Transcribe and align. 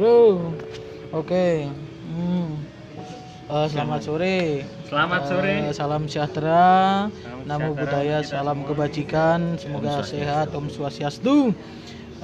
Halo. 0.00 0.56
Oke. 1.12 1.68
Hmm. 2.08 2.56
Eh, 3.52 3.66
selamat 3.68 4.00
sore. 4.00 4.64
Selamat 4.88 5.28
sore. 5.28 5.68
Eh, 5.68 5.76
salam 5.76 6.08
sejahtera. 6.08 7.04
Namo 7.44 7.76
sejahtera. 7.76 7.80
budaya, 7.84 8.16
salam 8.24 8.64
kebajikan. 8.64 9.60
Semoga 9.60 10.00
sehat, 10.00 10.56
Om 10.56 10.72
Swastiastu. 10.72 11.52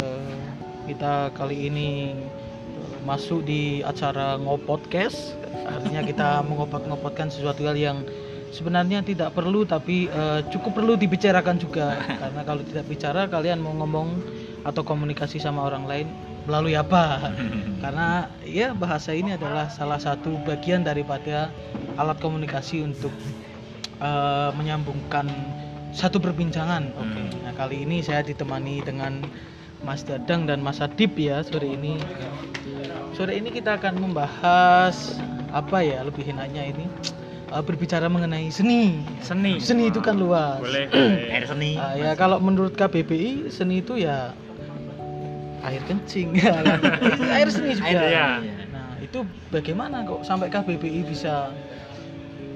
Eh, 0.01 0.41
kita 0.89 1.37
kali 1.37 1.69
ini 1.69 2.17
masuk 3.05 3.45
di 3.45 3.85
acara 3.85 4.41
ngopodcast. 4.41 5.37
Artinya 5.69 6.01
kita 6.01 6.29
mengopot-ngopotkan 6.49 7.29
sesuatu 7.29 7.61
hal 7.69 7.77
yang 7.77 8.09
sebenarnya 8.57 9.05
tidak 9.05 9.37
perlu 9.37 9.69
tapi 9.69 10.09
eh, 10.09 10.41
cukup 10.49 10.81
perlu 10.81 10.97
dibicarakan 10.97 11.61
juga. 11.61 11.93
Karena 12.25 12.41
kalau 12.41 12.65
tidak 12.65 12.89
bicara 12.89 13.29
kalian 13.29 13.61
mau 13.61 13.77
ngomong 13.77 14.17
atau 14.65 14.81
komunikasi 14.81 15.37
sama 15.37 15.61
orang 15.69 15.85
lain 15.85 16.09
melalui 16.47 16.79
apa? 16.79 17.35
Karena 17.83 18.31
ya 18.47 18.73
bahasa 18.73 19.13
ini 19.13 19.35
adalah 19.35 19.69
salah 19.69 19.99
satu 19.99 20.39
bagian 20.47 20.87
daripada 20.87 21.51
alat 21.99 22.17
komunikasi 22.23 22.87
untuk 22.87 23.13
eh, 24.01 24.51
menyambungkan 24.55 25.29
satu 25.97 26.23
perbincangan. 26.23 26.93
Oke. 26.97 27.21
Hmm. 27.21 27.29
Nah, 27.45 27.53
kali 27.57 27.83
ini 27.83 28.01
saya 28.01 28.23
ditemani 28.23 28.85
dengan 28.87 29.25
Mas 29.85 30.05
Dadang 30.05 30.45
dan 30.49 30.65
Mas 30.65 30.81
Adib 30.85 31.15
ya 31.17 31.41
sore 31.45 31.73
ini. 31.73 32.01
Sore 33.17 33.33
ini 33.33 33.49
kita 33.49 33.81
akan 33.81 33.97
membahas 33.97 35.17
apa 35.55 35.81
ya 35.81 36.05
lebih 36.05 36.29
enaknya 36.29 36.69
ini 36.69 36.85
eh, 37.49 37.63
berbicara 37.65 38.13
mengenai 38.13 38.53
seni. 38.53 39.01
Seni. 39.25 39.57
Seni 39.57 39.89
itu 39.89 40.05
kan 40.05 40.21
luas. 40.21 40.61
Boleh. 40.61 40.89
boleh. 40.93 41.33
air 41.33 41.45
seni 41.49 41.81
Ah, 41.81 41.97
ya 41.97 42.13
kalau 42.13 42.41
menurut 42.41 42.77
KBBI 42.77 43.49
seni 43.49 43.81
itu 43.81 43.97
ya 43.97 44.37
air 45.67 45.83
kencing 45.85 46.39
air 47.37 47.49
seni 47.51 47.75
juga. 47.75 47.91
Air, 47.91 48.03
ya. 48.15 48.29
Nah, 48.71 48.95
itu 49.03 49.27
bagaimana 49.51 50.07
kok 50.07 50.23
sampai 50.23 50.49
KBBI 50.49 51.03
bisa 51.07 51.51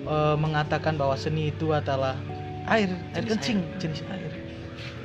eh, 0.06 0.36
mengatakan 0.38 0.94
bahwa 0.94 1.18
seni 1.18 1.50
itu 1.50 1.74
adalah 1.74 2.14
air, 2.70 2.94
air 3.16 3.24
Jenis 3.26 3.30
kencing, 3.34 3.58
jenis 3.82 4.00
air. 4.08 4.30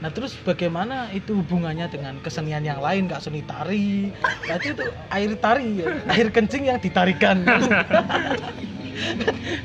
Nah, 0.03 0.12
terus 0.12 0.36
bagaimana 0.44 1.09
itu 1.16 1.39
hubungannya 1.39 1.88
dengan 1.88 2.20
kesenian 2.20 2.62
yang 2.62 2.84
lain, 2.84 3.08
Kak 3.08 3.23
seni 3.23 3.42
tari? 3.47 4.12
Berarti 4.44 4.75
itu 4.75 4.84
air 5.09 5.31
tari 5.40 5.81
ya, 5.81 5.88
air 6.12 6.28
kencing 6.30 6.67
yang 6.67 6.78
ditarikan. 6.78 7.42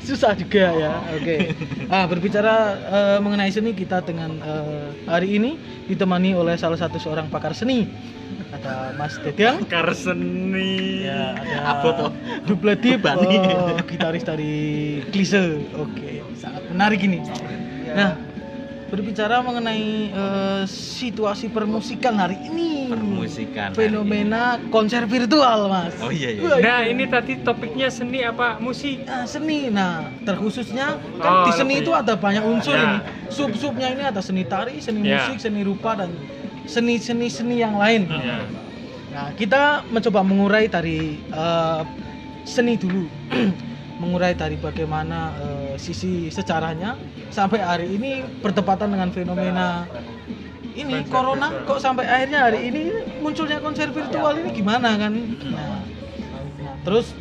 Susah 0.06 0.34
juga 0.34 0.75
ya. 0.75 0.92
Oke. 1.14 1.54
Ah, 1.86 2.04
berbicara 2.06 2.54
eh, 2.78 3.19
mengenai 3.22 3.50
seni 3.50 3.75
kita 3.75 4.02
dengan 4.02 4.38
eh, 4.42 4.86
hari 5.06 5.38
ini 5.38 5.54
ditemani 5.86 6.34
oleh 6.34 6.58
salah 6.58 6.78
satu 6.78 6.98
seorang 6.98 7.30
pakar 7.30 7.54
seni. 7.54 7.86
Ada 8.61 8.92
Mas 8.92 9.16
Dedang. 9.16 9.64
Pakar 9.64 9.89
seni. 9.97 11.03
Ya, 11.03 11.33
ada 11.33 11.56
Apa 11.72 11.89
tuh? 11.97 12.11
Duple 12.44 12.77
Deep, 12.77 13.00
Bani. 13.00 13.41
oh, 13.41 13.80
gitaris 13.83 14.20
dari 14.20 14.53
Klise. 15.08 15.64
Oke, 15.75 16.20
sangat 16.36 16.69
menarik 16.69 17.00
ini. 17.00 17.25
Nah, 17.91 18.20
berbicara 18.86 19.41
mengenai 19.41 19.84
eh, 20.06 20.62
situasi 20.69 21.48
permusikan 21.48 22.20
hari 22.20 22.36
ini. 22.44 22.92
Permusikan 22.92 23.72
hari 23.72 23.81
Fenomena 23.81 24.42
konser 24.69 25.08
virtual, 25.08 25.64
Mas. 25.66 25.97
Oh 25.98 26.12
iya, 26.12 26.28
iya. 26.31 26.42
Wah, 26.44 26.58
Nah, 26.61 26.81
ini 26.84 27.08
tadi 27.08 27.41
topiknya 27.41 27.88
seni 27.88 28.20
apa 28.20 28.61
musik? 28.61 29.00
Nah, 29.03 29.25
seni. 29.25 29.72
Nah, 29.72 30.05
terkhususnya 30.20 31.00
kan 31.16 31.33
Oh, 31.33 31.47
di 31.48 31.53
seni 31.55 31.81
lebih. 31.81 31.88
itu 31.88 31.92
ada 31.97 32.12
banyak 32.12 32.44
unsur 32.44 32.75
Ya. 32.75 32.84
ini. 32.84 32.98
Sub-subnya 33.31 33.88
ini 33.88 34.03
ada 34.05 34.20
seni 34.20 34.44
tari, 34.44 34.77
seni 34.78 35.00
Ya. 35.03 35.25
musik, 35.25 35.41
seni 35.41 35.62
rupa 35.62 35.97
dan 35.97 36.12
seni-seni 36.70 37.26
seni 37.26 37.58
yang 37.58 37.74
lain. 37.74 38.06
Ya. 38.06 38.46
Nah, 39.10 39.28
kita 39.34 39.82
mencoba 39.90 40.22
mengurai 40.22 40.70
dari 40.70 41.19
eh, 41.19 41.82
seni 42.47 42.78
dulu. 42.78 43.10
mengurai 44.00 44.32
dari 44.32 44.56
bagaimana 44.56 45.36
eh, 45.36 45.75
sisi 45.76 46.32
sejarahnya 46.32 46.97
sampai 47.28 47.60
hari 47.60 48.00
ini 48.00 48.25
bertepatan 48.41 48.97
dengan 48.97 49.12
fenomena 49.12 49.84
ini 50.72 51.04
corona 51.12 51.53
kok 51.69 51.82
sampai 51.82 52.09
akhirnya 52.09 52.48
hari 52.48 52.72
ini 52.72 52.82
munculnya 53.20 53.60
konser 53.60 53.92
virtual 53.92 54.41
ini 54.41 54.50
gimana 54.56 54.97
kan? 54.97 55.12
Nah, 55.12 55.84
nah, 56.64 56.75
terus 56.86 57.12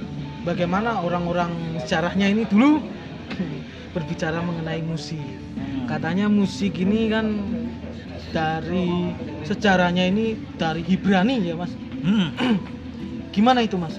bagaimana 0.47 1.03
orang-orang 1.03 1.51
sejarahnya 1.83 2.31
ini 2.31 2.47
dulu 2.47 2.79
berbicara 3.95 4.39
mengenai 4.39 4.79
musik. 4.85 5.19
Katanya 5.89 6.29
musik 6.31 6.77
ini 6.79 7.09
kan 7.11 7.25
dari 8.29 9.13
sejarahnya 9.44 10.09
ini 10.09 10.38
dari 10.56 10.81
Hibrani 10.85 11.41
ya 11.44 11.56
mas. 11.57 11.72
Hmm. 12.01 12.29
Gimana 13.35 13.66
itu 13.66 13.75
mas? 13.78 13.97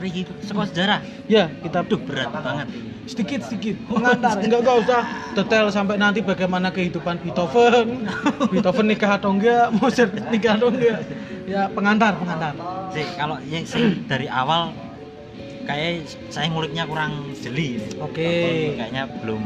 Riki 0.00 0.26
sekolah 0.44 0.68
sejarah. 0.68 1.00
Ya 1.30 1.48
kita 1.62 1.84
Aduh 1.84 2.00
berat 2.00 2.30
banget. 2.32 2.68
sedikit 3.04 3.44
sedikit 3.44 3.76
pengantar 3.84 4.40
enggak 4.40 4.64
enggak 4.64 4.76
usah 4.80 5.00
detail 5.36 5.68
sampai 5.68 6.00
nanti 6.00 6.24
bagaimana 6.24 6.72
kehidupan 6.72 7.20
Beethoven 7.20 8.08
Beethoven 8.52 8.86
nikah 8.88 9.20
atau 9.20 9.28
enggak 9.36 9.68
Mozart 9.76 10.08
nikah 10.32 10.56
atau 10.56 10.72
enggak 10.72 11.04
ya 11.44 11.68
pengantar 11.68 12.16
pengantar 12.16 12.56
Sih 12.96 13.04
kalau 13.20 13.36
yang 13.44 13.68
sih 13.68 14.00
dari 14.08 14.24
awal 14.24 14.72
kayak 15.68 16.08
saya 16.32 16.48
nguliknya 16.48 16.88
kurang 16.88 17.28
jeli. 17.36 17.76
oke 18.00 18.24
Kayaknya 18.80 19.04
belum 19.20 19.42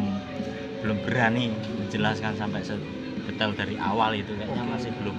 belum 0.87 0.99
berani 1.03 1.51
menjelaskan 1.83 2.39
sampai 2.39 2.63
sedetail 3.29 3.53
dari 3.53 3.77
awal 3.77 4.17
itu 4.17 4.33
kayaknya 4.33 4.57
Oke. 4.59 4.73
masih 4.73 4.91
belum 4.95 5.17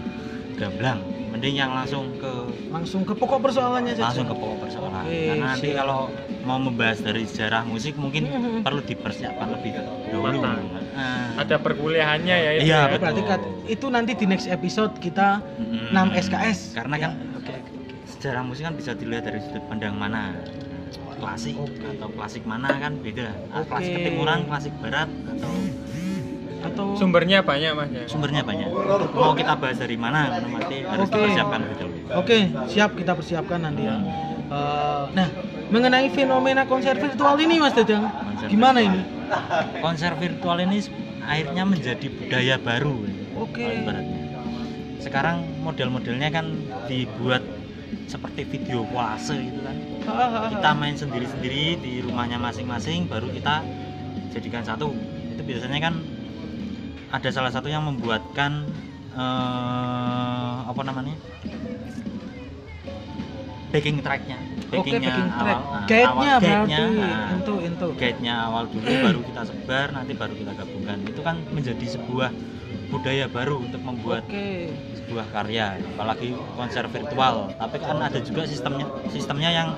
gamblang. 0.57 0.99
Mending 1.29 1.55
yang 1.55 1.71
langsung 1.71 2.09
ke 2.17 2.31
langsung 2.67 3.05
ke 3.05 3.13
pokok 3.13 3.37
persoalannya 3.39 3.93
saja 3.93 4.09
langsung 4.09 4.25
ke 4.25 4.35
pokok 4.35 4.57
persoalan. 4.59 5.05
Oke, 5.05 5.19
Karena 5.29 5.45
nanti 5.47 5.69
siap. 5.69 5.77
kalau 5.77 5.99
mau 6.41 6.57
membahas 6.57 6.97
dari 6.99 7.23
sejarah 7.23 7.61
musik 7.63 7.93
mungkin 7.95 8.25
Mhm. 8.25 8.65
perlu 8.65 8.81
dipersiapkan 8.81 9.47
lebih 9.53 9.77
dahulu. 9.77 10.25
Matang. 10.25 10.65
Ah. 10.91 11.37
Ada 11.37 11.55
perkuliahannya 11.55 12.35
ya 12.35 12.51
itu. 12.51 12.65
Iya, 12.65 12.73
ya. 12.73 12.81
betul. 12.89 13.01
berarti 13.05 13.21
kat- 13.23 13.49
itu 13.69 13.85
nanti 13.87 14.11
di 14.15 14.25
next 14.25 14.49
episode 14.49 14.97
kita 14.97 15.39
Mm-mm. 15.55 15.93
6 15.93 16.09
SKS 16.17 16.73
Karena 16.73 16.95
kan 16.97 17.11
Ya, 17.13 17.37
oke 17.37 17.51
oke, 17.53 17.71
oke. 17.77 17.93
sejarah 18.09 18.41
musik 18.41 18.63
kan 18.63 18.73
bisa 18.73 18.91
dilihat 18.91 19.23
dari 19.23 19.39
sudut 19.39 19.63
pandang 19.63 19.93
mana 19.93 20.33
klasik 21.15 21.55
Oke. 21.55 21.83
atau 21.85 22.09
klasik 22.09 22.43
mana 22.43 22.73
kan 22.73 22.97
beda 22.97 23.31
Ah, 23.49 23.61
Oke. 23.61 23.69
klasik 23.69 23.91
ketimuran 23.93 24.39
klasik 24.43 24.73
barat 24.79 25.07
atau 25.29 25.51
atau 26.59 26.91
Sumbernya 26.93 27.39
banyak 27.39 27.71
mas 27.71 27.87
ya. 27.89 28.03
sumbernya 28.05 28.43
banyak 28.43 28.67
mau 29.11 29.31
kita 29.31 29.55
bahas 29.55 29.77
dari 29.77 29.95
mana 29.95 30.27
nanti 30.37 30.83
harus 30.83 31.07
Oke. 31.07 31.15
dipersiapkan 31.15 31.59
lebih 31.63 31.75
dahulu 31.77 31.97
Oke, 32.11 32.37
siap 32.65 32.89
kita 32.93 33.13
persiapkan 33.13 33.59
nanti 33.61 33.85
ya. 33.85 33.95
Eh, 34.49 35.03
nah, 35.13 35.27
mengenai 35.69 36.09
fenomena 36.09 36.65
konser 36.65 36.97
virtual 36.97 37.37
ini 37.37 37.61
Mas 37.61 37.71
Dadang, 37.71 38.09
Konser 38.09 38.47
gimana 38.49 38.79
virtual. 38.81 38.97
ini? 38.97 39.01
konser 39.77 40.11
virtual 40.15 40.57
ini 40.59 40.77
akhirnya 41.21 41.63
menjadi 41.63 42.07
budaya 42.09 42.55
baru 42.57 42.97
Oke. 43.37 43.61
ibaratnya. 43.61 44.17
sekarang 44.99 45.45
model-modelnya 45.61 46.27
kan 46.27 46.49
dibuat 46.85 47.45
seperti 48.05 48.41
video 48.43 48.83
kolase 48.85 49.37
gitu 49.37 49.61
kan 49.61 49.77
kita 50.49 50.69
main 50.73 50.93
sendiri-sendiri 50.93 51.77
di 51.77 52.01
rumahnya 52.01 52.35
masing-masing 52.35 53.05
baru 53.05 53.29
kita 53.29 53.61
jadikan 54.29 54.65
satu 54.65 54.91
itu 55.29 55.41
biasanya 55.41 55.79
kan 55.79 55.93
ada 57.09 57.29
salah 57.33 57.51
satu 57.51 57.67
yang 57.69 57.83
membuatkan 57.85 58.69
eh, 59.13 60.55
apa 60.69 60.81
namanya 60.85 61.17
backing 63.69 64.01
tracknya 64.01 64.37
backingnya 64.69 65.09
backing 65.13 65.29
track. 65.29 65.57
awal, 65.57 65.73
ah, 65.73 65.85
Guide-nya 65.85 66.09
awal 66.09 66.41
berarti 66.41 66.69
guide-nya, 66.69 66.79
ah, 67.05 67.29
itu 67.37 67.53
itu. 67.65 67.87
guide-nya 67.97 68.35
awal 68.49 68.63
dulu 68.69 68.85
baru 68.89 69.19
kita 69.25 69.41
sebar 69.45 69.87
nanti 69.93 70.11
baru 70.17 70.33
kita 70.37 70.51
gabungkan 70.57 70.97
itu 71.05 71.21
kan 71.21 71.35
menjadi 71.53 71.85
sebuah 71.97 72.29
budaya 72.89 73.25
baru 73.29 73.62
untuk 73.62 73.81
membuat 73.85 74.25
Oke. 74.25 74.73
sebuah 74.97 75.25
karya 75.29 75.77
apalagi 75.94 76.33
konser 76.57 76.85
virtual 76.89 77.53
tapi 77.57 77.77
kan 77.77 77.97
ada 78.01 78.17
juga 78.21 78.50
sistemnya 78.50 78.85
sistemnya 79.13 79.50
yang 79.53 79.69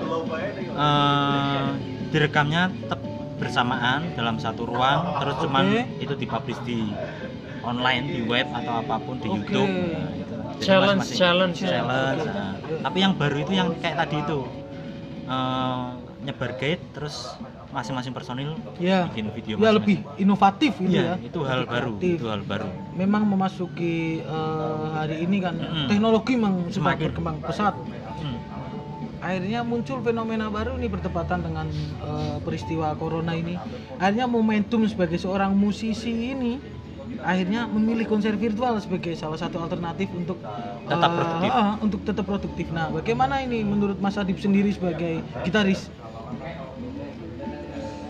eh, 0.72 1.68
direkamnya 2.12 2.72
tetap 2.84 3.00
bersamaan 3.42 4.14
dalam 4.14 4.36
satu 4.36 4.62
ruang 4.64 5.18
terus 5.18 5.36
cuman 5.36 5.64
Oke. 5.66 5.82
itu 5.98 6.14
dipublish 6.14 6.60
di 6.62 6.94
online 7.62 8.04
di 8.08 8.20
web 8.22 8.46
atau 8.48 8.78
apa 8.78 8.96
pun 8.98 9.18
di 9.18 9.26
Oke. 9.26 9.36
YouTube 9.40 9.66
Nah, 9.66 10.10
itu. 10.14 10.34
Jadi 10.52 10.62
Challenge, 10.62 11.00
masing-masing- 11.00 11.18
challenge. 11.18 11.56
challenge 11.60 12.22
nah. 12.24 12.52
tapi 12.80 12.98
yang 13.00 13.12
baru 13.14 13.36
itu 13.40 13.52
yang 13.52 13.68
kayak 13.76 13.96
tadi 13.98 14.16
itu 14.20 14.38
eh, 15.24 15.82
nyebar 16.20 16.50
guide 16.54 16.82
terus 16.92 17.34
masing-masing 17.68 18.12
personil 18.12 18.52
Ya. 18.78 19.08
bikin 19.08 19.32
video 19.32 19.54
Ya 19.54 19.72
masing-masing. 19.72 19.76
lebih 19.76 19.98
inovatif 20.16 20.72
ini 20.78 20.88
Iya, 20.92 21.02
ya. 21.02 21.14
itu 21.20 21.38
hal 21.42 21.58
Lebih 21.58 21.72
baru 21.72 21.90
kreatif. 21.92 22.14
itu 22.14 22.26
hal 22.28 22.42
baru 22.44 22.68
Memang 22.92 23.22
memasuki 23.24 23.96
eh, 24.20 24.86
hari 24.92 25.16
ini 25.20 25.36
kan 25.40 25.54
Mm-mm. 25.56 25.86
teknologi 25.88 26.32
memang 26.36 26.54
semakin 26.64 26.72
Semakin. 26.72 27.02
berkembang 27.08 27.36
pesat. 27.40 27.74
Akhirnya 29.22 29.62
muncul 29.62 30.02
fenomena 30.02 30.50
baru 30.50 30.74
ini 30.74 30.90
bertepatan 30.90 31.46
dengan 31.46 31.70
eh, 32.02 32.36
peristiwa 32.42 32.90
corona 32.98 33.38
ini. 33.38 33.54
Akhirnya 34.02 34.26
momentum 34.26 34.82
sebagai 34.90 35.16
seorang 35.16 35.54
musisi 35.54 36.34
ini 36.34 36.58
akhirnya 37.22 37.70
memilih 37.70 38.10
konser 38.10 38.34
virtual 38.34 38.74
sebagai 38.82 39.14
salah 39.14 39.38
satu 39.38 39.62
alternatif 39.62 40.10
untuk 40.10 40.42
Tetap 40.82 41.06
eh, 41.06 41.14
produktif. 41.14 41.50
ah, 41.54 41.74
untuk 41.78 42.00
tetap 42.02 42.24
produktif. 42.26 42.66
Nah, 42.74 42.90
bagaimana 42.90 43.38
ini 43.38 43.62
menurut 43.62 44.02
Mas 44.02 44.18
Adib 44.18 44.42
sendiri 44.42 44.74
sebagai 44.74 45.22
gitaris? 45.46 45.86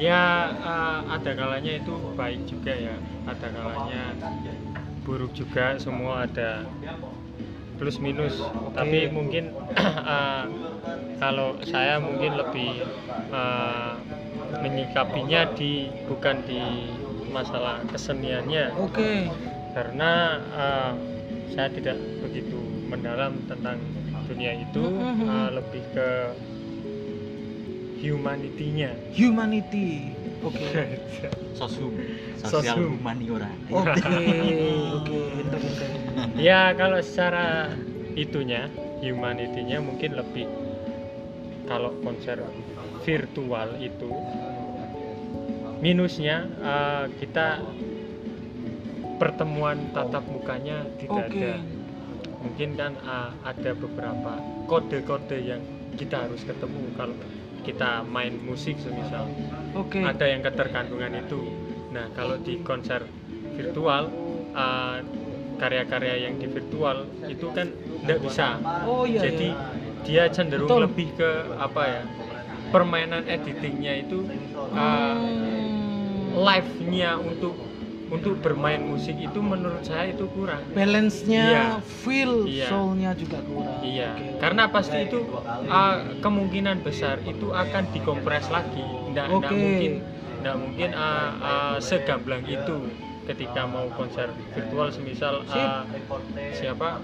Ya 0.00 0.48
eh, 0.64 1.00
ada 1.12 1.30
kalanya 1.36 1.72
itu 1.76 1.92
baik 2.16 2.48
juga 2.48 2.72
ya, 2.72 2.96
ada 3.28 3.46
kalanya 3.52 4.02
buruk 5.04 5.36
juga. 5.36 5.76
Semua 5.76 6.24
ada 6.24 6.64
plus 7.82 7.98
minus. 7.98 8.38
Tapi 8.78 9.10
mungkin 9.10 9.50
eh, 10.14 10.44
kalau 11.18 11.58
saya 11.66 11.98
mungkin 11.98 12.38
lebih 12.38 12.86
eh, 13.34 13.92
menyikapinya 14.62 15.50
di 15.58 15.90
bukan 16.06 16.46
di 16.46 16.62
masalah 17.34 17.82
keseniannya, 17.90 18.78
Oke. 18.78 19.26
karena 19.74 20.38
eh, 20.54 20.92
saya 21.58 21.74
tidak 21.74 21.98
begitu 22.22 22.54
mendalam 22.86 23.34
tentang 23.50 23.82
dunia 24.30 24.62
itu, 24.62 24.84
eh, 25.02 25.50
lebih 25.50 25.82
ke 25.90 26.10
humanity-nya. 27.98 28.94
Humanity. 29.10 30.21
Oke. 30.42 30.66
sosum 31.58 31.92
sosial 32.40 32.74
Sosum. 32.74 32.98
humaniora 32.98 33.50
Oke, 33.70 33.92
oke, 34.98 35.20
ya 36.40 36.74
kalau 36.74 36.98
secara 36.98 37.70
itunya 38.18 38.66
humanity-nya 38.98 39.78
mungkin 39.78 40.18
lebih 40.18 40.48
kalau 41.70 41.94
konser 42.02 42.42
virtual 43.06 43.78
itu 43.78 44.10
minusnya 45.82 46.46
eh, 46.62 47.04
kita 47.18 47.62
pertemuan 49.18 49.90
tatap 49.94 50.26
mukanya 50.26 50.82
tidak 50.98 51.30
Oke. 51.30 51.38
ada 51.38 51.52
mungkin 52.42 52.68
kan 52.74 52.92
eh, 52.98 53.30
ada 53.46 53.70
beberapa 53.78 54.32
kode-kode 54.66 55.38
yang 55.38 55.62
kita 55.94 56.26
harus 56.26 56.42
ketemu 56.42 56.90
kalau 56.98 57.14
kita 57.62 58.02
main 58.06 58.34
musik 58.42 58.78
semisal 58.82 59.30
Oke. 59.78 60.02
ada 60.02 60.26
yang 60.26 60.42
keterkandungan 60.42 61.22
itu. 61.22 61.40
Nah, 61.94 62.10
kalau 62.12 62.36
di 62.40 62.60
konser 62.60 63.06
virtual 63.54 64.10
uh, 64.52 64.98
karya-karya 65.60 66.26
yang 66.28 66.42
di 66.42 66.50
virtual 66.50 67.06
itu 67.30 67.46
kan 67.54 67.70
tidak 68.02 68.18
bisa. 68.24 68.58
Oh 68.84 69.06
iya. 69.06 69.22
Jadi 69.30 69.48
iya. 69.54 70.02
dia 70.02 70.24
cenderung 70.34 70.66
Betul. 70.66 70.84
lebih 70.90 71.08
ke 71.14 71.30
apa 71.56 71.82
ya? 71.86 72.02
Permainan 72.72 73.28
editingnya 73.28 74.02
itu 74.02 74.26
uh, 74.72 75.16
Hmm. 76.32 76.48
live-nya 76.48 77.20
untuk 77.20 77.52
untuk 78.12 78.38
bermain 78.38 78.84
musik 78.84 79.16
itu 79.16 79.40
menurut 79.40 79.80
saya 79.82 80.12
itu 80.12 80.28
kurang. 80.30 80.60
balance-nya, 80.70 81.44
Iya. 81.48 81.64
feel, 81.80 82.44
Iya. 82.44 82.68
soul-nya 82.68 83.10
juga 83.16 83.40
kurang. 83.40 83.80
Iya, 83.80 84.12
Oke. 84.12 84.26
karena 84.36 84.62
pasti 84.68 84.98
itu 85.02 85.18
uh, 85.66 85.96
kemungkinan 86.20 86.84
besar 86.84 87.24
itu 87.24 87.48
akan 87.48 87.88
dikompres 87.90 88.46
lagi. 88.46 88.84
Nggak 89.10 89.26
Oke. 89.32 89.48
mungkin, 89.48 89.92
nggak 90.44 90.56
mungkin 90.56 90.90
uh, 90.92 91.30
uh, 91.40 91.76
segamblang 91.80 92.44
itu 92.44 92.76
ketika 93.22 93.64
mau 93.64 93.88
konser 93.90 94.28
virtual, 94.52 94.90
semisal 94.90 95.46
uh, 95.48 95.86
siapa 96.52 96.98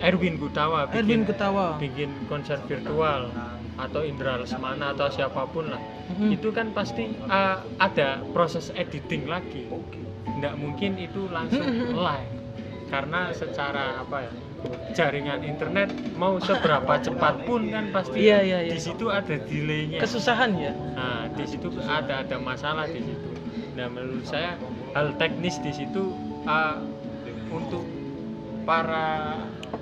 Erwin 0.00 0.36
Gutawa 0.36 0.88
Erwin 0.88 1.22
bikin, 1.22 1.28
ketawa. 1.28 1.76
bikin 1.76 2.10
konser 2.26 2.56
virtual 2.64 3.28
atau 3.76 4.00
Indra 4.02 4.34
Lesmana 4.34 4.90
atau 4.90 5.06
siapa 5.06 5.46
pun 5.46 5.70
lah, 5.70 5.78
Mhm. 6.08 6.34
itu 6.34 6.50
kan 6.50 6.72
pasti 6.72 7.14
uh, 7.22 7.62
ada 7.78 8.24
proses 8.32 8.74
editing 8.74 9.28
lagi. 9.28 9.68
Nggak 10.36 10.54
mungkin 10.60 10.90
itu 11.00 11.26
langsung 11.32 11.64
live 11.96 12.32
karena 12.88 13.30
secara 13.36 14.00
apa 14.00 14.24
ya 14.24 14.32
jaringan 14.96 15.44
internet 15.44 15.92
mau 16.18 16.40
seberapa 16.42 16.98
cepat 16.98 17.44
pun 17.46 17.68
kan 17.70 17.92
pasti 17.94 18.26
Iya, 18.26 18.38
iya, 18.42 18.58
iya. 18.66 18.74
di 18.74 18.80
situ 18.80 19.06
ada 19.12 19.36
delaynya 19.38 20.00
Kesusahan 20.02 20.50
ya. 20.58 20.72
nah 20.96 21.28
di 21.30 21.44
situ 21.46 21.68
ada 21.86 22.24
ada 22.26 22.36
masalah 22.40 22.88
di 22.88 22.98
situ 23.04 23.28
nah 23.78 23.86
menurut 23.86 24.24
saya 24.26 24.58
hal 24.96 25.14
teknis 25.20 25.60
di 25.62 25.70
situ 25.70 26.10
uh, 26.48 26.80
untuk 27.54 27.86
para 28.66 29.36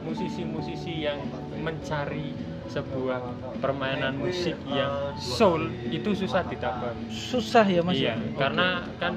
musisi-musisi 0.04 1.08
yang 1.08 1.18
mencari 1.62 2.36
sebuah 2.68 3.22
permainan 3.62 4.18
musik 4.18 4.58
yang 4.68 5.14
soul 5.16 5.70
itu 5.88 6.12
susah 6.12 6.42
didapat 6.50 6.92
Susah 7.08 7.64
ya 7.64 7.80
Mas. 7.80 7.96
iya 7.96 8.18
ya? 8.18 8.34
karena 8.36 8.84
kan 8.98 9.14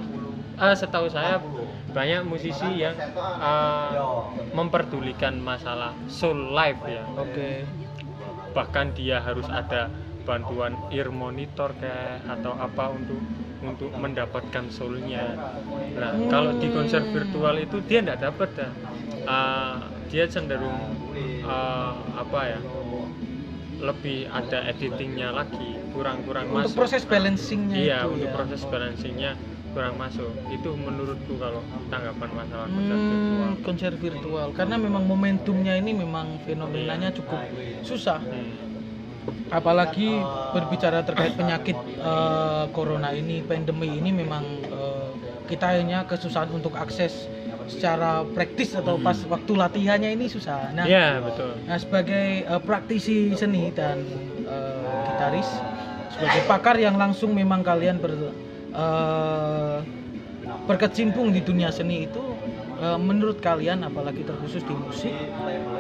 eh, 0.62 0.76
setahu 0.76 1.08
saya 1.10 1.40
banyak 1.90 2.22
musisi 2.28 2.84
yang 2.84 2.96
eh, 2.96 3.92
memperdulikan 4.54 5.40
masalah 5.40 5.96
soul 6.08 6.54
life 6.54 6.82
ya. 6.86 7.04
Oke. 7.16 7.66
bahkan 8.50 8.90
dia 8.98 9.22
harus 9.22 9.46
ada 9.46 9.94
bantuan 10.26 10.74
ear 10.90 11.14
monitor 11.14 11.70
kayak 11.78 12.26
atau 12.26 12.58
apa 12.58 12.90
untuk 12.98 13.22
untuk 13.62 13.94
mendapatkan 13.94 14.66
soulnya. 14.74 15.38
Nah 15.94 16.18
kalau 16.34 16.58
di 16.58 16.66
konser 16.74 17.06
virtual 17.14 17.62
itu 17.62 17.78
dia 17.86 18.02
tidak 18.02 18.26
dapat 18.26 18.50
dah 18.58 18.72
Eh, 19.30 19.76
dia 20.10 20.26
cenderung 20.26 20.90
eh, 21.46 21.94
apa 22.18 22.40
ya 22.50 22.60
lebih 23.80 24.26
ada 24.28 24.66
editingnya 24.68 25.32
lagi 25.32 25.78
kurang-kurang 25.94 26.50
Untuk 26.50 26.74
masuk. 26.74 26.78
proses 26.82 27.04
balancingnya 27.06 27.76
iya 27.78 27.98
itu 28.04 28.18
untuk 28.18 28.30
ya. 28.32 28.36
proses 28.36 28.62
balancingnya 28.68 29.32
kurang 29.70 29.96
masuk. 29.96 30.30
Itu 30.50 30.74
menurutku 30.74 31.38
kalau 31.38 31.62
tanggapan 31.88 32.30
masalah 32.34 32.68
konser 32.68 32.96
Hmm, 32.96 33.10
virtual. 33.10 33.52
konser 33.62 33.94
virtual. 33.96 34.48
Karena 34.52 34.76
memang 34.76 35.04
momentumnya 35.04 35.74
ini 35.76 35.92
memang 35.94 36.42
fenomenanya 36.44 37.10
cukup 37.12 37.40
susah. 37.82 38.20
Hmm. 38.20 38.68
apalagi 39.50 40.10
berbicara 40.52 41.02
terkait 41.02 41.34
penyakit 41.34 41.74
eh, 42.00 42.66
corona 42.70 43.10
ini 43.12 43.42
pandemi 43.42 43.90
ini 43.92 44.10
memang 44.10 44.42
eh, 44.64 45.10
kita 45.46 45.74
hanya 45.74 46.06
kesusahan 46.06 46.50
untuk 46.50 46.74
akses 46.74 47.26
secara 47.66 48.26
praktis 48.26 48.74
atau 48.74 48.98
pas 48.98 49.18
waktu 49.26 49.52
latihannya 49.54 50.14
ini 50.14 50.26
susah. 50.26 50.70
Nah 50.72 50.86
Iya 50.86 51.22
betul. 51.22 51.52
Nah, 51.62 51.78
sebagai 51.78 52.26
eh, 52.42 52.62
praktisi 52.62 53.34
seni 53.36 53.70
dan 53.70 54.02
eh, 54.40 54.86
gitaris, 55.08 55.50
sebagai 56.10 56.42
pakar 56.46 56.78
yang 56.78 56.94
langsung 56.94 57.30
memang 57.32 57.62
kalian 57.62 57.98
ber, 57.98 58.34
eh, 58.74 59.78
berkecimpung 60.66 61.34
di 61.34 61.42
dunia 61.42 61.70
seni 61.74 62.06
itu, 62.06 62.22
eh, 62.82 63.00
menurut 63.00 63.42
kalian, 63.42 63.82
apalagi 63.86 64.22
terkhusus 64.26 64.62
di 64.66 64.76
musik, 64.78 65.14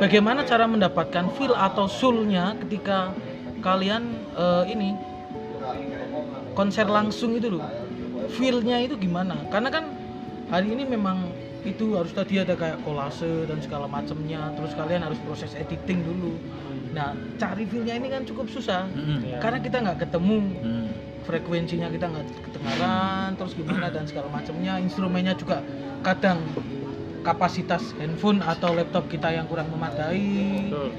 bagaimana 0.01 0.45
cara 0.45 0.65
mendapatkan 0.65 1.29
feel 1.37 1.53
atau 1.53 1.85
soul-nya 1.85 2.57
ketika 2.65 3.13
kalian 3.61 4.25
eh, 4.37 4.63
ini 4.73 4.89
konser 6.55 6.87
langsung 6.89 7.37
itu 7.37 7.47
loh, 7.59 7.65
feel-nya 8.35 8.81
itu 8.83 8.97
gimana? 8.99 9.47
Karena 9.47 9.69
kan 9.71 9.85
hari 10.49 10.73
ini 10.73 10.83
memang 10.83 11.29
itu 11.63 11.95
harus 11.99 12.15
tadi 12.15 12.39
ada 12.39 12.55
kayak 12.55 12.79
kolase 12.87 13.43
dan 13.45 13.59
segala 13.59 13.83
macamnya 13.83 14.47
terus 14.55 14.71
kalian 14.71 15.03
harus 15.03 15.19
proses 15.27 15.51
editing 15.59 15.99
dulu 16.07 16.39
nah 16.95 17.11
cari 17.37 17.67
feel-nya 17.67 17.99
ini 17.99 18.07
kan 18.09 18.23
cukup 18.25 18.47
susah 18.49 18.87
Mm-mm. 18.95 19.27
Iya. 19.27 19.37
karena 19.43 19.59
kita 19.61 19.77
nggak 19.83 19.99
ketemu 20.07 20.37
Mm. 20.63 20.87
Frekuensinya 21.29 21.93
kita 21.93 22.09
nggak 22.09 22.25
kedengaran 22.49 23.37
terus 23.37 23.53
gimana 23.53 23.93
dan 23.93 24.09
segala 24.09 24.33
macamnya 24.33 24.81
instrumennya 24.81 25.37
juga 25.37 25.61
kadang 26.01 26.41
kapasitas 27.21 27.93
handphone 28.01 28.41
atau 28.41 28.73
laptop 28.73 29.05
kita 29.05 29.29
yang 29.29 29.45
kurang 29.45 29.69
memadai 29.69 30.65
betul 30.73 30.89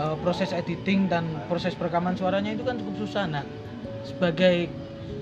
Eh, 0.00 0.16
proses 0.24 0.56
editing 0.56 1.12
dan 1.12 1.28
proses 1.44 1.76
perekaman 1.76 2.16
suaranya 2.16 2.56
itu 2.56 2.64
kan 2.64 2.80
cukup 2.80 3.04
susah 3.04 3.28
nah 3.28 3.44
sebagai 4.00 4.72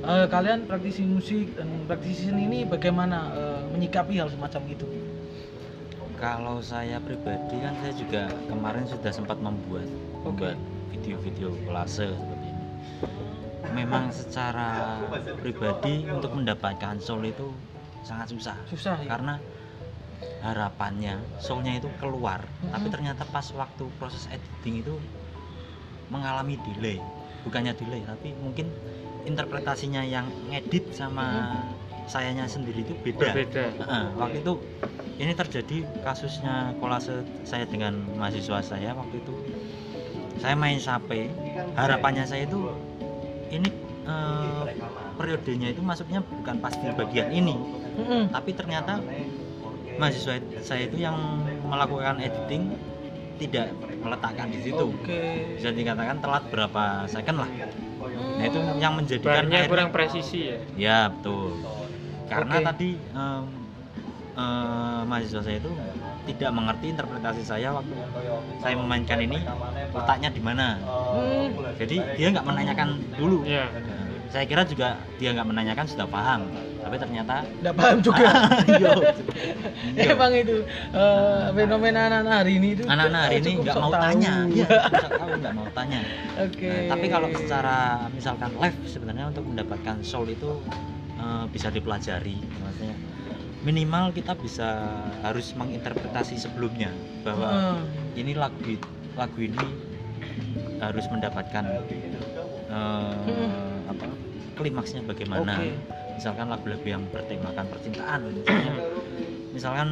eh, 0.06 0.26
kalian 0.30 0.70
praktisi 0.70 1.02
musik 1.02 1.50
dan 1.58 1.66
praktisi 1.90 2.30
seni 2.30 2.46
ini 2.46 2.58
bagaimana 2.62 3.26
eh, 3.34 3.60
menyikapi 3.74 4.22
hal 4.22 4.30
semacam 4.30 4.62
itu 4.70 4.86
Kalau 6.18 6.58
saya 6.62 7.02
pribadi 7.02 7.58
kan 7.58 7.74
saya 7.82 7.94
juga 7.94 8.22
kemarin 8.46 8.86
sudah 8.86 9.10
sempat 9.10 9.38
membuat 9.42 9.86
Oke. 10.22 10.54
membuat 10.54 10.58
video-video 10.94 11.48
kolase 11.66 12.10
seperti 12.14 12.46
ini. 12.46 12.66
Memang 13.72 14.10
secara 14.10 14.98
pribadi 15.38 16.08
untuk 16.08 16.34
mendapatkan 16.34 16.98
soul 16.98 17.28
itu 17.28 17.52
sangat 18.02 18.32
susah. 18.32 18.56
Susah 18.68 18.96
ya 19.04 19.08
karena 19.08 19.34
harapannya 20.38 21.18
soulnya 21.42 21.74
itu 21.82 21.90
keluar 21.98 22.46
Mhm. 22.62 22.70
tapi 22.70 22.86
ternyata 22.94 23.22
pas 23.26 23.42
waktu 23.54 23.84
proses 23.98 24.30
editing 24.30 24.86
itu 24.86 24.94
mengalami 26.08 26.54
delay. 26.62 27.02
Bukannya 27.42 27.74
delay 27.74 28.02
tapi 28.06 28.34
mungkin 28.38 28.70
interpretasinya 29.26 30.00
yang 30.06 30.30
ngedit 30.48 30.94
sama 30.94 31.58
sayanya 32.08 32.48
sendiri 32.48 32.86
itu 32.86 32.94
beda. 33.04 33.34
Berbeda. 33.34 33.64
Heeh, 33.82 34.04
waktu 34.16 34.36
itu 34.40 34.54
ini 35.18 35.32
terjadi 35.34 35.76
kasusnya 36.00 36.72
kolase 36.80 37.26
saya 37.44 37.66
dengan 37.68 38.06
mahasiswa 38.16 38.62
saya 38.62 38.94
waktu 38.96 39.20
itu. 39.20 39.34
Saya 40.38 40.54
main 40.54 40.78
sape 40.78 41.34
harapannya 41.74 42.24
saya 42.24 42.46
itu 42.46 42.70
ini 43.50 43.68
eh, 44.04 44.62
periodenya 45.14 45.68
itu 45.70 45.80
masuknya 45.80 46.20
bukan 46.22 46.56
pas 46.58 46.72
di 46.72 46.86
bagian 46.90 47.28
ini 47.30 47.54
Mm-mm. 47.98 48.22
tapi 48.30 48.50
ternyata 48.52 49.02
mahasiswa 49.98 50.34
saya 50.60 50.86
itu 50.86 50.96
yang 50.98 51.16
melakukan 51.64 52.18
editing 52.18 52.78
tidak 53.38 53.70
meletakkan 53.98 54.46
di 54.48 54.58
situ 54.62 54.84
Oke. 54.88 55.54
bisa 55.54 55.70
dikatakan 55.70 56.18
telat 56.18 56.44
berapa 56.48 56.82
second 57.06 57.38
lah 57.38 57.50
nah 58.38 58.44
itu 58.44 58.58
yang 58.78 58.94
menjadikan 58.94 59.42
Barnya 59.42 59.46
akhirnya- 59.58 59.70
kurang 59.70 59.90
presisi 59.90 60.38
ya. 60.46 60.58
ya 60.76 60.98
betul 61.10 61.58
karena 62.26 62.54
Oke. 62.56 62.66
tadi 62.66 62.90
em, 62.94 63.44
eh, 64.32 65.00
mahasiswa 65.04 65.42
saya 65.42 65.58
itu 65.58 65.70
tidak 66.28 66.50
mengerti 66.52 66.92
interpretasi 66.92 67.40
saya 67.40 67.72
waktu 67.72 67.94
saya 68.60 68.74
memainkan 68.76 69.18
ini 69.18 69.38
letaknya 69.90 70.28
di 70.28 70.42
mana 70.42 70.66
Hmm, 71.08 71.48
jadi 71.80 71.96
dia 72.14 72.26
nggak 72.30 72.44
menanyakan 72.44 72.88
dulu 73.16 73.40
Iya. 73.42 73.64
Nah, 73.72 74.04
saya 74.28 74.44
kira 74.44 74.60
juga 74.62 74.92
dia 75.16 75.32
nggak 75.32 75.48
menanyakan 75.48 75.86
sudah 75.88 76.04
paham 76.04 76.44
tapi 76.78 76.94
ternyata 76.94 77.42
nggak 77.58 77.74
paham 77.74 77.98
juga. 77.98 78.28
Iya. 78.70 78.92
Iya. 79.96 80.12
Emang 80.14 80.32
itu 80.32 80.62
eh, 80.92 81.42
fenomena 81.50 82.00
anak-anak 82.06 82.34
hari 82.38 82.52
ini 82.60 82.68
itu 82.76 82.82
anak-anak 82.84 83.20
hari 83.24 83.34
ini 83.34 83.50
cukup 83.50 83.64
nggak 83.64 83.76
mau 83.78 83.90
tahu. 83.90 84.04
tanya 84.04 84.34
iya 84.56 84.68
tahu 84.92 85.30
nggak 85.40 85.54
mau 85.56 85.68
tanya 85.72 86.00
Oke. 86.38 86.68
Nah, 86.68 86.82
tapi 86.92 87.06
kalau 87.08 87.28
secara 87.32 87.76
misalkan 88.12 88.50
live 88.54 88.78
sebenarnya 88.84 89.24
untuk 89.26 89.44
mendapatkan 89.48 89.96
soul 90.04 90.28
itu 90.28 90.50
eh, 91.16 91.44
bisa 91.48 91.72
dipelajari 91.72 92.36
maksudnya 92.60 92.94
minimal 93.68 94.16
kita 94.16 94.32
bisa 94.40 94.88
harus 95.20 95.52
menginterpretasi 95.52 96.40
sebelumnya 96.40 96.88
bahwa 97.20 97.52
Heeh. 97.52 98.24
ini 98.24 98.32
lagu 98.32 98.80
lagu 99.12 99.40
ini 99.44 99.60
harus 100.80 101.04
mendapatkan 101.12 101.64
eh, 101.68 103.12
Hmm. 103.28 103.92
apa 103.92 104.08
klimaksnya 104.56 105.04
bagaimana 105.04 105.60
Oke. 105.60 105.76
misalkan 106.16 106.48
lagu-lagu 106.48 106.84
yang 106.84 107.04
bertemakan 107.12 107.64
percintaan 107.68 108.20
misalnya 108.32 108.74
misalkan 109.52 109.88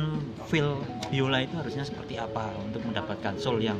feel 0.48 0.80
biola 1.08 1.44
itu 1.44 1.56
harusnya 1.56 1.84
seperti 1.84 2.16
apa 2.16 2.52
untuk 2.60 2.80
mendapatkan 2.84 3.36
soul 3.36 3.60
yang 3.60 3.76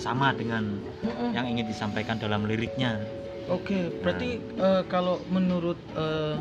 sama 0.00 0.32
dengan 0.32 0.80
Heeh. 1.04 1.30
yang 1.36 1.44
ingin 1.44 1.68
disampaikan 1.68 2.16
dalam 2.16 2.48
liriknya 2.48 3.04
Oke, 3.46 3.94
berarti 4.02 4.42
eh, 4.42 4.82
kalau 4.90 5.22
menurut 5.30 5.78
eh, 5.94 6.34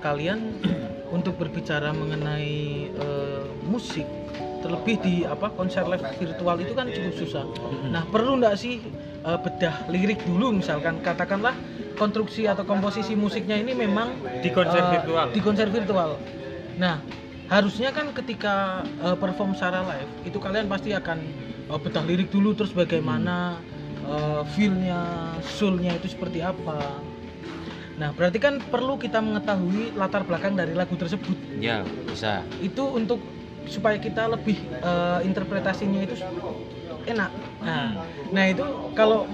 kalian 0.00 0.56
untuk 1.14 1.38
berbicara 1.38 1.94
mengenai 1.94 2.90
eh, 2.90 3.44
musik, 3.66 4.06
terlebih 4.62 4.96
di 5.02 5.14
apa 5.22 5.52
konser 5.54 5.86
live 5.86 6.02
virtual 6.18 6.56
itu 6.58 6.72
kan 6.74 6.86
cukup 6.90 7.14
susah. 7.14 7.44
Nah, 7.90 8.02
perlu 8.10 8.42
nggak 8.42 8.54
sih 8.58 8.82
eh, 9.22 9.38
bedah 9.38 9.86
lirik 9.90 10.22
dulu, 10.26 10.58
misalkan 10.58 10.98
katakanlah 11.02 11.54
konstruksi 11.96 12.44
atau 12.44 12.62
komposisi 12.68 13.16
musiknya 13.16 13.56
ini 13.56 13.72
memang 13.72 14.18
Di 14.42 14.50
konser 14.52 14.82
eh, 14.82 14.90
virtual. 15.00 15.26
Di 15.32 15.40
konser 15.40 15.68
virtual. 15.72 16.10
Nah, 16.76 17.00
harusnya 17.46 17.94
kan 17.94 18.10
ketika 18.12 18.84
eh, 19.00 19.16
perform 19.16 19.54
secara 19.54 19.86
live 19.86 20.12
itu 20.26 20.38
kalian 20.42 20.66
pasti 20.66 20.90
akan 20.92 21.18
eh, 21.70 21.78
bedah 21.78 22.04
lirik 22.04 22.28
dulu 22.34 22.52
terus 22.52 22.74
bagaimana 22.74 23.62
eh, 24.04 24.42
feel-nya, 24.58 25.34
soul-nya 25.42 25.94
itu 25.94 26.10
seperti 26.10 26.42
apa. 26.42 27.05
Nah, 27.96 28.12
berarti 28.12 28.36
kan 28.36 28.60
perlu 28.60 29.00
kita 29.00 29.24
mengetahui 29.24 29.96
latar 29.96 30.22
belakang 30.28 30.52
dari 30.52 30.76
lagu 30.76 30.92
tersebut. 30.96 31.36
ya 31.56 31.80
bisa 32.04 32.44
Itu 32.60 32.92
untuk 32.92 33.20
supaya 33.66 33.96
kita 33.96 34.28
lebih 34.28 34.56
eh, 34.68 35.20
interpretasinya 35.24 36.04
itu 36.04 36.14
enak. 37.08 37.30
Nah, 37.64 38.04
nah 38.30 38.44
itu 38.46 38.64
kalau 38.92 39.24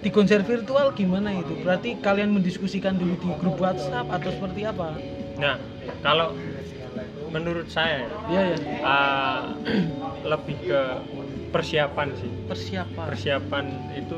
di 0.00 0.08
konser 0.08 0.40
virtual 0.44 0.96
gimana 0.96 1.32
itu? 1.36 1.52
Berarti 1.60 1.96
kalian 2.00 2.32
mendiskusikan 2.32 2.96
dulu 2.96 3.14
di 3.20 3.28
grup 3.36 3.60
WhatsApp 3.60 4.08
atau 4.08 4.30
seperti 4.32 4.64
apa? 4.64 4.96
Nah, 5.36 5.60
kalau 6.00 6.32
menurut 7.28 7.68
saya 7.68 8.08
Iya 8.30 8.42
ya. 8.54 8.58
ah, 8.80 9.40
lebih 10.24 10.56
ke 10.64 10.80
persiapan 11.52 12.08
sih. 12.16 12.30
Persiapan. 12.48 13.04
Persiapan 13.12 13.64
itu 13.96 14.16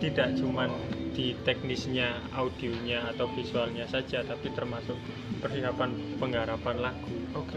tidak 0.00 0.36
cuman 0.40 0.68
di 1.16 1.32
teknisnya, 1.48 2.20
audionya 2.36 3.08
atau 3.16 3.24
visualnya 3.32 3.88
saja, 3.88 4.20
tapi 4.20 4.52
termasuk 4.52 5.00
persiapan 5.40 6.20
penggarapan 6.20 6.76
lagu. 6.84 7.16
Oke. 7.32 7.56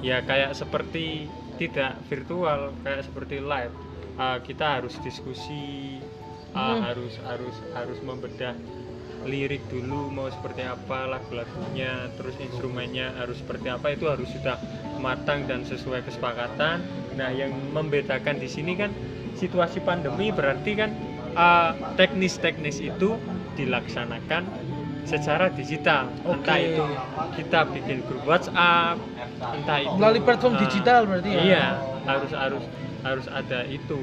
Ya 0.00 0.24
kayak 0.24 0.56
seperti 0.56 1.28
tidak 1.60 2.00
virtual, 2.08 2.72
kayak 2.80 3.04
seperti 3.04 3.44
live. 3.44 3.76
Ah, 4.16 4.40
kita 4.40 4.80
harus 4.80 4.96
diskusi, 5.04 6.00
ah, 6.56 6.80
Hmm. 6.80 6.80
harus 6.80 7.20
harus 7.28 7.56
harus 7.76 7.98
membedah 8.00 8.56
lirik 9.24 9.64
dulu 9.72 10.12
mau 10.12 10.28
seperti 10.28 10.64
apa 10.64 11.08
lagu-lagunya, 11.08 12.12
terus 12.16 12.36
instrumennya 12.40 13.12
harus 13.20 13.40
seperti 13.40 13.72
apa 13.72 13.96
itu 13.96 14.04
harus 14.08 14.28
sudah 14.32 14.56
matang 15.00 15.44
dan 15.48 15.64
sesuai 15.64 16.04
kesepakatan. 16.04 16.80
Nah, 17.16 17.30
yang 17.32 17.52
membedakan 17.72 18.36
di 18.36 18.48
sini 18.48 18.76
kan 18.76 18.92
situasi 19.36 19.80
pandemi 19.80 20.28
berarti 20.30 20.72
kan 20.76 20.92
teknis-teknis 21.98 22.78
itu 22.80 23.18
dilaksanakan 23.58 24.46
secara 25.04 25.52
digital. 25.52 26.08
Entah 26.24 26.58
Oke. 26.58 26.68
itu 26.72 26.84
kita 27.42 27.60
bikin 27.70 28.00
grup 28.08 28.24
WhatsApp, 28.24 28.96
entah 29.40 29.78
itu 29.84 29.94
Melalui 30.00 30.22
platform 30.24 30.54
ah, 30.56 30.60
digital 30.64 31.00
berarti 31.04 31.30
ya? 31.30 31.42
Iya, 31.44 31.66
harus 32.08 32.32
harus 32.32 32.64
harus 33.04 33.26
ada 33.28 33.68
itu 33.68 34.00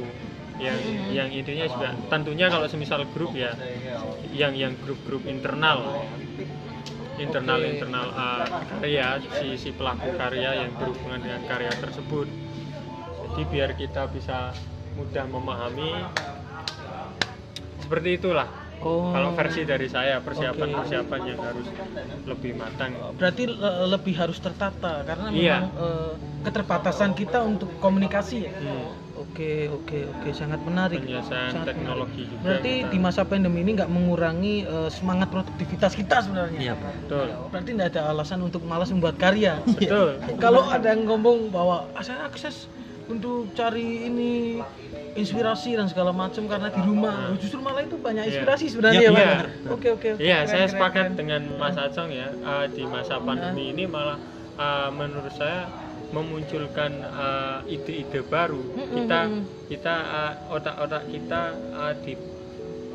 yang 0.61 0.77
yang 1.09 1.29
intinya 1.33 1.65
juga 1.65 1.89
tentunya 2.13 2.45
kalau 2.53 2.69
semisal 2.69 3.01
grup 3.17 3.33
ya 3.33 3.57
yang 4.29 4.53
yang 4.53 4.77
grup-grup 4.77 5.25
internal 5.25 6.05
internal 7.17 7.57
Oke. 7.57 7.69
internal 7.73 8.05
uh, 8.13 8.45
karya 8.77 9.17
si 9.41 9.57
si 9.57 9.69
pelaku 9.73 10.13
karya 10.21 10.65
yang 10.65 10.71
berhubungan 10.77 11.17
dengan 11.17 11.41
karya 11.49 11.73
tersebut 11.81 12.29
jadi 13.25 13.41
biar 13.49 13.69
kita 13.73 14.05
bisa 14.13 14.53
mudah 14.93 15.25
memahami 15.25 16.05
seperti 17.91 18.15
itulah 18.15 18.47
Oh. 18.81 19.13
kalau 19.13 19.37
versi 19.37 19.61
dari 19.61 19.85
saya 19.85 20.17
persiapan 20.17 20.65
Oke. 20.65 20.77
persiapan 20.81 21.19
yang 21.27 21.37
harus 21.37 21.67
lebih 22.25 22.57
matang 22.57 22.97
Berarti 23.13 23.43
le- 23.45 23.85
lebih 23.85 24.15
harus 24.17 24.39
tertata 24.39 25.03
karena 25.03 25.27
Iya. 25.29 25.57
memang 25.59 25.65
eh, 25.77 26.11
keterbatasan 26.41 27.11
kita 27.13 27.43
untuk 27.43 27.69
komunikasi 27.77 28.37
ya. 28.41 28.51
Hmm. 28.55 28.89
Oke 29.21 29.69
oke 29.69 29.97
oke 30.09 30.29
sangat 30.33 30.57
menarik. 30.59 30.97
penyelesaian 30.97 31.53
Sangat 31.53 31.67
teknologi 31.69 32.25
juga 32.25 32.41
Berarti 32.41 32.73
kita- 32.73 32.89
di 32.89 32.97
masa 32.97 33.21
pandemi 33.21 33.59
ini 33.61 33.71
nggak 33.75 33.91
mengurangi 33.91 34.55
eh, 34.65 34.89
semangat 34.89 35.29
produktivitas 35.29 35.93
kita 35.93 36.15
sebenarnya. 36.23 36.57
iya 36.57 36.73
Pak. 36.73 36.91
betul 37.05 37.27
Berarti 37.53 37.69
nggak 37.75 37.89
ada 37.91 38.01
alasan 38.09 38.39
untuk 38.41 38.65
malas 38.65 38.89
membuat 38.89 39.13
karya. 39.15 39.61
betul 39.69 40.17
Kalau 40.39 40.65
ada 40.65 40.89
yang 40.89 41.05
ngomong 41.05 41.53
bahwa 41.53 41.85
"Ah, 41.93 42.01
saya 42.01 42.25
akses 42.25 42.65
untuk 43.11 43.51
cari 43.51 44.07
ini 44.07 44.57
inspirasi 45.11 45.75
dan 45.75 45.85
segala 45.85 46.09
macam 46.09 46.47
karena 46.47 46.67
di 46.67 46.79
rumah, 46.79 47.35
justru 47.35 47.59
malah 47.59 47.83
itu 47.83 47.99
banyak 47.99 48.23
Iya. 48.23 48.31
inspirasi 48.33 48.65
sebenarnya 48.67 49.01
Iya, 49.01 49.09
ya, 49.11 49.13
Pak. 49.13 49.43
Oke 49.69 49.87
oke. 49.91 50.09
Iya, 50.17 50.37
saya 50.45 50.65
keren, 50.65 50.71
sepakat 50.71 51.05
keren. 51.05 51.17
dengan 51.19 51.41
Mas 51.57 51.75
Acong 51.75 52.09
ya. 52.09 52.27
eh, 52.31 52.65
di 52.71 52.83
masa 52.85 53.19
pandemi 53.19 53.69
ini 53.69 53.83
malah 53.85 54.15
eh, 54.55 54.89
menurut 54.89 55.33
saya 55.33 55.67
memunculkan 56.09 56.91
eh, 56.97 57.59
ide-ide 57.69 58.21
baru. 58.23 58.63
Mm-mm. 58.71 58.95
Kita 58.97 59.19
kita 59.67 59.95
eh, 59.95 60.33
otak-otak 60.49 61.03
kita 61.07 61.41
eh, 61.53 61.93
di 62.01 62.13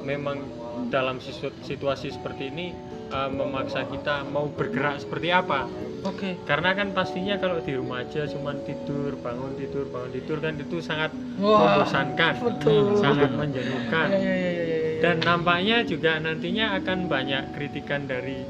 memang 0.03 0.39
dalam 0.87 1.19
situ- 1.19 1.57
situasi 1.61 2.09
seperti 2.11 2.49
ini 2.49 2.73
eh, 3.09 3.31
memaksa 3.31 3.85
kita 3.85 4.25
mau 4.25 4.47
bergerak 4.49 4.99
seperti 4.99 5.29
apa. 5.31 5.67
Oke. 6.03 6.39
Karena 6.41 6.71
kan 6.71 6.91
pastinya 6.93 7.35
kalau 7.35 7.59
di 7.59 7.73
rumah 7.73 8.01
aja 8.01 8.25
cuman 8.25 8.63
tidur, 8.63 9.19
bangun 9.19 9.55
tidur, 9.55 9.85
bangun 9.87 10.11
tidur 10.13 10.39
kan 10.39 10.55
itu 10.55 10.79
sangat 10.79 11.11
Wah, 11.37 11.83
membosankan, 11.83 12.35
betul. 12.39 12.95
sangat 12.97 13.31
menjenuhkan 13.33 14.07
Iya, 14.09 14.15
iya, 14.15 14.35
iya, 14.37 14.51
iya, 14.55 14.63
iya, 14.63 14.79
iya. 14.87 15.01
dan 15.03 15.17
nampaknya 15.21 15.83
juga 15.83 16.17
nantinya 16.17 16.79
akan 16.79 16.99
banyak 17.07 17.43
kritikan 17.53 18.07
dari 18.07 18.47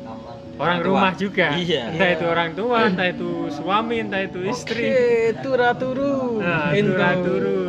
orang 0.56 0.78
tua. 0.78 0.86
rumah 0.86 1.12
juga 1.14 1.46
Iya. 1.50 1.82
entah 1.90 2.06
Iya. 2.06 2.16
itu 2.16 2.24
orang 2.26 2.50
tua 2.52 2.78
entah 2.86 3.08
itu 3.08 3.30
suami 3.50 3.96
entah 3.98 4.22
itu 4.22 4.40
istri 4.44 4.84
Oke, 4.84 5.04
tura 5.40 5.70
turu. 5.72 6.16
nah 6.38 6.70
tura 6.70 7.10
turu 7.16 7.60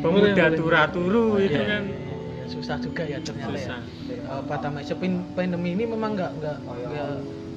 pemuda 0.00 0.46
tura 0.52 0.82
turu 0.86 1.26
itu 1.40 1.50
Iya. 1.52 1.66
kan 1.66 1.82
Ya, 2.34 2.46
susah 2.46 2.76
juga 2.76 3.02
ya 3.02 3.18
ternyata 3.18 3.50
susah 3.50 3.80
ya. 3.80 4.03
Eh, 4.34 4.42
Pak 4.44 4.58
Tama, 4.60 4.82
sepin- 4.82 5.22
pandemi 5.32 5.72
ini 5.72 5.84
memang 5.84 6.12
nggak 6.12 6.32
nggak 6.34 6.56
nggak 6.64 7.08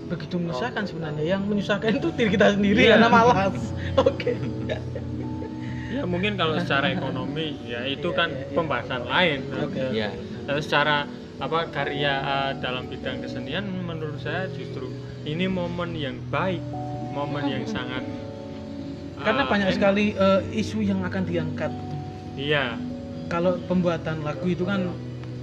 begitu 0.07 0.35
menyusahkan 0.37 0.83
sebenarnya. 0.83 1.23
Yang 1.27 1.41
menyusahkan 1.45 1.89
itu 1.91 2.07
diri 2.13 2.29
kita 2.29 2.47
sendiri 2.53 2.81
Iya. 2.83 2.91
karena 2.95 3.09
malas. 3.09 3.57
Oke. 4.05 4.33
ya 5.87 6.03
mungkin 6.03 6.35
kalau 6.35 6.53
secara 6.57 6.91
ekonomi 6.91 7.57
ya 7.63 7.81
itu 7.83 8.11
kan 8.11 8.29
pembahasan 8.53 9.01
lain 9.03 9.39
Oke. 9.57 9.81
Iya. 9.89 10.13
Tapi 10.45 10.59
secara 10.61 11.07
apa 11.37 11.69
karya 11.69 12.13
uh, 12.19 12.51
dalam 12.55 12.85
bidang 12.85 13.19
kesenian 13.19 13.65
menurut 13.79 14.17
saya 14.17 14.45
justru 14.49 14.89
ini 15.23 15.45
momen 15.45 15.93
yang 15.93 16.17
baik 16.27 16.61
momen 17.09 17.45
yang 17.47 17.65
sangat 17.65 18.05
Karena 19.17 19.43
uh, 19.43 19.47
banyak 19.47 19.67
enak. 19.67 19.75
sekali 19.75 20.05
eh, 20.11 20.41
isu 20.55 20.81
yang 20.81 21.01
akan 21.01 21.23
diangkat. 21.23 21.71
iya 22.35 22.77
Kalau 23.27 23.57
pembuatan 23.59 24.21
lagu 24.21 24.45
itu 24.45 24.61
kan 24.63 24.87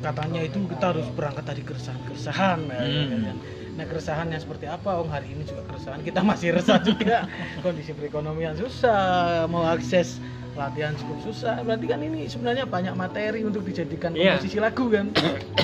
katanya 0.04 0.40
itu 0.40 0.61
kita 0.68 0.92
harus 0.92 1.08
berangkat 1.11 1.44
dari 1.46 1.62
keresahan-keresahan. 1.62 2.58
ya, 2.66 2.78
Hmm. 2.78 3.08
kan. 3.25 3.37
Nah 3.75 3.84
keresahannya 3.84 4.37
seperti 4.37 4.68
apa? 4.68 4.90
Oh 4.94 5.08
hari 5.08 5.32
ini 5.32 5.42
juga 5.42 5.64
keresahan 5.66 5.99
kita 6.00 6.20
masih 6.20 6.52
resah 6.52 6.78
juga 6.78 7.25
kondisi 7.64 7.90
perekonomian 7.90 8.54
susah 8.54 9.49
mau 9.49 9.64
akses 9.64 10.20
latihan 10.54 10.94
cukup 10.94 11.18
susah 11.25 11.58
berarti 11.61 11.82
kan 11.84 11.99
ini 11.99 12.28
sebenarnya 12.28 12.62
banyak 12.64 12.94
materi 12.94 13.42
untuk 13.42 13.64
dijadikan 13.64 14.14
Iya. 14.14 14.38
komposisi 14.38 14.58
lagu 14.58 14.87
kan 14.87 15.11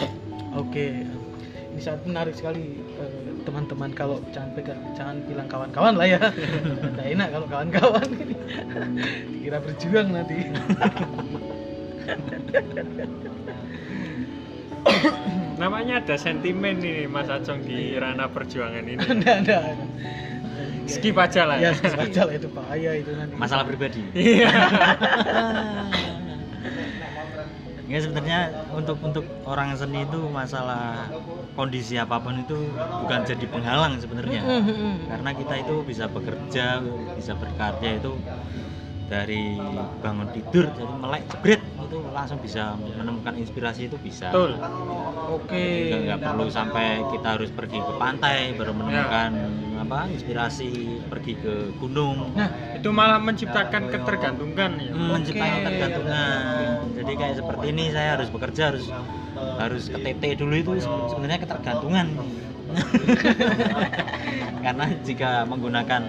Oke 0.59 1.07
ini 1.71 1.79
sangat 1.79 2.03
menarik 2.03 2.35
sekali 2.35 2.83
eh, 2.99 3.15
teman-teman 3.41 3.95
kalau 3.95 4.19
jangan 4.29 4.51
pegang 4.53 4.83
jangan 4.93 5.23
bilang 5.23 5.47
kawan-kawan 5.47 5.95
lah 5.95 6.11
ya 6.11 6.19
nggak 6.93 7.07
enak 7.09 7.29
kalau 7.31 7.47
kawan-kawan 7.47 8.09
ini 8.11 8.35
dikira 9.31 9.63
berjuang 9.63 10.09
nanti 10.11 10.51
namanya 15.61 16.01
ada 16.01 16.17
sentimen 16.17 16.81
ini 16.81 17.05
Mas 17.05 17.29
Acong 17.29 17.65
di 17.65 17.95
ranah 17.97 18.33
perjuangan 18.33 18.85
ini. 18.85 18.97
Nggak 19.21 19.37
ada 19.47 19.59
skip 20.91 21.17
aja 21.17 21.43
lah. 21.47 21.57
Ya 21.63 21.71
skip 21.77 21.95
aja 21.95 22.27
lah 22.27 22.35
itu 22.35 22.49
bahaya 22.51 22.91
itu 22.99 23.11
nanti. 23.15 23.35
Masalah 23.39 23.65
pribadi. 23.65 24.03
Iya. 24.17 24.51
Ya 27.91 27.99
sebenarnya 27.99 28.71
untuk 28.71 29.03
untuk 29.03 29.27
orang 29.43 29.75
seni 29.75 30.07
itu 30.07 30.31
masalah 30.31 31.11
kondisi 31.59 31.99
apa 31.99 32.23
pun 32.23 32.39
itu 32.39 32.71
bukan 32.79 33.27
jadi 33.27 33.43
penghalang 33.51 33.99
sebenarnya. 33.99 34.47
Mm-mm. 34.47 35.11
karena 35.11 35.31
kita 35.35 35.55
itu 35.59 35.75
bisa 35.83 36.07
bekerja 36.07 36.79
bisa 37.19 37.35
berkarya 37.35 37.99
itu 37.99 38.15
dari 39.11 39.43
bangun 40.05 40.29
tidur 40.35 40.65
jadi 40.79 40.93
melek 41.03 41.23
jebret. 41.33 41.61
Itu 41.87 41.97
langsung 42.17 42.39
bisa 42.39 42.79
menemukan 42.79 43.35
inspirasi 43.43 43.91
itu 43.91 43.97
bisa. 43.99 44.31
Betul. 44.31 44.53
Oke. 45.31 45.63
Nggak, 45.91 46.01
nggak 46.07 46.21
perlu 46.27 46.45
sampai 46.59 46.87
kita 47.13 47.29
harus 47.37 47.51
pergi 47.59 47.79
ke 47.89 47.93
pantai 48.03 48.55
baru 48.59 48.73
menemukan 48.79 49.33
apa 49.83 49.99
inspirasi 50.15 50.71
pergi 51.11 51.33
ke 51.43 51.55
gunung. 51.81 52.19
Nah 52.39 52.49
itu 52.77 52.89
malah 52.95 53.19
menciptakan 53.19 53.83
ketergantungan 53.93 54.71
ya. 54.79 54.91
Hmm, 54.95 55.11
menciptakan 55.19 55.59
ketergantungan. 55.67 56.75
Jadi 56.97 57.13
kayak 57.21 57.35
seperti 57.43 57.65
ini 57.75 57.85
saya 57.95 58.09
harus 58.17 58.29
bekerja 58.35 58.63
harus 58.71 58.85
harus 59.61 59.83
ke 59.93 59.99
TT 60.05 60.23
dulu 60.41 60.55
itu 60.63 60.71
se- 60.85 61.09
sebenarnya 61.11 61.39
ketergantungan. 61.45 62.07
Karena 64.65 64.85
jika 65.01 65.45
menggunakan 65.51 66.03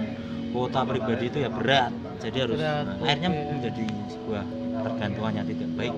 kuota 0.51 0.79
pribadi 0.86 1.25
itu 1.31 1.38
ya 1.41 1.50
berat. 1.50 1.91
Jadi 2.22 2.38
harus 2.38 2.58
Berat, 2.60 2.86
nah, 2.86 2.96
akhirnya 3.08 3.29
oke. 3.34 3.43
menjadi 3.58 3.86
sebuah 4.13 4.43
ketergantungan 4.72 5.31
yang 5.34 5.48
tidak 5.48 5.70
baik. 5.74 5.93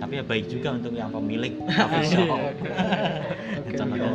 Tapi 0.00 0.12
ya 0.16 0.24
baik 0.24 0.44
juga 0.48 0.68
untuk 0.80 0.92
yang 0.96 1.10
pemilik 1.12 1.52
coffee 1.68 2.06
shop. 2.08 2.38
Oke. 2.38 2.68
contohnya 3.78 4.10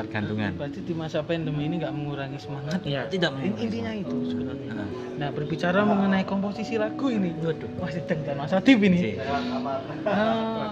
tergantungan. 0.00 0.50
Berarti 0.56 0.80
di 0.80 0.94
masa 0.96 1.18
pandemi 1.20 1.68
ini 1.68 1.74
nggak 1.82 1.92
mengurangi 1.92 2.38
semangat? 2.40 2.80
Iya. 2.88 3.10
tidak 3.12 3.36
In- 3.44 3.58
intinya 3.60 3.92
itu 3.92 4.16
sebenarnya. 4.32 4.70
Nah, 4.72 4.88
nah 5.20 5.28
berbicara 5.28 5.84
mengenai 5.84 6.24
komposisi 6.24 6.80
lagu 6.80 7.12
ini 7.12 7.36
waduh 7.36 7.68
masih 7.82 8.00
dan 8.08 8.36
Mas 8.38 8.52
Adib 8.56 8.80
ini. 8.80 8.98
Sih. 8.98 9.14
Eh, 9.20 10.66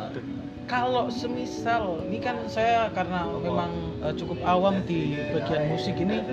kalau 0.69 1.09
semisal 1.13 2.05
ini 2.09 2.19
kan 2.21 2.37
saya 2.49 2.89
karena 2.93 3.29
memang 3.41 3.71
eh, 4.05 4.15
cukup 4.17 4.39
awam 4.49 4.81
di 4.89 5.17
bagian 5.33 5.73
musik 5.73 5.97
ini 6.01 6.25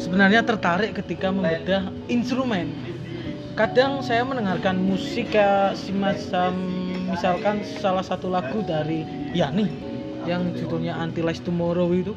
sebenarnya 0.00 0.40
tertarik 0.40 0.96
ketika 0.96 1.28
membedah 1.28 1.92
instrumen. 2.08 2.72
Kadang 3.52 4.00
saya 4.00 4.24
mendengarkan 4.24 4.80
musik 4.80 5.36
kayak 5.36 5.76
semacam 5.76 6.56
misalkan 7.12 7.60
salah 7.76 8.00
satu 8.00 8.32
lagu 8.32 8.64
dari 8.64 9.04
Yani 9.36 9.68
yang 10.24 10.56
judulnya 10.56 10.96
Anti 10.96 11.20
Lies 11.20 11.44
Tomorrow 11.44 11.92
itu 11.92 12.16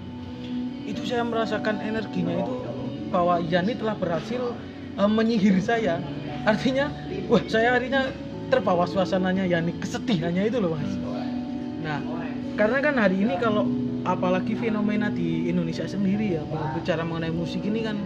itu 0.88 1.04
saya 1.04 1.28
merasakan 1.28 1.84
energinya 1.84 2.40
itu 2.40 2.54
bahwa 3.12 3.44
Yani 3.44 3.76
telah 3.76 4.00
berhasil 4.00 4.56
eh, 4.96 5.10
menyihir 5.12 5.60
saya. 5.60 6.00
Artinya 6.48 6.88
wah 7.28 7.44
saya 7.52 7.76
harinya 7.76 8.08
terbawa 8.48 8.88
suasananya 8.88 9.44
Yani 9.44 9.76
kesedihannya 9.84 10.48
itu 10.48 10.64
loh 10.64 10.80
mas. 10.80 10.96
Nah 11.84 12.00
karena 12.56 12.80
kan 12.80 12.96
hari 12.96 13.20
ini 13.20 13.36
kalau 13.42 13.68
apalagi 14.04 14.54
fenomena 14.54 15.08
di 15.08 15.48
Indonesia 15.48 15.88
sendiri 15.88 16.36
ya 16.36 16.44
bicara 16.76 17.08
mengenai 17.08 17.32
musik 17.32 17.64
ini 17.64 17.88
kan 17.88 17.98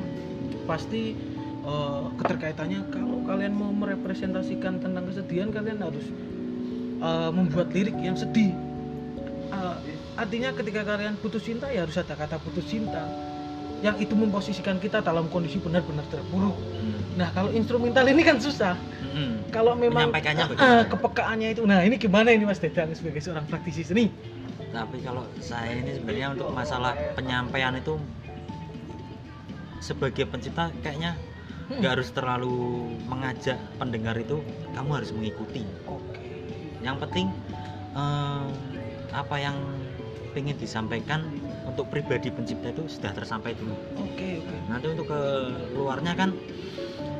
pasti 0.69 1.17
eh, 1.65 2.03
keterkaitannya 2.21 2.85
kalau 2.93 3.25
kalian 3.25 3.53
mau 3.53 3.73
merepresentasikan 3.73 4.77
tentang 4.77 5.09
kesedihan 5.09 5.49
kalian 5.49 5.81
harus 5.81 6.05
eh, 7.01 7.29
membuat 7.33 7.73
lirik 7.73 7.97
yang 7.97 8.15
sedih 8.15 8.53
Eh, 9.47 9.75
artinya 10.19 10.51
ketika 10.51 10.83
kalian 10.83 11.15
putus 11.23 11.47
cinta 11.47 11.71
ya 11.71 11.87
harus 11.87 11.95
ada 11.95 12.19
kata 12.19 12.35
putus 12.35 12.67
cinta 12.67 12.99
yang 13.79 13.95
itu 13.95 14.11
memposisikan 14.11 14.75
kita 14.75 14.99
dalam 14.99 15.31
kondisi 15.31 15.55
benar-benar 15.55 16.03
terpuruk 16.11 16.51
Hmm. 16.51 16.99
nah 17.15 17.31
kalau 17.31 17.55
instrumental 17.55 18.03
ini 18.11 18.27
kan 18.27 18.43
susah 18.43 18.75
Hmm. 19.15 19.39
kalau 19.55 19.71
memang 19.79 20.11
bagaimana? 20.11 20.83
kepekaannya 20.83 21.55
itu 21.55 21.63
nah 21.63 21.79
ini 21.79 21.95
gimana 21.95 22.35
ini 22.35 22.43
Mas 22.43 22.59
Dedang 22.59 22.91
sebagai 22.91 23.23
seorang 23.23 23.47
praktisi 23.47 23.87
seni 23.87 24.11
tapi 24.77 25.01
kalau 25.01 25.25
saya 25.41 25.73
ini 25.73 25.97
sebenarnya 25.97 26.37
untuk 26.37 26.53
masalah 26.53 26.93
penyampaian 27.17 27.73
itu 27.73 27.97
sebagai 29.81 30.29
pencipta 30.29 30.69
kayaknya 30.85 31.17
Hmm. 31.67 31.83
nggak 31.83 31.99
harus 31.99 32.09
terlalu 32.15 32.55
mengajak 33.11 33.59
pendengar 33.75 34.15
itu 34.15 34.39
kamu 34.71 35.03
harus 35.03 35.11
mengikuti. 35.11 35.67
Oke. 35.83 36.23
Yang 36.79 37.03
penting 37.03 37.27
eh, 37.91 38.47
apa 39.11 39.35
yang 39.35 39.57
ingin 40.31 40.55
disampaikan 40.55 41.27
untuk 41.67 41.91
pribadi 41.91 42.31
pencipta 42.31 42.71
itu 42.71 42.87
sudah 42.87 43.11
tersampai 43.11 43.51
dulu. 43.59 43.75
Oke 43.99 44.39
oke. 44.39 44.55
Nanti 44.71 44.85
untuk 44.95 45.11
ke 45.11 45.19
luarnya 45.75 46.15
kan 46.15 46.31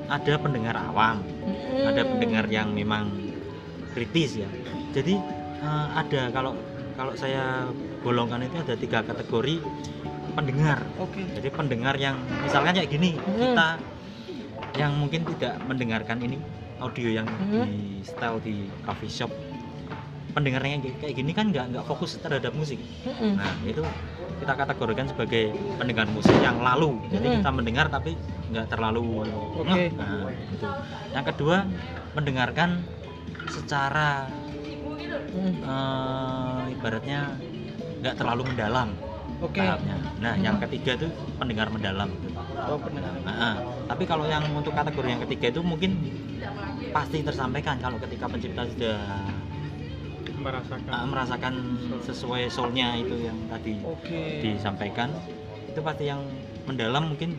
ada 0.07 0.39
pendengar 0.39 0.79
awam 0.79 1.19
ada 1.83 2.07
Hmm. 2.07 2.09
pendengar 2.15 2.47
yang 2.47 2.71
memang 2.71 3.11
kritis 3.91 4.39
ya. 4.39 4.47
Jadi 4.95 5.19
eh, 5.59 5.87
ada 5.91 6.31
kalau 6.31 6.55
kalau 6.97 7.13
saya 7.13 7.69
golongkan 8.01 8.41
itu 8.41 8.57
ada 8.57 8.73
tiga 8.73 8.99
kategori 9.01 9.61
pendengar 10.33 10.81
oke 10.97 11.21
jadi 11.31 11.47
pendengar 11.49 11.93
yang 11.95 12.17
misalkan 12.41 12.73
kayak 12.73 12.89
gini 12.89 13.13
Hmm. 13.15 13.37
kita 13.37 13.69
yang 14.75 14.91
mungkin 14.93 15.21
tidak 15.27 15.61
mendengarkan 15.63 16.17
ini 16.19 16.41
audio 16.77 17.09
yang 17.11 17.29
Hmm. 17.29 17.63
di 17.63 18.01
style 18.01 18.41
di 18.41 18.55
coffee 18.81 19.09
shop 19.09 19.29
pendengarnya 20.33 20.81
kayak 20.81 20.97
kayak 20.99 21.15
gini 21.15 21.31
kan 21.31 21.49
nggak 21.49 21.65
nggak 21.71 21.85
fokus 21.85 22.17
terhadap 22.17 22.53
musik 22.53 22.77
Mm-mm. 23.01 23.37
nah 23.37 23.49
itu 23.63 23.81
kita 24.37 24.53
kategorikan 24.53 25.09
sebagai 25.09 25.49
pendengar 25.77 26.05
musik 26.07 26.33
yang 26.37 26.61
lalu 26.61 26.97
jadi 27.09 27.25
Hmm. 27.27 27.35
kita 27.41 27.49
mendengar 27.51 27.85
tapi 27.89 28.13
nggak 28.49 28.69
terlalu 28.69 29.25
Oke. 29.57 29.65
ngeh. 29.65 29.89
nah 29.93 30.29
itu 30.29 30.67
yang 31.09 31.25
kedua 31.25 31.57
mendengarkan 32.13 32.81
secara 33.49 34.29
Eh, 35.37 36.61
ibaratnya 36.73 37.37
nggak 38.01 38.15
terlalu 38.17 38.41
mendalam 38.53 38.89
oke 39.41 39.57
tahapnya. 39.57 39.97
Nah, 40.17 40.33
Hmm. 40.33 40.45
yang 40.45 40.57
ketiga 40.65 40.97
itu 40.97 41.07
pendengar 41.37 41.67
mendalam. 41.69 42.09
oh 42.67 42.75
pendengar 42.81 43.15
Nah, 43.23 43.63
tapi 43.87 44.03
kalau 44.03 44.27
yang 44.27 44.43
untuk 44.51 44.75
kategori 44.75 45.07
yang 45.07 45.21
ketiga 45.23 45.55
itu 45.55 45.61
mungkin 45.63 45.95
pasti 46.91 47.23
tersampaikan 47.23 47.79
kalau 47.79 47.95
ketika 48.01 48.27
pencipta 48.27 48.67
sudah 48.67 48.97
merasakan 50.37 50.91
ah, 50.91 51.07
merasakan 51.07 51.53
sesuai 52.03 52.51
soulnya 52.51 52.93
itu 52.99 53.15
yang 53.25 53.37
tadi 53.49 53.79
oke 53.81 54.21
disampaikan 54.43 55.09
itu 55.67 55.79
pasti 55.81 56.11
yang 56.11 56.21
mendalam 56.67 57.15
mungkin 57.15 57.35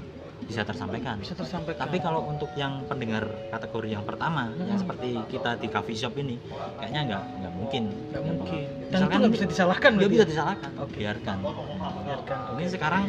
bisa 0.49 0.65
tersampaikan. 0.65 1.21
bisa 1.21 1.37
tersampaikan 1.37 1.85
Tapi 1.85 1.97
kalau 2.01 2.25
untuk 2.25 2.49
yang 2.55 2.81
pendengar 2.89 3.21
kategori 3.53 3.89
yang 3.91 4.03
pertama 4.03 4.49
yang 4.57 4.65
Hmm. 4.67 4.81
seperti 4.81 5.21
kita 5.29 5.51
di 5.55 5.69
coffee 5.69 5.93
shop 5.95 6.17
ini 6.17 6.41
kayaknya 6.81 7.01
nggak 7.07 7.23
nggak 7.39 7.53
mungkin. 7.53 7.83
nggak 8.09 8.23
mungkin 8.25 8.61
dan 8.65 8.65
itu 8.65 8.89
Misalkan 8.91 9.19
nggak 9.21 9.35
bisa 9.35 9.47
disalahkan 9.47 9.91
nggak 9.95 10.11
bisa 10.11 10.25
ya? 10.25 10.31
disalahkan. 10.33 10.71
Oke. 10.81 10.97
Biarkan. 10.99 11.39
biarkan 12.01 12.39
Ini 12.57 12.65
sekarang 12.67 13.05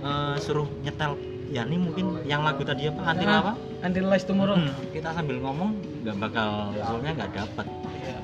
eh, 0.00 0.36
suruh 0.38 0.68
nyetel 0.78 1.12
ya 1.46 1.62
ini 1.62 1.76
mungkin 1.78 2.06
yang 2.24 2.40
lagu 2.40 2.60
tadi 2.60 2.88
apa 2.88 3.00
anti 3.04 3.24
Ah, 3.24 3.40
apa? 3.40 3.52
Until 3.80 4.04
Lies 4.06 4.24
Tomorrow 4.24 4.56
Hmm, 4.56 4.72
kita 4.90 5.12
sambil 5.12 5.36
ngomong 5.38 5.70
nggak 6.02 6.16
bakal 6.18 6.48
soalnya 6.78 7.12
nggak 7.14 7.32
dapat 7.34 7.66
Iya. 7.94 8.18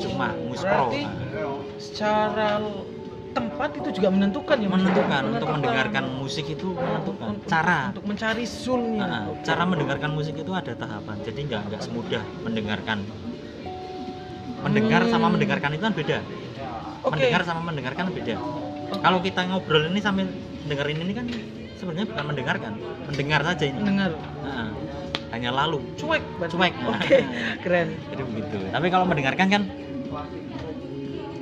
cuma 0.00 0.32
muspro 0.42 0.68
berarti 0.88 1.00
secara 1.76 2.56
tempat 3.34 3.70
itu 3.74 3.88
juga 3.92 4.08
menentukan 4.08 4.56
ya 4.56 4.68
menentukan 4.70 5.22
untuk 5.34 5.48
mendengarkan 5.50 6.04
musik 6.16 6.46
itu 6.46 6.70
menentukan 6.72 7.26
Untuk- 7.34 7.50
cara. 7.50 7.90
untuk 7.90 8.06
mencari 8.06 8.44
soulnya. 8.46 9.02
Nah, 9.04 9.22
Oke. 9.28 9.42
cara 9.42 9.62
mendengarkan 9.66 10.10
musik 10.14 10.34
itu 10.38 10.52
ada 10.54 10.72
tahapan. 10.72 11.16
Jadi 11.20 11.40
nggak 11.44 11.60
nggak 11.68 11.80
semudah 11.82 12.22
mendengarkan. 12.40 12.98
Mendengar 14.62 15.02
Hmm. 15.04 15.12
sama 15.12 15.26
mendengarkan 15.28 15.70
itu 15.74 15.82
kan 15.82 15.94
beda. 15.94 16.18
Oke. 17.04 17.12
mendengar 17.20 17.40
sama 17.44 17.60
mendengarkan 17.60 18.04
beda. 18.08 18.36
Kalau 18.94 19.18
kita 19.20 19.40
ngobrol 19.44 19.92
ini 19.92 20.00
sambil 20.00 20.24
dengerin 20.64 21.04
ini 21.04 21.12
kan 21.12 21.26
sebenarnya 21.76 22.06
bukan 22.08 22.24
mendengarkan 22.24 22.72
mendengar 23.04 23.40
saja 23.44 23.64
ini. 23.68 23.76
Mendengar. 23.76 24.10
Nah, 24.40 24.72
hanya 25.36 25.50
lalu. 25.52 25.84
Cuek. 25.98 26.22
Cuek. 26.48 26.72
oke 26.80 27.18
keren. 27.66 27.88
Jadi 28.08 28.22
begitu 28.24 28.56
tapi 28.70 28.86
kalau 28.88 29.04
mendengarkan 29.04 29.48
kan 29.50 29.62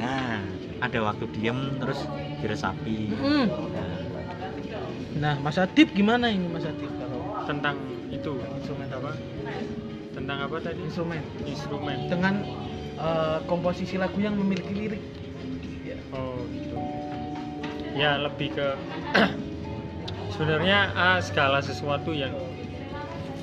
nah 0.03 0.43
ada 0.83 0.99
waktu 0.99 1.31
diem 1.31 1.79
terus 1.79 2.03
diresapi. 2.43 3.15
Hmm. 3.15 3.47
Nah, 3.47 4.03
Nah, 5.23 5.39
Mas 5.39 5.55
Adib 5.55 5.95
gimana 5.95 6.35
ini 6.35 6.51
Mas 6.51 6.67
Adib? 6.67 6.91
Kalau 6.99 7.47
tentang 7.47 7.79
itu 8.11 8.35
instrumen 8.59 8.91
apa? 8.91 9.15
Tentang 10.11 10.39
apa 10.43 10.57
tadi? 10.59 10.83
Instrumen. 10.83 11.23
Instrumen. 11.47 12.11
Dengan 12.11 12.43
eh, 12.99 13.39
komposisi 13.47 13.95
lagu 14.03 14.19
yang 14.19 14.35
memiliki 14.35 14.75
lirik? 14.75 15.03
oh 16.13 16.37
gitu. 16.53 16.77
Ya 17.97 18.21
lebih 18.21 18.53
ke 18.57 18.69
sebenarnya 20.35 20.91
ah, 20.97 21.19
segala 21.23 21.63
sesuatu 21.63 22.11
yang 22.11 22.35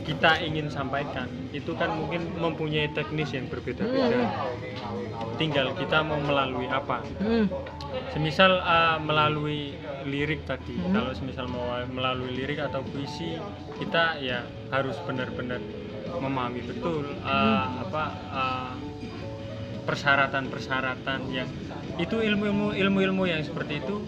kita 0.10 0.42
ingin 0.42 0.74
sampaikan 0.74 1.30
itu 1.54 1.78
kan 1.78 1.94
mungkin 1.94 2.34
mempunyai 2.36 2.90
teknis 2.90 3.30
yang 3.30 3.46
berbeda-beda 3.46 4.26
tinggal 5.38 5.70
kita 5.78 6.02
mau 6.02 6.18
melalui 6.18 6.66
apa 6.66 7.06
Hmm. 7.22 7.46
semisal 8.10 8.58
ah, 8.60 8.98
melalui 8.98 9.78
lirik 10.10 10.50
tadi 10.50 10.74
Hmm. 10.76 10.98
kalau 10.98 11.12
semisal 11.14 11.46
mau 11.46 11.62
melalui 11.86 12.34
lirik 12.34 12.58
atau 12.58 12.82
puisi 12.82 13.38
kita 13.78 14.18
ya 14.18 14.42
harus 14.74 14.98
benar-benar 15.06 15.62
memahami 16.18 16.66
betul 16.66 17.06
ah, 17.22 17.86
apa 17.86 18.04
ah, 18.34 18.74
persyaratan-persyaratan 19.86 21.20
yang 21.30 21.50
itu 21.98 22.18
ilmu-ilmu 22.18 22.74
ilmu-ilmu 22.74 23.24
yang 23.26 23.42
seperti 23.42 23.82
itu 23.82 24.02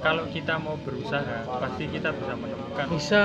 kalau 0.00 0.28
kita 0.28 0.60
mau 0.60 0.76
berusaha 0.78 1.44
pasti 1.58 1.88
kita 1.88 2.12
bisa 2.12 2.32
menemukan 2.36 2.86
Bisa. 2.92 3.24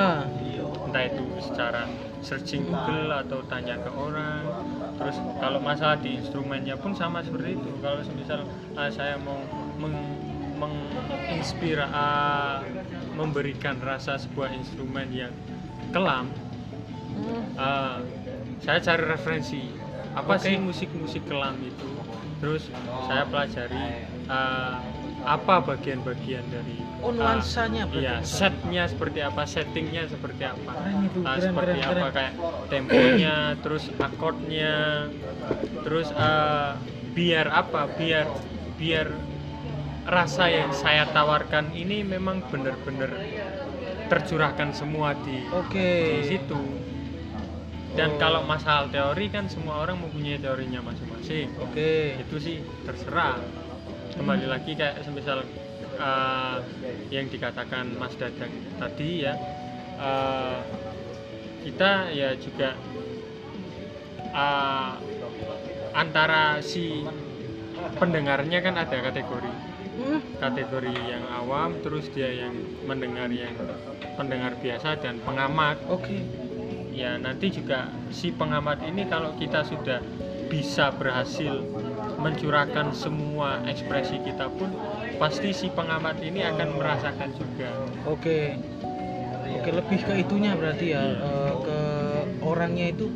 Entah 0.91 1.07
itu 1.07 1.23
secara 1.39 1.87
searching 2.19 2.67
Google 2.67 3.15
atau 3.15 3.39
tanya 3.47 3.79
ke 3.79 3.87
orang 3.95 4.43
terus 4.99 5.17
kalau 5.39 5.63
masalah 5.63 5.95
di 6.03 6.19
instrumennya 6.19 6.75
pun 6.75 6.91
sama 6.91 7.23
seperti 7.23 7.55
itu 7.55 7.71
kalau 7.79 8.03
misal 8.13 8.43
ah, 8.75 8.91
saya 8.91 9.15
mau 9.23 9.39
meng, 9.79 9.95
menginspira 10.59 11.87
ah, 11.89 12.59
memberikan 13.15 13.79
rasa 13.79 14.19
sebuah 14.19 14.51
instrumen 14.51 15.07
yang 15.15 15.31
kelam 15.95 16.27
Hmm. 17.11 17.43
ah, 17.59 17.97
saya 18.63 18.79
cari 18.79 19.03
referensi 19.03 19.61
apa 20.15 20.39
Oke. 20.39 20.47
sih 20.47 20.55
musik-musik 20.57 21.27
kelam 21.27 21.59
itu 21.59 21.89
terus 22.39 22.71
saya 23.05 23.27
pelajari 23.27 24.07
ah, 24.31 24.79
apa 25.23 25.61
bagian-bagian 25.63 26.45
dari 26.49 26.77
Oh, 27.01 27.09
ah, 27.09 27.41
nuansanya 27.41 27.89
berarti. 27.89 28.05
iya 28.05 28.15
setnya 28.21 28.85
seperti 28.85 29.19
apa 29.19 29.41
settingnya 29.43 30.05
seperti 30.05 30.43
apa 30.45 30.69
Keren 30.71 30.97
itu, 31.03 31.19
keren, 31.19 31.41
seperti 31.41 31.71
keren, 31.73 31.81
apa 31.81 31.97
keren. 31.97 32.13
kayak 32.13 32.33
temponya 32.69 33.35
terus 33.57 33.83
akordnya 33.97 34.75
terus 35.81 36.07
eh, 36.11 36.71
biar 37.11 37.47
apa 37.49 37.81
biar 37.91 38.25
biar 38.77 39.07
rasa 40.03 40.45
yang 40.47 40.69
saya 40.71 41.05
tawarkan 41.07 41.73
ini 41.73 42.01
memang 42.01 42.41
benar-benar 42.47 43.09
tercurahkan 44.07 44.69
semua 44.71 45.13
di 45.17 45.41
Oke. 45.49 46.21
di 46.21 46.25
situ 46.27 46.61
dan 47.91 48.15
Oh. 48.15 48.17
kalau 48.17 48.41
masalah 48.43 48.87
teori 48.87 49.27
kan 49.27 49.45
semua 49.45 49.79
orang 49.79 49.99
mempunyai 49.99 50.37
teorinya 50.37 50.79
masing-masing 50.81 51.49
Oke. 51.59 52.15
itu 52.17 52.35
sih 52.37 52.57
terserah 52.81 53.35
kembali 54.15 54.45
lagi 54.47 54.75
kayak 54.75 54.99
semisal 55.07 55.43
uh, 55.99 56.57
yang 57.07 57.31
dikatakan 57.31 57.95
Mas 57.95 58.13
Dadang 58.19 58.51
tadi 58.75 59.23
ya 59.23 59.33
uh, 59.99 60.59
kita 61.63 62.11
ya 62.11 62.35
juga 62.35 62.75
uh, 64.35 64.99
antara 65.95 66.59
si 66.59 67.05
pendengarnya 67.97 68.59
kan 68.59 68.75
ada 68.75 68.97
kategori 68.99 69.53
kategori 70.41 70.95
yang 70.95 71.23
awam 71.29 71.77
terus 71.83 72.09
dia 72.11 72.31
yang 72.31 72.55
mendengar 72.87 73.29
yang 73.29 73.53
pendengar 74.17 74.57
biasa 74.57 74.97
dan 74.97 75.21
pengamat 75.21 75.77
Oke. 75.91 76.25
ya 76.91 77.19
nanti 77.21 77.53
juga 77.53 77.91
si 78.09 78.33
pengamat 78.33 78.81
ini 78.87 79.05
kalau 79.05 79.35
kita 79.37 79.61
sudah 79.67 80.01
bisa 80.49 80.91
berhasil 80.95 81.63
mencurahkan 82.21 82.93
semua 82.93 83.65
ekspresi 83.65 84.21
kita 84.21 84.47
pun 84.53 84.69
pasti 85.17 85.49
si 85.51 85.67
pengamat 85.73 86.21
ini 86.21 86.45
akan 86.45 86.77
merasakan 86.77 87.29
juga 87.33 87.69
Oke. 88.05 88.57
Oke, 89.51 89.69
lebih 89.73 89.99
ke 90.05 90.13
itunya 90.15 90.55
berarti 90.55 90.95
ya, 90.95 91.03
eh, 91.03 91.53
ke 91.59 91.79
orangnya 92.41 92.93
itu 92.93 93.11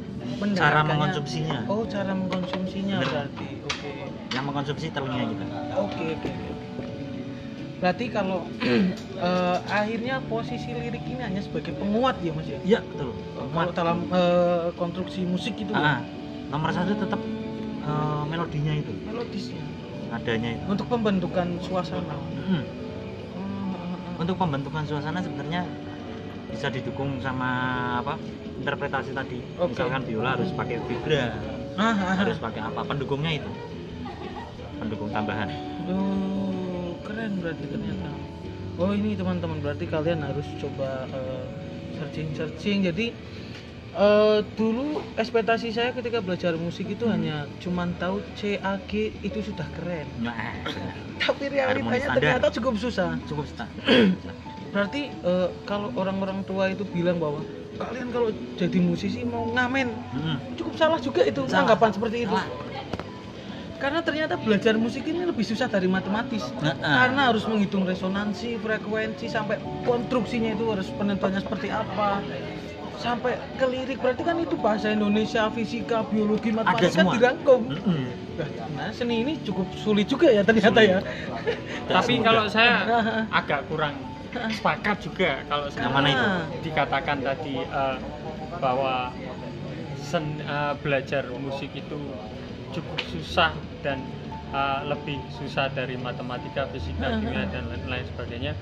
cara 0.53 0.83
mengkonsumsinya 0.83 1.63
Oh, 1.65 1.87
cara 1.87 2.11
mengkonsumsinya 2.11 3.01
Bener. 3.01 3.09
berarti. 3.09 3.47
Oke. 3.65 3.91
yang 4.35 4.45
mengkonsumsi 4.51 4.91
telinga 4.91 5.31
kita 5.31 5.45
Oke, 5.79 6.05
oke, 6.17 6.29
oke. 6.29 6.49
Berarti 7.79 8.05
kalau 8.11 8.43
eh, 9.29 9.57
akhirnya 9.69 10.19
posisi 10.27 10.75
lirik 10.75 11.05
ini 11.07 11.21
hanya 11.23 11.41
sebagai 11.41 11.71
penguat 11.77 12.19
ya, 12.19 12.31
Mas 12.35 12.47
ya? 12.49 12.59
iya 12.67 12.79
betul 12.83 13.15
Kalau 13.53 13.71
dalam 13.71 13.97
eh, 14.11 14.69
konstruksi 14.75 15.23
musik 15.23 15.55
itu 15.55 15.71
Ah, 15.71 15.81
ya, 15.81 15.95
nomor 16.51 16.69
satu 16.75 16.93
tetap 16.99 17.21
eh, 17.85 18.21
melodinya 18.27 18.73
itu 18.75 18.91
melodisnya 19.05 19.63
adanya 20.13 20.49
itu 20.57 20.63
untuk 20.69 20.87
pembentukan 20.89 21.47
suasana. 21.61 22.15
Mm. 22.15 22.45
Hmm. 22.45 22.63
untuk 24.21 24.35
pembentukan 24.39 24.83
suasana 24.87 25.19
sebenarnya 25.19 25.65
bisa 26.49 26.71
didukung 26.71 27.19
sama 27.19 27.49
apa 27.99 28.15
interpretasi 28.61 29.11
tadi 29.11 29.43
Oke. 29.59 29.75
misalkan 29.75 30.01
biola 30.07 30.39
harus 30.39 30.49
pakai 30.55 30.79
vibra 30.87 31.35
Ah, 31.75 31.91
ah, 31.91 31.95
ah. 32.07 32.15
harus 32.23 32.39
pakai 32.39 32.63
apa 32.63 32.87
pendukungnya 32.87 33.35
itu 33.43 33.51
pendukung 34.79 35.11
tambahan 35.11 35.51
Oh, 35.85 36.97
keren 37.05 37.37
berarti 37.37 37.65
ternyata. 37.69 38.09
Oh 38.81 38.89
ini 38.89 39.13
teman-teman 39.13 39.61
berarti 39.61 39.85
kalian 39.85 40.25
harus 40.25 40.49
coba 40.57 41.05
searching 41.93 42.33
searching. 42.33 42.77
Jadi 42.89 43.13
eh, 43.95 44.39
dulu 44.53 44.85
ekspektasi 45.15 45.71
saya 45.71 45.95
ketika 45.95 46.19
belajar 46.19 46.53
musik 46.55 46.91
itu 46.91 47.07
hanya 47.07 47.47
cuman 47.57 47.95
tahu 47.95 48.21
C 48.35 48.59
A 48.59 48.75
G 48.83 49.15
itu 49.23 49.39
sudah 49.41 49.67
keren. 49.71 50.07
nah, 50.19 50.35
Tapi 51.15 51.43
realitanya 51.47 52.11
ternyata 52.11 52.51
cukup 52.51 52.75
susah. 52.75 53.15
cukup 53.23 53.45
sta- 53.47 53.71
Berarti 54.73 55.07
eh, 55.07 55.49
kalau 55.63 55.95
orang-orang 55.95 56.43
tua 56.43 56.67
itu 56.67 56.83
bilang 56.83 57.15
bahwa 57.15 57.47
kalian 57.75 58.07
kalau 58.07 58.31
jadi 58.55 58.79
musisi 58.79 59.23
mau 59.23 59.47
ngamen 59.51 59.87
Mm. 60.15 60.37
cukup 60.55 60.73
salah 60.79 60.99
juga 60.99 61.27
itu 61.27 61.43
Salah. 61.47 61.67
anggapan 61.67 61.91
seperti 61.91 62.17
itu. 62.23 62.35
Salah. 62.35 62.47
Karena 63.75 63.99
ternyata 63.99 64.39
belajar 64.39 64.79
musik 64.79 65.03
ini 65.03 65.27
lebih 65.27 65.43
susah 65.43 65.67
dari 65.67 65.85
matematis. 65.85 66.47
Nah, 66.63 66.79
ah. 66.79 67.05
Karena 67.05 67.27
harus 67.27 67.43
menghitung 67.43 67.83
resonansi, 67.83 68.55
frekuensi 68.57 69.27
sampai 69.27 69.59
konstruksinya 69.83 70.55
itu 70.55 70.63
harus 70.71 70.87
penentuannya 70.95 71.43
seperti 71.43 71.67
apa. 71.67 72.23
Sampai 72.95 73.35
ke 73.53 73.65
lirik 73.65 73.97
berarti 73.99 74.21
kan 74.21 74.37
itu 74.37 74.55
bahasa 74.55 74.89
Indonesia, 74.89 75.45
fisika, 75.49 76.01
biologi, 76.03 76.49
matematika 76.49 76.87
kan 76.87 76.95
semua. 76.95 77.13
dirangkum. 77.13 77.61
Mm-mm. 77.69 78.03
Nah, 78.71 78.89
seni 78.91 79.21
ini 79.21 79.39
cukup 79.39 79.67
sulit 79.73 80.05
juga 80.05 80.27
ya 80.27 80.41
ternyata 80.41 80.75
Sulit. 80.75 80.91
ya. 80.91 80.99
Tapi 81.87 82.13
kalau 82.19 82.45
saya 82.47 82.73
agak 83.39 83.67
kurang 83.67 83.95
sepakat 84.51 84.97
juga 85.01 85.39
kalau 85.45 85.71
Yang 85.71 85.91
mana 85.93 86.07
itu? 86.09 86.25
Ah. 86.25 86.43
dikatakan 86.59 87.17
tadi 87.21 87.55
eh, 87.55 87.97
bahwa 88.57 89.11
sen, 89.97 90.39
eh, 90.39 90.73
belajar 90.77 91.23
musik 91.33 91.71
itu 91.71 91.99
cukup 92.71 92.99
susah 93.07 93.51
dan 93.79 94.03
eh, 94.51 94.79
lebih 94.85 95.15
susah 95.31 95.71
dari 95.71 95.95
matematika, 95.95 96.67
fisika, 96.69 97.07
Ah. 97.07 97.15
kimia 97.15 97.47
dan 97.47 97.71
lain-lain 97.71 98.03
sebagainya. 98.09 98.53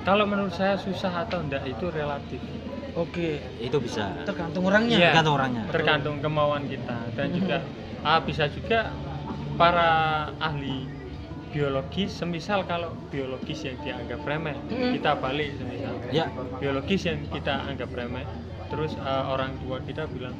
Kalau 0.00 0.24
menurut 0.24 0.50
saya 0.50 0.74
susah 0.74 1.12
atau 1.20 1.44
enggak 1.44 1.60
itu 1.62 1.86
relatif, 1.86 2.40
Oke, 2.96 3.42
itu 3.62 3.76
bisa. 3.78 4.24
Tergantung 4.24 4.66
orangnya. 4.66 4.96
Iya. 4.96 5.10
tergantung 5.12 5.34
orangnya. 5.36 5.62
Tergantung 5.70 6.16
kemauan 6.22 6.62
kita. 6.66 6.96
Dan 7.14 7.28
juga 7.36 7.56
ah, 8.02 8.20
bisa 8.22 8.48
juga 8.50 8.90
para 9.54 9.90
ahli 10.40 10.88
biologis, 11.50 12.14
semisal 12.14 12.62
kalau 12.62 12.94
biologis 13.10 13.66
yang 13.66 13.74
dianggap 13.82 14.22
remeh, 14.22 14.54
kita 14.70 15.18
balik 15.18 15.50
semisal. 15.58 15.94
Ya. 16.14 16.30
Biologis 16.62 17.02
yang 17.06 17.26
kita 17.28 17.66
anggap 17.66 17.90
remeh 17.90 18.22
terus 18.70 18.94
uh, 19.02 19.34
orang 19.34 19.58
tua 19.66 19.82
kita 19.82 20.06
bilang 20.06 20.32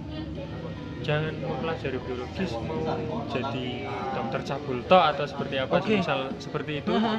jangan 1.03 1.35
mempelajari 1.43 1.99
biologis 2.07 2.55
mau 2.55 2.79
jadi 3.27 3.91
dokter 4.15 4.41
cabulto 4.47 4.99
atau 5.03 5.25
seperti 5.27 5.57
apa 5.59 5.83
Oke. 5.83 5.99
misal 5.99 6.31
seperti 6.39 6.73
itu. 6.81 6.95
Aha. 6.95 7.15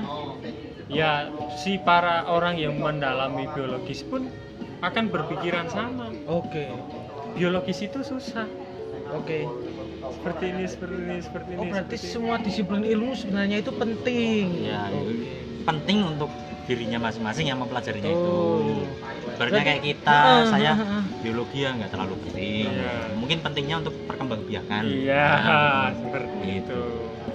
ya 0.92 1.28
si 1.60 1.80
para 1.80 2.28
orang 2.28 2.56
yang 2.60 2.80
mendalami 2.80 3.48
biologis 3.52 4.08
pun 4.08 4.32
akan 4.82 5.04
berpikiran 5.08 5.66
sama 5.68 6.10
Oke. 6.26 6.66
biologis 7.32 7.80
itu 7.80 8.02
susah 8.02 8.50
Oke. 9.12 9.46
seperti 10.12 10.44
ini 10.48 10.64
seperti 10.66 10.96
ini 10.98 11.16
seperti 11.20 11.50
ini 11.52 11.60
Oh, 11.60 11.66
berarti 11.68 11.96
seperti 11.96 12.04
ini. 12.04 12.12
semua 12.12 12.36
disiplin 12.38 12.84
ilmu 12.84 13.12
sebenarnya 13.14 13.58
itu 13.60 13.72
penting. 13.72 14.46
ya 14.60 14.90
Oke. 14.90 15.32
penting 15.62 15.98
untuk 16.08 16.32
dirinya 16.64 17.00
masing-masing 17.02 17.46
yang 17.48 17.60
mempelajarinya 17.60 18.10
itu 18.10 18.32
Oh. 18.32 18.86
Ibaratnya 19.32 19.64
kayak 19.64 19.82
kita 19.84 20.14
Ah, 20.14 20.46
saya 20.46 20.72
ah, 20.72 21.02
ah. 21.02 21.04
biologi 21.18 21.58
ya 21.60 21.74
nggak 21.74 21.90
terlalu 21.90 22.14
penting 22.22 22.70
Iya. 22.70 22.94
mungkin 23.16 23.38
pentingnya 23.42 23.76
untuk 23.80 23.94
perkembangbiakan 24.06 24.82
iya 24.86 25.26
Nah, 25.36 25.90
seperti 26.00 26.38
Gitu. 26.42 26.58
itu 26.62 26.82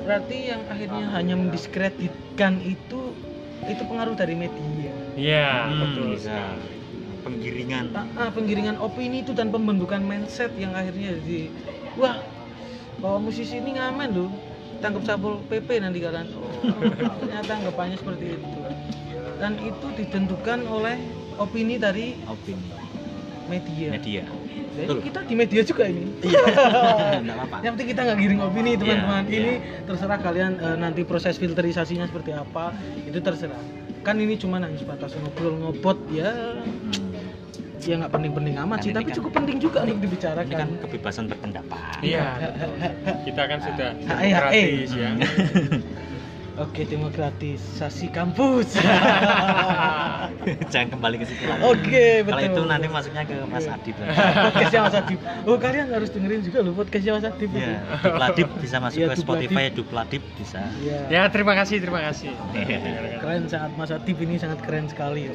Berarti 0.03 0.37
yang 0.47 0.63
akhirnya 0.65 1.05
hanya 1.11 1.35
mendiskreditkan 1.37 2.53
itu 2.61 3.01
itu 3.67 3.83
pengaruh 3.83 4.15
dari 4.15 4.35
media 4.37 4.95
Iya, 5.17 5.49
Hmm, 5.67 5.81
betul. 5.83 6.07
bisa 6.15 6.39
penggiringan. 7.27 7.85
Ah, 7.91 8.07
ah, 8.15 8.29
penggiringan 8.31 8.79
opini 8.79 9.27
itu 9.27 9.35
dan 9.35 9.51
pembentukan 9.51 9.99
mindset 9.99 10.55
yang 10.55 10.71
akhirnya 10.79 11.19
jadi 11.19 11.51
wah 11.99 12.23
bahwa 13.03 13.29
musisi 13.29 13.59
ini 13.59 13.75
ngamen 13.75 14.11
loh. 14.15 14.31
Tangkap 14.77 15.09
sapul 15.09 15.41
PP 15.49 15.81
nanti 15.81 16.05
kalian 16.05 16.29
oh, 16.37 16.53
ternyata 17.25 17.53
anggapannya 17.59 17.97
seperti 17.97 18.37
itu. 18.37 18.49
Dan 19.41 19.57
itu 19.61 19.87
ditentukan 19.97 20.69
oleh 20.69 21.01
opini 21.41 21.81
dari 21.81 22.15
opini. 22.29 22.87
media, 23.47 23.95
media. 23.95 24.27
Jadi 24.77 24.91
Betul. 24.91 24.99
kita 25.07 25.19
di 25.23 25.35
media 25.39 25.63
juga 25.63 25.85
ini. 25.87 26.05
Nggak 27.25 27.37
apa-apa. 27.41 27.57
Yang 27.63 27.73
penting 27.79 27.89
kita 27.95 28.01
nggak 28.05 28.19
giring 28.19 28.41
opini 28.43 28.71
teman-teman. 28.75 29.23
Iya, 29.31 29.39
ini 29.39 29.55
terserah 29.87 30.19
kalian 30.19 30.53
eh, 30.59 30.77
nanti 30.77 31.01
proses 31.07 31.39
filterisasinya 31.39 32.11
seperti 32.11 32.35
apa. 32.35 32.75
Itu 33.07 33.23
terserah. 33.23 33.63
Kan 34.03 34.19
ini 34.19 34.35
cuma 34.35 34.59
hanya 34.59 34.75
sebatas 34.77 35.15
ngobrol 35.17 35.63
ngobot 35.63 35.99
ya. 36.11 36.59
Ya 37.87 37.95
nggak 37.97 38.13
penting-penting 38.13 38.55
amat 38.59 38.79
sih 38.81 38.91
tapi 38.91 39.05
kan- 39.05 39.15
cukup 39.15 39.31
penting 39.33 39.57
juga 39.59 39.79
untuk 39.81 39.87
ini 39.87 39.95
kan 39.95 40.05
dibicarakan 40.05 40.67
kebebasan 40.83 41.25
berpendapat 41.27 41.79
Iya, 42.03 42.25
kita 43.23 43.43
kan 43.45 43.59
sudah 43.61 43.89
Ah, 44.05 44.21
iya, 44.21 44.37
eh. 44.51 44.67
gratis 44.75 44.91
ya. 44.93 45.09
oke 46.59 46.83
demokratisasi 46.83 48.07
kampus 48.11 48.81
jangan 50.73 50.89
kembali 50.89 51.17
ke 51.19 51.27
situ 51.27 51.45
lagi 51.45 51.61
oke 51.63 52.07
betul 52.23 52.33
kalau 52.33 52.49
itu 52.49 52.61
nanti 52.65 52.87
masuknya 52.89 53.23
ke 53.23 53.37
Mas 53.45 53.61
Iya. 53.63 53.77
Adib 53.77 53.95
podcastnya 54.41 54.81
Mas 54.81 54.97
Adib 54.97 55.19
oh 55.45 55.57
kalian 55.59 55.87
harus 55.91 56.09
dengerin 56.09 56.41
juga 56.41 56.59
loh 56.61 56.73
podcastnya 56.73 57.13
Mas 57.13 57.27
Adib 57.27 57.51
ya 57.53 57.77
Dupladip 58.01 58.49
bisa 58.57 58.77
masuk 58.79 58.99
Iya, 58.99 59.07
ke 59.07 59.17
Spotify 59.19 59.65
Dupladip 59.69 60.23
bisa 60.35 60.61
Iya. 60.81 60.99
Ya, 61.09 61.23
terima 61.29 61.53
kasih, 61.55 61.77
terima 61.77 62.01
kasih. 62.03 62.33
keren 63.21 63.45
sangat 63.47 63.71
Mas 63.75 63.91
Adib 63.91 64.17
ini 64.17 64.35
sangat 64.37 64.59
keren 64.61 64.89
sekali 64.89 65.29
ya. 65.29 65.35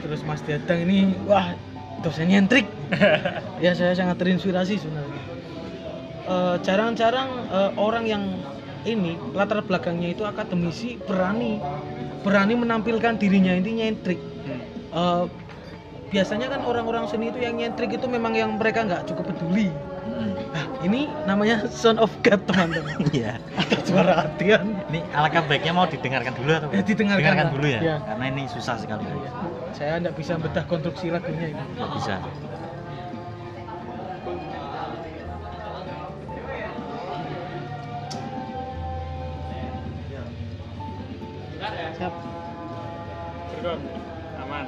terus 0.00 0.20
Mas 0.22 0.42
Dadang 0.42 0.82
ini 0.82 0.98
wah 1.22 1.54
dosen 2.04 2.30
nyentrik 2.30 2.66
ya 3.64 3.72
saya 3.74 3.94
sangat 3.98 4.16
terinspirasi 4.20 4.78
sebenarnya 4.78 5.22
Eh, 6.28 6.56
jarang-jarang 6.60 7.48
eh, 7.48 7.70
orang 7.80 8.04
yang 8.04 8.22
ini 8.84 9.16
latar 9.32 9.64
belakangnya 9.64 10.12
itu 10.12 10.28
akademisi 10.28 11.00
berani 11.00 11.64
berani 12.20 12.52
menampilkan 12.52 13.16
dirinya 13.16 13.56
ini 13.56 13.70
nyentrik 13.80 14.20
Hmm. 14.48 14.64
Eh, 14.96 15.24
biasanya 16.08 16.48
kan 16.48 16.64
orang-orang 16.64 17.04
seni 17.10 17.28
itu 17.28 17.36
yang 17.42 17.60
nyentrik 17.60 17.92
itu 18.00 18.06
memang 18.08 18.32
yang 18.32 18.56
mereka 18.56 18.86
nggak 18.88 19.04
cukup 19.12 19.34
peduli. 19.34 19.76
Nah 20.18 20.64
ini 20.82 21.06
namanya 21.24 21.70
son 21.70 21.94
of 21.96 22.10
God 22.26 22.42
teman-teman 22.50 22.98
Iya. 23.14 23.38
atau 23.54 23.80
suara 23.86 24.26
hatian 24.26 24.74
Ini 24.90 25.00
alangkah 25.14 25.46
baiknya 25.46 25.72
mau 25.72 25.86
didengarkan 25.86 26.34
dulu 26.34 26.50
atau? 26.50 26.68
Ya, 26.74 26.82
didengarkan 26.82 27.22
Dengarkan 27.22 27.46
lah. 27.46 27.54
dulu 27.54 27.66
ya, 27.70 27.80
Ya. 27.80 27.96
karena 28.02 28.24
ini 28.28 28.42
susah 28.50 28.74
sekali. 28.76 29.06
Iya. 29.06 29.30
saya 29.76 29.92
nggak 30.02 30.14
bisa 30.18 30.32
bedah 30.36 30.64
konstruksi 30.66 31.06
lagunya 31.08 31.54
ini 31.54 31.62
Nggak 31.78 31.90
bisa. 31.94 32.14
siap 41.96 42.14
aman. 44.38 44.64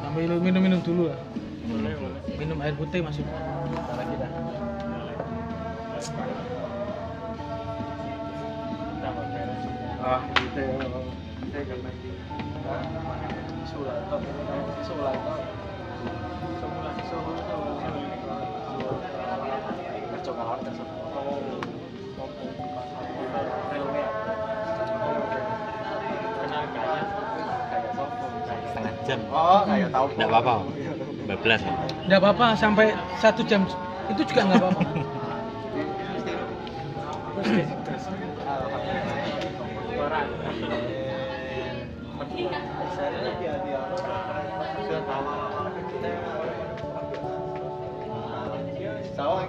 sambil 0.00 0.32
minum-minum 0.40 0.80
dulu 0.80 1.12
lah 1.66 1.74
Boleh, 1.74 1.94
boleh. 1.98 2.20
minum 2.38 2.58
air 2.62 2.74
putih 2.78 3.02
masuk 3.02 3.26
lagi 3.98 4.14
dah 4.22 4.30
Tambah 9.06 9.26
beres. 9.30 9.64
Ah. 10.02 10.20
Setengah 28.66 28.94
jam. 29.06 29.20
Oh, 29.32 29.60
kayak 29.64 29.88
tahu. 29.90 30.06
Nggak 30.14 30.30
apa-apa. 30.30 31.05
Bablas 31.26 31.58
ya. 31.58 31.74
nggak 32.06 32.20
apa-apa 32.22 32.46
sampai 32.54 32.94
satu 33.18 33.42
jam 33.42 33.66
itu 34.06 34.22
juga 34.22 34.46
nggak 34.46 34.62
apa-apa. 34.62 34.82
Sawah 49.16 49.48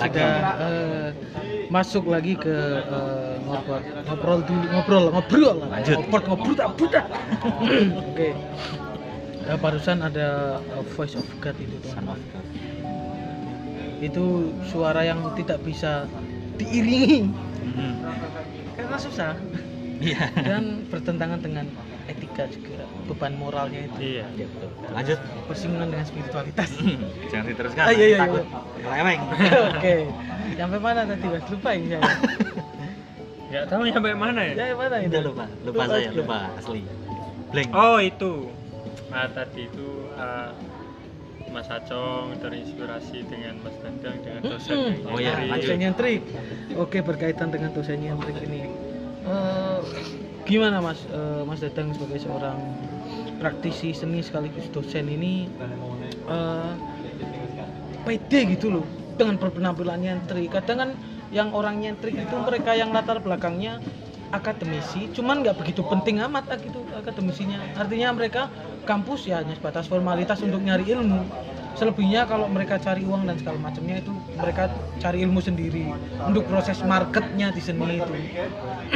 sudah 0.00 0.30
eh, 0.58 1.08
masuk 1.68 2.04
lagi 2.06 2.34
ke 2.34 2.54
eh, 2.80 3.34
ngobrol 3.42 3.80
ngobrol 4.06 4.40
dulu 4.42 4.64
ngobrol 4.68 5.04
ngobrol 5.10 5.56
Lanjut. 5.64 5.96
ngobrol 5.98 6.22
ngobrol 6.26 6.54
tak 6.54 6.68
budak 6.74 7.06
oke 7.98 8.28
Ya, 9.40 9.56
barusan 9.56 10.04
ada 10.04 10.28
eh, 10.60 10.84
voice 10.92 11.16
of 11.16 11.24
God 11.38 11.56
itu 11.56 11.76
Son 11.82 12.04
teman 12.04 12.14
of 12.14 12.24
God. 12.28 12.44
itu 13.98 14.24
suara 14.64 15.02
yang 15.02 15.18
tidak 15.34 15.58
bisa 15.60 16.06
diiringi 16.56 17.26
Hmm. 17.68 17.94
karena 18.74 18.96
susah 18.96 19.32
Iya. 19.98 20.30
dan 20.36 20.82
bertentangan 20.86 21.38
dengan 21.38 21.66
etika 22.18 22.44
juga 22.48 22.76
beban 23.06 23.32
moralnya 23.32 23.80
itu 23.80 23.98
Iya. 24.00 24.24
Iya, 24.28 24.46
betul. 24.48 24.70
Lanjut. 24.90 25.18
bersinggungan 25.46 25.88
dengan 25.88 26.04
spiritualitas 26.04 26.70
Jangan 27.26 27.46
diteruskan. 27.46 27.80
Ah, 27.80 27.92
iya, 27.92 28.06
iya, 28.06 28.18
takut 28.20 28.44
keleweng. 28.76 29.20
oke 29.70 29.94
sampai 30.50 30.78
mana 30.78 31.00
tadi 31.04 31.26
mas 31.26 31.44
lupa 31.46 31.70
ini 31.72 31.86
saya 31.88 32.02
Nggak 33.48 33.64
tahu 33.64 33.80
sampai 33.88 34.12
mana 34.12 34.40
ya? 34.42 34.52
sampai 34.54 34.76
mana 34.76 34.96
ini 34.98 35.08
Udah 35.08 35.22
lupa, 35.24 35.44
lupa 35.62 35.82
saya, 35.86 36.08
lupa 36.12 36.38
asli. 36.54 36.82
Blank. 37.48 37.68
Oh 37.72 37.96
itu, 37.98 38.32
nah 39.08 39.24
tadi 39.26 39.64
itu 39.64 39.88
uh, 40.12 40.52
Mas 41.48 41.64
Acong 41.66 42.36
terinspirasi 42.36 43.24
dengan 43.24 43.56
Mas 43.58 43.72
Dandang 43.80 44.20
dengan 44.20 44.40
dosen 44.44 44.76
Mm-mm. 44.76 45.08
Oh 45.08 45.16
iya, 45.16 45.32
nyentrik. 45.32 45.48
lanjut. 45.48 45.64
dosen 45.64 45.78
nyentrik 45.80 46.20
oke 46.76 46.98
berkaitan 47.00 47.48
dengan 47.48 47.70
dosen 47.72 47.96
nyentrik 47.98 48.36
ini 48.42 48.68
Eh, 49.24 49.78
gimana 50.48 50.80
mas? 50.80 51.04
Eh, 51.12 51.42
mas 51.44 51.60
datang 51.60 51.92
sebagai 51.92 52.24
seorang 52.24 52.56
praktisi 53.36 53.92
seni 53.92 54.24
sekaligus 54.24 54.66
dosen 54.72 55.04
ini 55.06 55.46
eh, 56.24 56.72
pede 58.08 58.56
gitu 58.56 58.72
loh 58.72 58.86
dengan 59.20 59.36
berpenampilan 59.36 60.00
nyentrik 60.00 60.48
kadang 60.48 60.78
kan 60.80 60.90
yang 61.28 61.52
orang 61.52 61.84
nyentrik 61.84 62.16
itu 62.16 62.36
mereka 62.40 62.72
yang 62.72 62.88
latar 62.96 63.20
belakangnya 63.20 63.84
akademisi 64.32 65.12
cuman 65.12 65.44
nggak 65.44 65.60
begitu 65.60 65.84
penting 65.84 66.24
amat 66.24 66.48
gitu 66.64 66.80
akademisinya. 66.96 67.60
Artinya 67.76 68.12
mereka 68.12 68.48
kampus 68.84 69.28
ya 69.28 69.40
hanya 69.40 69.56
sebatas 69.56 69.88
formalitas 69.88 70.40
untuk 70.44 70.60
nyari 70.60 70.84
ilmu. 70.88 71.20
Selebihnya 71.78 72.26
kalau 72.26 72.50
mereka 72.50 72.74
cari 72.82 73.06
uang 73.06 73.30
dan 73.30 73.38
segala 73.38 73.70
macamnya 73.70 74.02
itu 74.02 74.10
mereka 74.34 74.66
cari 74.98 75.22
ilmu 75.22 75.38
sendiri 75.38 75.94
untuk 76.26 76.42
proses 76.50 76.82
marketnya 76.82 77.54
di 77.54 77.62
seni 77.62 78.02
itu 78.02 78.14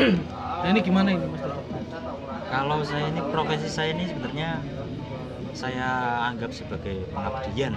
nah 0.62 0.68
ini 0.70 0.80
gimana 0.80 1.08
ini 1.10 1.26
mas? 1.26 1.42
Kalau 2.46 2.78
saya 2.86 3.10
ini 3.10 3.20
profesi 3.32 3.66
saya 3.66 3.90
ini 3.96 4.06
sebenarnya 4.06 4.62
saya 5.52 5.88
anggap 6.32 6.54
sebagai 6.54 7.04
pengabdian, 7.12 7.76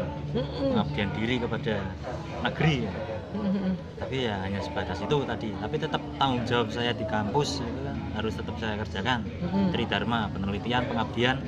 pengabdian 0.71 1.09
diri 1.17 1.35
kepada 1.41 1.91
negeri 2.45 2.87
ya. 2.87 2.93
Tapi 3.99 4.15
ya 4.31 4.35
hanya 4.47 4.63
sebatas 4.63 5.03
itu 5.03 5.17
tadi. 5.27 5.49
Tapi 5.59 5.75
tetap 5.75 5.99
tanggung 6.15 6.43
jawab 6.47 6.71
saya 6.71 6.95
di 6.95 7.03
kampus 7.03 7.59
itu 7.59 7.81
kan 7.83 7.97
harus 8.15 8.33
tetap 8.37 8.55
saya 8.63 8.79
kerjakan. 8.79 9.27
Mm-mm. 9.43 9.75
Tridharma, 9.75 10.31
penelitian, 10.31 10.87
pengabdian, 10.87 11.43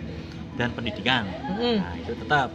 dan 0.60 0.70
pendidikan. 0.76 1.24
Nah, 1.48 1.96
itu 1.96 2.12
tetap. 2.18 2.52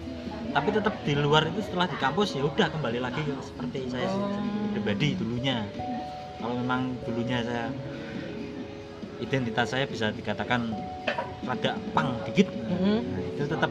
Tapi 0.53 0.69
tetap 0.69 0.95
di 1.01 1.17
luar 1.17 1.49
itu 1.49 1.65
setelah 1.65 1.89
di 1.89 1.97
kampus 1.97 2.37
ya 2.37 2.45
udah 2.45 2.69
kembali 2.69 3.01
lagi 3.01 3.25
seperti 3.41 3.89
saya 3.89 4.05
Oh. 4.13 4.69
pribadi 4.77 5.17
dulunya. 5.17 5.65
Kalau 6.37 6.61
memang 6.61 6.93
dulunya 7.09 7.41
saya 7.41 7.73
identitas 9.19 9.69
saya 9.69 9.85
bisa 9.85 10.09
dikatakan 10.09 10.73
rada 11.43 11.77
pang 11.93 12.17
dikit 12.25 12.49
Mhm. 12.49 12.97
nah, 13.03 13.21
itu 13.21 13.43
tetap 13.45 13.71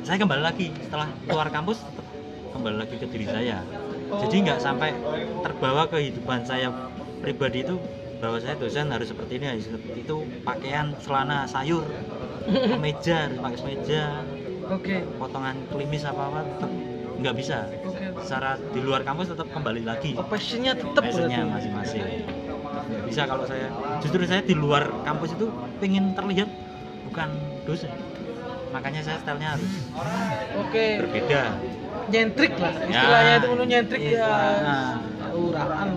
saya 0.00 0.16
kembali 0.16 0.42
lagi 0.42 0.70
setelah 0.80 1.10
keluar 1.26 1.48
kampus 1.50 1.82
tetap 1.82 2.06
kembali 2.50 2.76
lagi 2.78 2.94
ke 2.96 3.06
diri 3.06 3.26
saya 3.26 3.60
jadi 4.10 4.36
nggak 4.46 4.58
sampai 4.58 4.94
terbawa 5.42 5.86
kehidupan 5.86 6.42
saya 6.42 6.70
pribadi 7.20 7.62
itu 7.62 7.76
bahwa 8.20 8.36
saya 8.36 8.54
dosen 8.56 8.88
harus 8.92 9.08
seperti 9.08 9.40
ini 9.40 9.46
harus 9.48 9.64
seperti 9.66 10.04
itu 10.04 10.16
pakaian 10.44 10.92
celana 11.00 11.44
sayur 11.44 11.84
kemeja 12.72 13.28
harus 13.28 13.38
pakai 13.38 13.58
kemeja 13.58 14.02
Oke. 14.70 14.96
potongan 15.18 15.56
klimis 15.68 16.06
apa 16.06 16.22
apa 16.30 16.40
tetap 16.46 16.70
nggak 17.20 17.34
bisa 17.36 17.58
Oke. 17.84 18.06
secara 18.22 18.56
di 18.56 18.80
luar 18.80 19.04
kampus 19.04 19.34
tetap 19.34 19.48
kembali 19.50 19.82
lagi 19.84 20.16
Oh, 20.16 20.24
passionnya 20.24 20.72
tetap 20.72 21.02
passionnya 21.04 21.44
masing-masing 21.44 22.04
bisa 23.02 23.22
kalau 23.24 23.44
saya 23.44 23.68
justru 23.98 24.22
saya 24.24 24.40
di 24.40 24.52
luar 24.52 24.90
kampus 25.02 25.32
itu 25.32 25.46
pengen 25.78 26.12
terlihat 26.12 26.48
bukan 27.04 27.28
dosen 27.64 27.90
makanya 28.70 29.02
saya 29.02 29.18
stylenya 29.18 29.58
harus 29.58 29.72
Oke. 30.56 30.86
berbeda 31.02 31.42
Nyentrik 32.10 32.54
lah 32.54 32.74
Ya. 32.74 32.86
istilahnya 32.90 33.32
itu 33.36 33.46
menurut 33.46 33.68
nyentrik 33.68 34.02
ya. 34.02 34.30
Nah. 34.62 34.94
Uraan. 35.30 35.88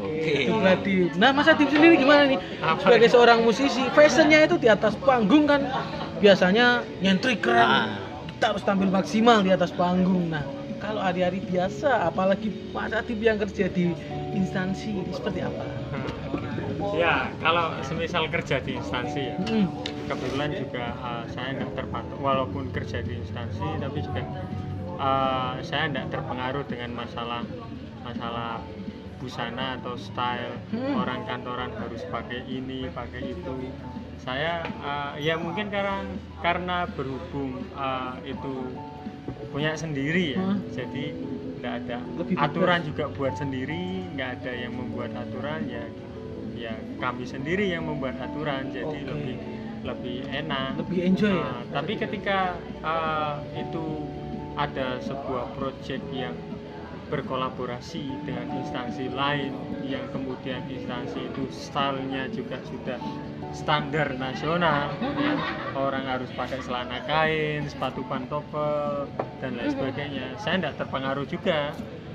Oke. 0.00 0.32
Itu 0.40 0.52
berarti. 0.56 0.92
Nah, 1.16 1.30
Mas 1.32 1.48
Adib 1.48 1.68
sendiri 1.68 1.96
gimana 1.96 2.28
nih? 2.28 2.38
Apa 2.60 2.80
Sebagai 2.80 3.08
ini? 3.08 3.12
seorang 3.12 3.38
musisi, 3.40 3.82
fashionnya 3.92 4.40
itu 4.42 4.56
di 4.56 4.68
atas 4.68 4.96
panggung 4.96 5.44
kan 5.44 5.64
biasanya 6.16 6.80
nyentrik 7.00 7.40
keren. 7.40 7.60
Nah. 7.60 7.88
Kita 8.30 8.44
harus 8.52 8.62
tampil 8.64 8.88
maksimal 8.88 9.40
di 9.40 9.50
atas 9.50 9.68
panggung. 9.70 10.28
Nah, 10.28 10.44
kalau 10.84 11.00
hari-hari 11.00 11.40
biasa, 11.40 12.12
apalagi 12.12 12.52
Mas 12.76 12.92
Adib 12.92 13.16
yang 13.24 13.40
kerja 13.40 13.72
di 13.72 13.96
instansi, 14.36 14.92
seperti 15.08 15.40
apa? 15.40 15.64
ya 16.94 17.26
kalau 17.42 17.74
semisal 17.82 18.30
kerja 18.30 18.62
di 18.62 18.78
instansi 18.78 19.34
ya 19.34 19.36
Hmm. 19.42 19.66
kebetulan 20.06 20.54
juga 20.54 20.94
uh, 21.02 21.24
saya 21.26 21.58
nggak 21.58 21.74
terpatok 21.74 22.18
walaupun 22.22 22.70
kerja 22.70 23.02
di 23.02 23.18
instansi 23.18 23.66
tapi 23.82 23.98
juga 23.98 24.22
uh, 25.02 25.58
saya 25.58 25.90
nggak 25.90 26.14
terpengaruh 26.14 26.62
dengan 26.70 26.94
masalah 26.94 27.42
masalah 28.06 28.62
busana 29.18 29.74
atau 29.82 29.98
style 29.98 30.54
Hmm. 30.70 30.94
orang 31.02 31.26
kantoran 31.26 31.74
harus 31.82 32.06
pakai 32.06 32.46
ini 32.46 32.86
pakai 32.94 33.34
itu 33.34 33.54
saya 34.22 34.62
uh, 34.86 35.18
ya 35.18 35.34
mungkin 35.34 35.74
karena 35.74 36.06
karena 36.46 36.86
berhubung 36.94 37.58
uh, 37.74 38.14
itu 38.22 38.70
punya 39.54 39.72
sendiri 39.72 40.34
ya 40.34 40.42
Hmm. 40.42 40.58
jadi 40.68 41.04
nggak 41.62 41.74
ada 41.80 41.96
Lebih 42.18 42.34
bebas. 42.34 42.46
aturan 42.50 42.80
juga 42.82 43.04
buat 43.08 43.34
sendiri 43.34 43.82
nggak 44.12 44.30
ada 44.36 44.52
yang 44.52 44.72
membuat 44.74 45.14
aturan 45.14 45.60
ya 45.64 45.84
ya 46.54 46.72
kami 46.98 47.24
sendiri 47.24 47.66
yang 47.66 47.86
membuat 47.86 48.18
aturan 48.18 48.68
jadi 48.68 48.84
Oke. 48.98 49.06
lebih 49.06 49.36
lebih 49.84 50.18
enak 50.26 50.70
Lebih 50.80 51.00
enjoy 51.04 51.34
ya? 51.34 51.44
Nah, 51.44 51.60
tapi 51.70 51.92
ketika 51.94 52.38
uh, 52.80 53.36
itu 53.54 53.84
ada 54.54 54.96
sebuah 54.98 55.54
project 55.54 56.02
yang 56.10 56.32
berkolaborasi 57.04 58.00
dengan 58.24 58.48
instansi 58.54 59.12
lain 59.12 59.52
yang 59.84 60.08
kemudian 60.10 60.64
instansi 60.66 61.20
itu 61.22 61.44
stylenya 61.52 62.26
juga 62.28 62.56
sudah 62.64 62.96
standar 63.54 64.18
nasional. 64.18 64.90
Ya. 65.00 65.34
orang 65.78 66.04
harus 66.06 66.30
pakai 66.34 66.58
celana 66.62 67.02
kain 67.06 67.66
sepatu 67.70 68.02
pantofel 68.10 69.06
dan 69.38 69.56
lain 69.56 69.70
sebagainya. 69.72 70.26
Saya 70.42 70.60
tidak 70.60 70.74
terpengaruh 70.82 71.26
juga. 71.30 71.72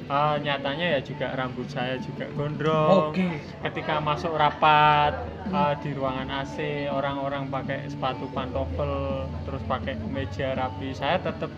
Ah, 0.09 0.41
nyatanya 0.41 0.97
ya 0.97 0.99
juga 1.05 1.37
rambut 1.37 1.69
saya 1.69 2.01
juga 2.01 2.25
gondrong. 2.33 3.13
Oke. 3.13 3.29
ketika 3.61 4.01
masuk 4.01 4.33
rapat 4.33 5.13
uh, 5.53 5.77
di 5.85 5.93
ruangan 5.93 6.25
AC 6.41 6.89
orang-orang 6.89 7.45
pakai 7.53 7.85
sepatu 7.85 8.25
pantofel 8.33 9.29
terus 9.45 9.61
pakai 9.69 10.01
meja 10.09 10.57
rapi. 10.57 10.97
Saya 10.97 11.21
tetap 11.21 11.53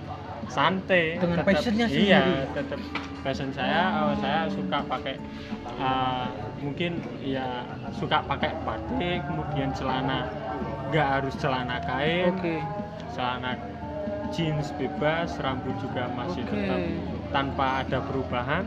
santai 0.51 1.15
Dengan 1.15 1.39
tetap- 1.39 1.47
passionnya 1.47 1.87
iya 1.87 2.19
sendiri. 2.19 2.53
tetap 2.53 2.79
passion 3.21 3.49
saya 3.49 3.81
oh, 4.03 4.13
saya 4.17 4.39
suka 4.47 4.77
pakai 4.83 5.15
uh, 5.77 6.27
mungkin 6.59 6.91
ya 7.21 7.63
suka 7.93 8.19
pakai 8.21 8.51
batik 8.61 9.23
kemudian 9.23 9.71
celana 9.71 10.27
nggak 10.89 11.07
harus 11.09 11.33
celana 11.37 11.79
kain 11.81 12.33
Oke. 12.33 12.59
celana 13.11 13.55
jeans 14.29 14.75
bebas 14.75 15.37
rambut 15.37 15.71
juga 15.79 16.11
masih 16.11 16.43
Oke. 16.43 16.51
tetap 16.51 16.81
tanpa 17.31 17.67
ada 17.81 17.97
perubahan 18.01 18.63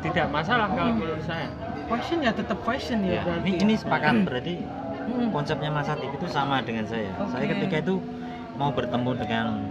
tidak 0.00 0.26
masalah 0.28 0.68
kalau 0.68 0.92
menurut 0.94 1.24
saya 1.24 1.48
Fashion 1.88 2.20
ya 2.20 2.28
tetap 2.30 2.60
fashion 2.60 3.00
ya, 3.00 3.10
Ya, 3.10 3.20
berarti. 3.24 3.48
ini 3.48 3.52
ini 3.58 3.74
sepakat 3.74 4.14
berarti 4.22 4.54
Hmm. 5.08 5.32
konsepnya 5.32 5.72
Mas 5.72 5.88
Atif 5.88 6.12
itu 6.12 6.28
sama 6.28 6.60
dengan 6.60 6.84
saya. 6.84 7.08
Saya 7.24 7.40
Oke. 7.42 7.56
ketika 7.56 7.80
itu 7.80 7.96
mau 8.54 8.68
bertemu 8.68 9.16
dengan 9.16 9.64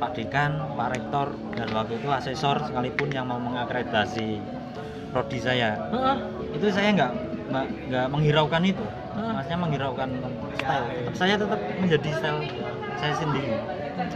Pak 0.00 0.16
Dekan, 0.16 0.56
Pak 0.80 0.88
Rektor 0.96 1.28
dan 1.52 1.68
waktu 1.76 2.00
itu 2.00 2.08
asesor 2.08 2.56
sekalipun 2.64 3.12
yang 3.12 3.28
mau 3.28 3.36
mengakreditasi 3.36 4.40
prodi 5.12 5.38
saya. 5.38 5.76
Heeh. 5.92 6.16
Itu 6.56 6.72
saya 6.72 6.88
nggak 6.96 7.12
nggak 7.92 8.06
menghiraukan 8.08 8.62
itu. 8.64 8.80
Hah? 9.12 9.36
Maksudnya 9.36 9.58
menghiraukan 9.60 10.08
style. 10.56 10.86
Tetap 10.88 11.14
saya 11.20 11.34
tetap 11.36 11.60
menjadi 11.76 12.08
style 12.16 12.40
saya 12.96 13.14
sendiri. 13.20 13.52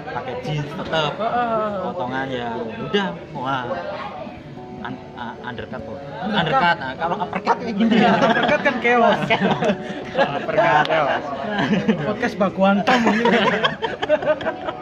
Pakai 0.09 0.35
jeans 0.41 0.65
tetap 0.73 1.13
Heeh. 1.21 1.71
potongan 1.85 2.27
ya 2.33 2.49
udah 2.89 3.07
wah 3.37 3.69
un, 4.85 4.95
uh, 5.17 5.35
undercut 5.45 5.81
tuh 5.81 5.97
Undercut. 5.97 6.41
undercut 6.45 6.77
nah, 6.77 6.93
kalau 6.97 7.17
uppercut 7.21 7.57
kayak 7.61 7.75
gini 7.77 7.93
Iya, 8.01 8.11
uppercut 8.21 8.61
kan 8.65 8.75
chaos. 8.85 9.21
Uppercut, 10.15 10.87
ya. 10.89 11.19
Podcast 12.05 12.35
Bakuanto 12.39 12.93
mungkin. 13.03 13.33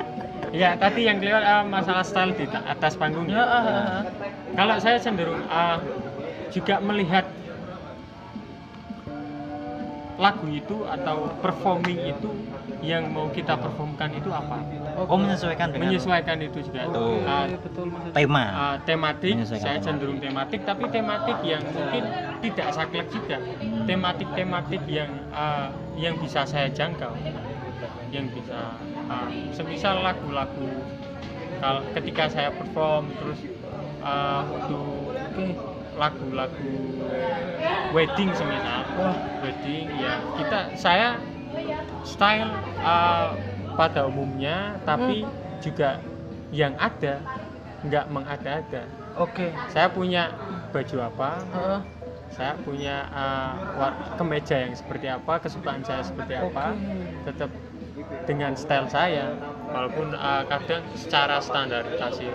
Ya 0.52 0.76
tadi 0.76 1.08
yang 1.08 1.16
kelihatan 1.16 1.48
eh, 1.48 1.64
masalah 1.64 2.04
style 2.04 2.36
di 2.36 2.44
ta- 2.44 2.64
atas 2.68 2.92
panggung 3.00 3.24
Ya, 3.24 3.40
ah, 3.40 3.48
ah, 3.48 3.64
ah. 3.64 4.02
Kalau 4.52 4.76
saya 4.76 5.00
cenderung 5.00 5.40
eh, 5.40 5.76
juga 6.52 6.76
melihat 6.84 7.24
lagu 10.20 10.46
itu 10.52 10.86
atau 10.86 11.34
performing 11.40 11.98
itu 12.14 12.30
yang 12.84 13.10
mau 13.10 13.26
kita 13.32 13.58
performkan 13.58 14.12
itu 14.14 14.30
apa? 14.30 14.62
oh 15.08 15.18
menyesuaikan 15.18 15.72
dengan 15.72 15.88
Menyesuaikan 15.90 16.38
itu 16.38 16.58
juga. 16.62 16.86
Betul. 16.86 17.26
Eh, 17.26 17.26
Oke, 17.26 17.56
betul 17.66 17.84
Mas. 17.90 18.02
tema 18.14 18.42
uh, 18.52 18.76
tematik 18.86 19.34
saya 19.48 19.78
cenderung 19.80 20.20
tematik 20.20 20.60
tapi 20.68 20.84
tematik 20.92 21.38
yang 21.42 21.64
mungkin 21.74 22.04
tidak 22.44 22.68
saklek 22.76 23.08
juga 23.10 23.40
tematik-tematik 23.88 24.82
yang 24.86 25.10
uh, 25.32 25.72
yang 25.96 26.14
bisa 26.20 26.44
saya 26.44 26.68
jangkau 26.70 27.16
yang 28.12 28.28
bisa 28.30 28.78
uh, 29.12 29.28
semisal 29.52 30.00
lagu-lagu 30.00 30.72
ketika 31.94 32.26
saya 32.26 32.50
perform 32.50 33.06
terus 33.14 33.38
uh, 34.02 34.42
lagu-lagu 35.94 36.74
wedding 37.94 38.30
semisal 38.34 38.82
Wah. 38.98 39.16
wedding 39.44 39.86
ya 40.00 40.18
kita 40.40 40.58
saya 40.74 41.08
style 42.02 42.50
uh, 42.82 43.36
pada 43.78 44.08
umumnya 44.08 44.80
tapi 44.82 45.22
juga 45.62 46.02
yang 46.50 46.74
ada 46.80 47.22
nggak 47.86 48.06
mengada-ada 48.10 48.82
Oke. 49.20 49.52
saya 49.68 49.86
punya 49.92 50.32
baju 50.72 50.96
apa 51.06 51.30
Heeh. 51.52 51.80
saya 52.32 52.52
punya 52.64 53.06
uh, 53.12 53.54
kemeja 54.16 54.66
yang 54.66 54.74
seperti 54.74 55.06
apa 55.12 55.38
kesukaan 55.38 55.84
saya 55.84 56.00
seperti 56.02 56.34
apa 56.40 56.72
tetap 57.28 57.52
dengan 58.24 58.56
style 58.56 58.88
saya 58.88 59.36
walaupun 59.72 60.16
uh, 60.16 60.44
kadang 60.48 60.82
secara 60.96 61.40
standarisasi 61.40 62.28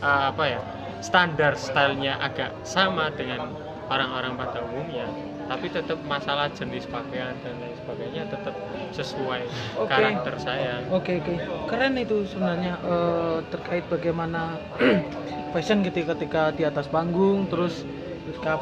uh, 0.00 0.32
apa 0.32 0.44
ya 0.48 0.60
standar 1.02 1.58
stylenya 1.58 2.16
agak 2.22 2.54
sama 2.62 3.10
dengan 3.12 3.52
orang-orang 3.90 4.38
pada 4.38 4.62
umumnya 4.64 5.06
tapi 5.50 5.68
tetap 5.68 5.98
masalah 6.08 6.48
jenis 6.54 6.86
pakaian 6.88 7.34
dan 7.44 7.54
lain 7.60 7.74
sebagainya 7.84 8.22
tetap 8.30 8.54
sesuai 8.94 9.42
Oke. 9.76 9.90
karakter 9.90 10.34
saya 10.38 10.80
Oke 10.88 11.20
oke 11.20 11.34
keren 11.68 11.98
itu 11.98 12.24
sebenarnya 12.30 12.78
eh, 12.80 13.38
terkait 13.50 13.84
bagaimana 13.90 14.56
fashion 15.52 15.84
ketika 15.84 16.16
ketika 16.16 16.42
di 16.56 16.64
atas 16.64 16.88
panggung 16.88 17.50
terus 17.50 17.84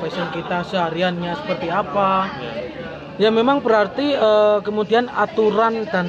fashion 0.01 0.29
kita 0.33 0.65
sehariannya 0.65 1.33
seperti 1.37 1.69
apa 1.69 2.33
ya. 2.33 2.53
ya 3.21 3.31
memang 3.31 3.61
berarti 3.61 4.17
eh, 4.17 4.59
kemudian 4.65 5.13
aturan 5.13 5.85
dan 5.93 6.09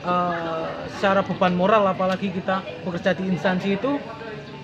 eh, 0.00 0.66
secara 0.96 1.20
beban 1.20 1.52
moral 1.52 1.84
apalagi 1.84 2.32
kita 2.32 2.64
bekerja 2.84 3.12
di 3.12 3.28
instansi 3.28 3.76
itu 3.76 4.00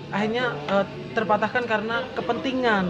akhirnya 0.09 0.49
eh, 0.69 0.85
terpatahkan 1.13 1.63
karena 1.69 2.01
kepentingan 2.17 2.85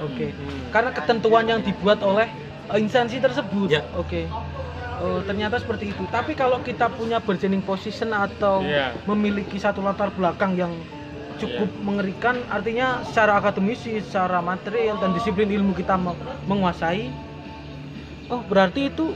oke 0.00 0.26
karena 0.72 0.90
ketentuan 0.90 1.44
yang 1.44 1.60
dibuat 1.60 2.00
oleh 2.00 2.28
eh, 2.72 2.78
instansi 2.80 3.20
tersebut 3.20 3.68
Ya. 3.68 3.84
oke 3.96 4.24
Oh, 4.94 5.18
ternyata 5.26 5.58
seperti 5.58 5.90
itu 5.90 6.06
tapi 6.06 6.38
kalau 6.38 6.62
kita 6.62 6.86
punya 6.86 7.18
bargaining 7.18 7.66
position 7.66 8.14
atau 8.14 8.62
Iya. 8.62 8.94
memiliki 9.10 9.58
satu 9.58 9.82
latar 9.82 10.14
belakang 10.14 10.54
yang 10.54 10.70
cukup 11.36 11.68
mengerikan 11.80 12.38
artinya 12.48 13.02
secara 13.02 13.36
akademisi 13.36 13.98
secara 14.00 14.38
material 14.38 14.98
dan 14.98 15.12
disiplin 15.12 15.48
ilmu 15.48 15.72
kita 15.72 15.94
me- 15.94 16.16
menguasai 16.44 17.10
oh 18.28 18.40
berarti 18.42 18.88
itu 18.88 19.12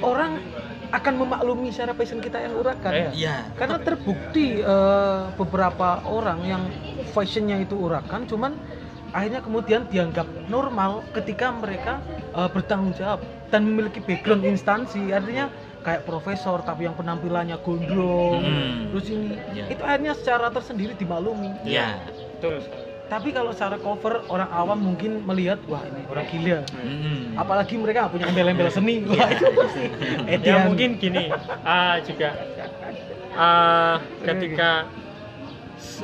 orang 0.00 0.40
akan 0.88 1.14
memaklumi 1.20 1.68
secara 1.68 1.92
passion 1.92 2.18
kita 2.18 2.40
yang 2.40 2.56
urakan 2.56 2.92
Iya. 2.92 3.10
Iya. 3.12 3.36
karena 3.54 3.76
terbukti 3.78 4.58
eh, 4.58 5.20
beberapa 5.36 6.00
orang 6.04 6.40
yang 6.42 6.62
fashionnya 7.12 7.60
itu 7.60 7.76
urakan 7.76 8.24
cuman 8.24 8.56
akhirnya 9.08 9.40
kemudian 9.40 9.84
dianggap 9.88 10.24
normal 10.48 11.04
ketika 11.12 11.52
mereka 11.52 12.00
eh, 12.32 12.48
bertanggung 12.48 12.96
jawab 12.96 13.20
dan 13.48 13.64
memiliki 13.64 14.00
background 14.00 14.44
instansi 14.44 15.12
artinya 15.12 15.48
kayak 15.88 16.04
profesor 16.04 16.60
tapi 16.60 16.84
yang 16.84 16.92
penampilannya 16.92 17.56
gondrong 17.58 18.44
Hmm. 18.44 18.92
terus 18.92 19.08
ini 19.08 19.40
Iya. 19.56 19.64
itu 19.72 19.80
akhirnya 19.80 20.12
secara 20.12 20.52
tersendiri 20.52 20.92
dimaklumi 20.92 21.48
Iya. 21.64 22.04
betul 22.36 22.60
tapi 23.08 23.32
kalau 23.32 23.56
secara 23.56 23.80
cover 23.80 24.20
orang 24.28 24.52
awam 24.52 24.76
mungkin 24.84 25.24
melihat 25.24 25.56
wah 25.64 25.80
ini 25.80 26.04
orang 26.04 26.28
gila 26.28 26.58
Mm-mm. 26.76 27.40
apalagi 27.40 27.74
mereka 27.80 28.04
nggak 28.04 28.12
punya 28.12 28.26
embel-embel 28.28 28.68
seni 28.68 29.00
wah 29.02 29.28
itu 29.32 29.44
pasti 29.48 29.84
ya 30.44 30.56
mungkin 30.60 31.00
gini 31.00 31.32
ah 31.64 31.96
juga 32.04 32.36
ah 33.32 33.96
ketika 34.20 34.84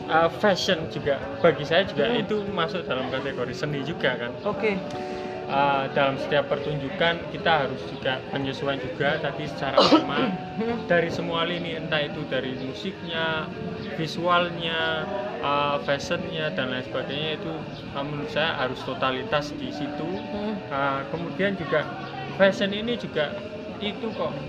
ah, 0.09 0.33
fashion 0.33 0.89
juga 0.89 1.21
bagi 1.45 1.69
saya 1.69 1.85
juga 1.85 2.09
Hmm. 2.09 2.25
itu 2.25 2.37
masuk 2.49 2.89
dalam 2.89 3.13
kategori 3.13 3.53
seni 3.53 3.85
juga 3.85 4.17
kan 4.17 4.33
oke 4.41 4.73
Ah, 5.45 5.93
dalam 5.93 6.17
setiap 6.17 6.49
pertunjukan 6.49 7.29
kita 7.29 7.69
harus 7.69 7.85
juga 7.85 8.25
penyesuaian 8.33 8.81
juga 8.81 9.21
tadi 9.21 9.45
secara 9.45 9.85
tema 9.93 10.33
dari 10.89 11.13
semua 11.13 11.45
lini 11.45 11.77
entah 11.77 12.01
itu 12.01 12.25
dari 12.25 12.57
musiknya 12.57 13.53
visualnya 13.93 15.13
ah, 15.45 15.77
fashionnya 15.85 16.49
dan 16.57 16.73
lain 16.73 16.85
sebagainya 16.89 17.31
itu 17.45 17.61
ah, 17.93 18.01
menurut 18.09 18.33
saya 18.33 18.57
harus 18.57 18.81
totalitas 18.89 19.53
di 19.61 19.69
situ. 19.69 20.25
Ah, 20.73 21.05
kemudian 21.13 21.53
juga 21.61 21.93
fashion 22.41 22.73
ini 22.73 22.97
juga 22.97 23.37
itu 23.77 24.17
kok 24.17 24.41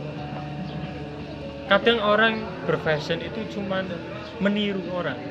kadang 1.65 1.97
orang 2.01 2.61
berfashion 2.61 3.21
itu 3.25 3.45
cuman 3.57 4.01
meniru 4.37 4.85
orang. 4.89 5.25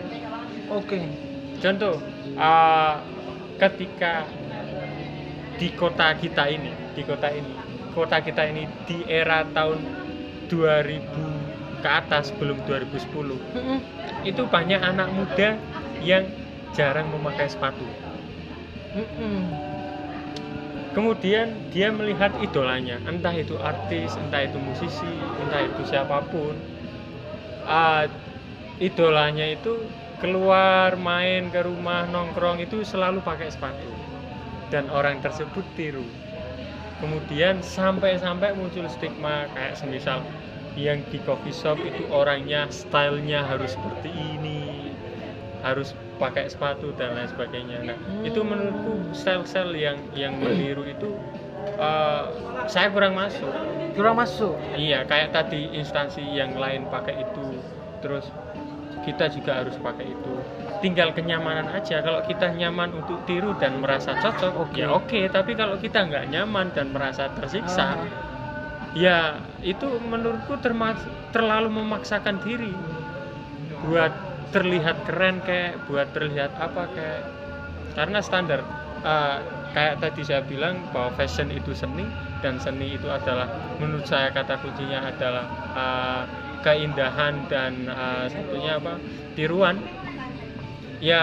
Oke. 0.68 1.14
Contoh 1.62 2.02
ah, 2.36 3.06
ketika 3.60 4.33
di 5.60 5.68
kota 5.80 6.14
kita 6.22 6.44
ini 6.50 6.90
di 6.94 7.02
kota 7.06 7.28
ini. 7.30 7.54
Kota 7.94 8.20
kita 8.26 8.42
ini 8.50 8.62
di 8.88 9.06
era 9.06 9.46
tahun 9.56 9.78
2000 10.50 11.54
ke 11.82 11.88
atas 11.88 12.32
belum 12.38 12.64
2010 12.64 13.54
Mm-mm. 13.54 13.78
itu 14.30 14.42
banyak 14.48 14.80
anak 14.80 15.08
muda 15.12 15.62
yang 15.98 16.24
jarang 16.72 17.08
memakai 17.14 17.48
sepatu. 17.50 17.96
Mm-mm. 18.94 19.60
kemudian 20.96 21.68
dia 21.72 21.88
melihat 21.92 22.32
idolanya. 22.38 23.02
Entah 23.10 23.34
itu 23.36 23.58
artis 23.60 24.16
entah 24.16 24.42
itu 24.46 24.58
musisi 24.62 25.34
entah 25.36 25.60
itu 25.68 25.82
siapa 25.84 26.18
pun. 26.32 26.54
Ah, 27.64 28.06
idolanya 28.78 29.46
itu 29.56 29.90
keluar 30.20 30.96
main 30.96 31.50
ke 31.54 31.60
rumah 31.68 32.06
nongkrong 32.06 32.58
itu 32.64 32.84
selalu 32.86 33.20
pakai 33.28 33.50
sepatu 33.54 33.93
dan 34.74 34.90
orang 34.90 35.22
tersebut 35.22 35.62
tiru. 35.78 36.02
Kemudian 36.98 37.62
sampai-sampai 37.62 38.50
muncul 38.58 38.86
stigma 38.90 39.46
kayak 39.54 39.78
semisal 39.78 40.18
yang 40.74 40.98
di 41.06 41.18
coffee 41.22 41.54
shop 41.54 41.78
itu 41.86 42.02
orangnya 42.10 42.66
stylenya 42.70 43.46
harus 43.46 43.78
seperti 43.78 44.10
ini 44.10 44.90
harus 45.62 45.94
pakai 46.18 46.50
sepatu 46.50 46.90
dan 46.98 47.14
lain 47.16 47.28
sebagainya. 47.30 47.78
Nah 47.86 47.96
itu 48.26 48.40
menurutku 48.42 49.14
style-style 49.14 49.74
yang 49.78 49.98
yang 50.14 50.34
meniru 50.38 50.82
itu 50.86 51.08
eh, 51.78 52.24
saya 52.66 52.88
kurang 52.90 53.14
masuk. 53.14 53.50
Kurang 53.94 54.18
masuk? 54.18 54.58
Iya, 54.74 55.06
kayak 55.06 55.30
tadi 55.30 55.70
instansi 55.78 56.22
yang 56.22 56.58
lain 56.58 56.90
pakai 56.90 57.22
itu, 57.22 57.62
terus 58.02 58.26
kita 59.04 59.28
juga 59.30 59.60
harus 59.60 59.76
pakai 59.78 60.08
itu. 60.10 60.32
Tinggal 60.80 61.12
kenyamanan 61.16 61.68
aja. 61.72 62.00
Kalau 62.00 62.20
kita 62.24 62.52
nyaman 62.52 62.92
untuk 62.92 63.24
tiru 63.24 63.56
dan 63.56 63.80
merasa 63.80 64.16
cocok, 64.20 64.68
Oke. 64.68 64.80
ya 64.84 64.92
oke. 64.92 65.20
Tapi 65.28 65.52
kalau 65.56 65.76
kita 65.80 66.04
nggak 66.04 66.28
nyaman 66.28 66.72
dan 66.76 66.92
merasa 66.92 67.28
tersiksa, 67.32 67.96
Ah. 67.96 68.08
ya 68.92 69.18
itu 69.64 69.88
menurutku 70.00 70.60
terlalu 71.32 71.68
memaksakan 71.72 72.40
diri 72.44 72.72
buat 73.88 74.12
terlihat 74.52 75.08
keren 75.08 75.40
kayak, 75.44 75.84
buat 75.88 76.08
terlihat 76.12 76.52
apa 76.60 76.84
kayak. 76.92 77.22
Karena 77.94 78.18
standar 78.20 78.60
eh, 79.04 79.38
kayak 79.72 80.02
tadi 80.02 80.20
saya 80.26 80.42
bilang 80.44 80.78
bahwa 80.90 81.14
fashion 81.16 81.48
itu 81.48 81.72
seni 81.72 82.04
dan 82.42 82.60
seni 82.60 82.96
itu 82.98 83.08
adalah 83.08 83.46
menurut 83.80 84.04
saya 84.04 84.28
kata 84.34 84.58
kuncinya 84.60 85.00
adalah 85.06 85.44
eh, 85.74 86.22
keindahan 86.64 87.34
dan 87.52 87.72
satunya 88.34 88.70
apa 88.80 88.94
tiruan. 89.36 89.76
Ya 91.08 91.22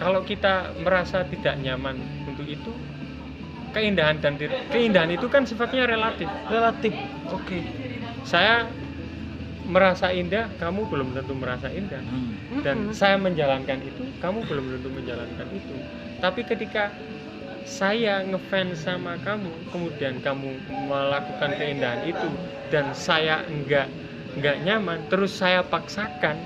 kalau 0.00 0.20
kita 0.30 0.74
merasa 0.84 1.18
tidak 1.32 1.54
nyaman 1.64 1.96
untuk 2.28 2.46
itu 2.56 2.72
keindahan 3.74 4.16
dan 4.22 4.32
tir- 4.40 4.60
keindahan 4.72 5.10
itu 5.16 5.26
kan 5.34 5.42
sifatnya 5.50 5.84
relatif. 5.88 6.30
Relatif 6.54 6.94
oke. 7.36 7.58
Saya 8.22 8.52
merasa 9.74 10.06
indah 10.20 10.44
kamu 10.60 10.80
belum 10.90 11.08
tentu 11.16 11.34
merasa 11.38 11.68
indah. 11.70 12.02
Hmm. 12.10 12.34
dan 12.66 12.90
Mm-mm. 12.90 12.94
saya 13.00 13.16
menjalankan 13.18 13.78
itu 13.90 14.02
kamu 14.22 14.38
belum 14.48 14.66
tentu 14.78 14.88
menjalankan 14.92 15.48
itu. 15.50 15.76
Tapi 16.22 16.40
ketika 16.50 16.82
saya 17.64 18.22
ngefans 18.30 18.84
sama 18.86 19.18
kamu 19.26 19.68
kemudian 19.72 20.14
kamu 20.26 20.66
melakukan 20.90 21.50
keindahan 21.58 22.02
itu 22.02 22.28
dan 22.72 22.92
saya 22.94 23.46
enggak 23.46 23.94
enggak 24.36 24.56
nyaman 24.64 24.98
terus 25.12 25.32
saya 25.36 25.60
paksakan. 25.64 26.36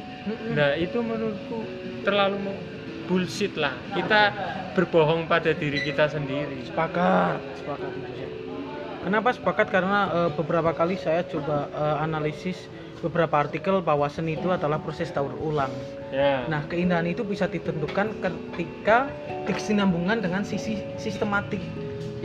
Nah 0.54 0.74
itu 0.74 0.98
menurutku 0.98 1.62
terlalu 2.02 2.54
bullshit 3.06 3.54
lah. 3.54 3.74
Kita 3.94 4.34
berbohong 4.74 5.30
pada 5.30 5.54
diri 5.54 5.80
kita 5.82 6.10
sendiri. 6.10 6.66
Sepakat 6.66 7.38
sepakat. 7.62 7.92
Kenapa 9.06 9.28
sepakat? 9.30 9.66
Karena 9.70 9.98
eh, 10.10 10.30
beberapa 10.34 10.74
kali 10.74 10.98
saya 10.98 11.22
coba 11.26 11.70
eh, 11.70 11.96
analisis 12.02 12.58
beberapa 13.04 13.38
artikel 13.38 13.84
bahwa 13.84 14.08
seni 14.08 14.34
itu 14.34 14.48
adalah 14.50 14.82
proses 14.82 15.12
daur 15.14 15.30
ulang. 15.38 15.70
Ya. 16.10 16.42
Nah 16.50 16.64
keindahan 16.66 17.06
itu 17.06 17.22
bisa 17.22 17.46
ditentukan 17.46 18.18
ketika 18.24 19.06
kesinambungan 19.46 20.24
dengan 20.24 20.42
sisi 20.42 20.80
sistematik 20.98 21.60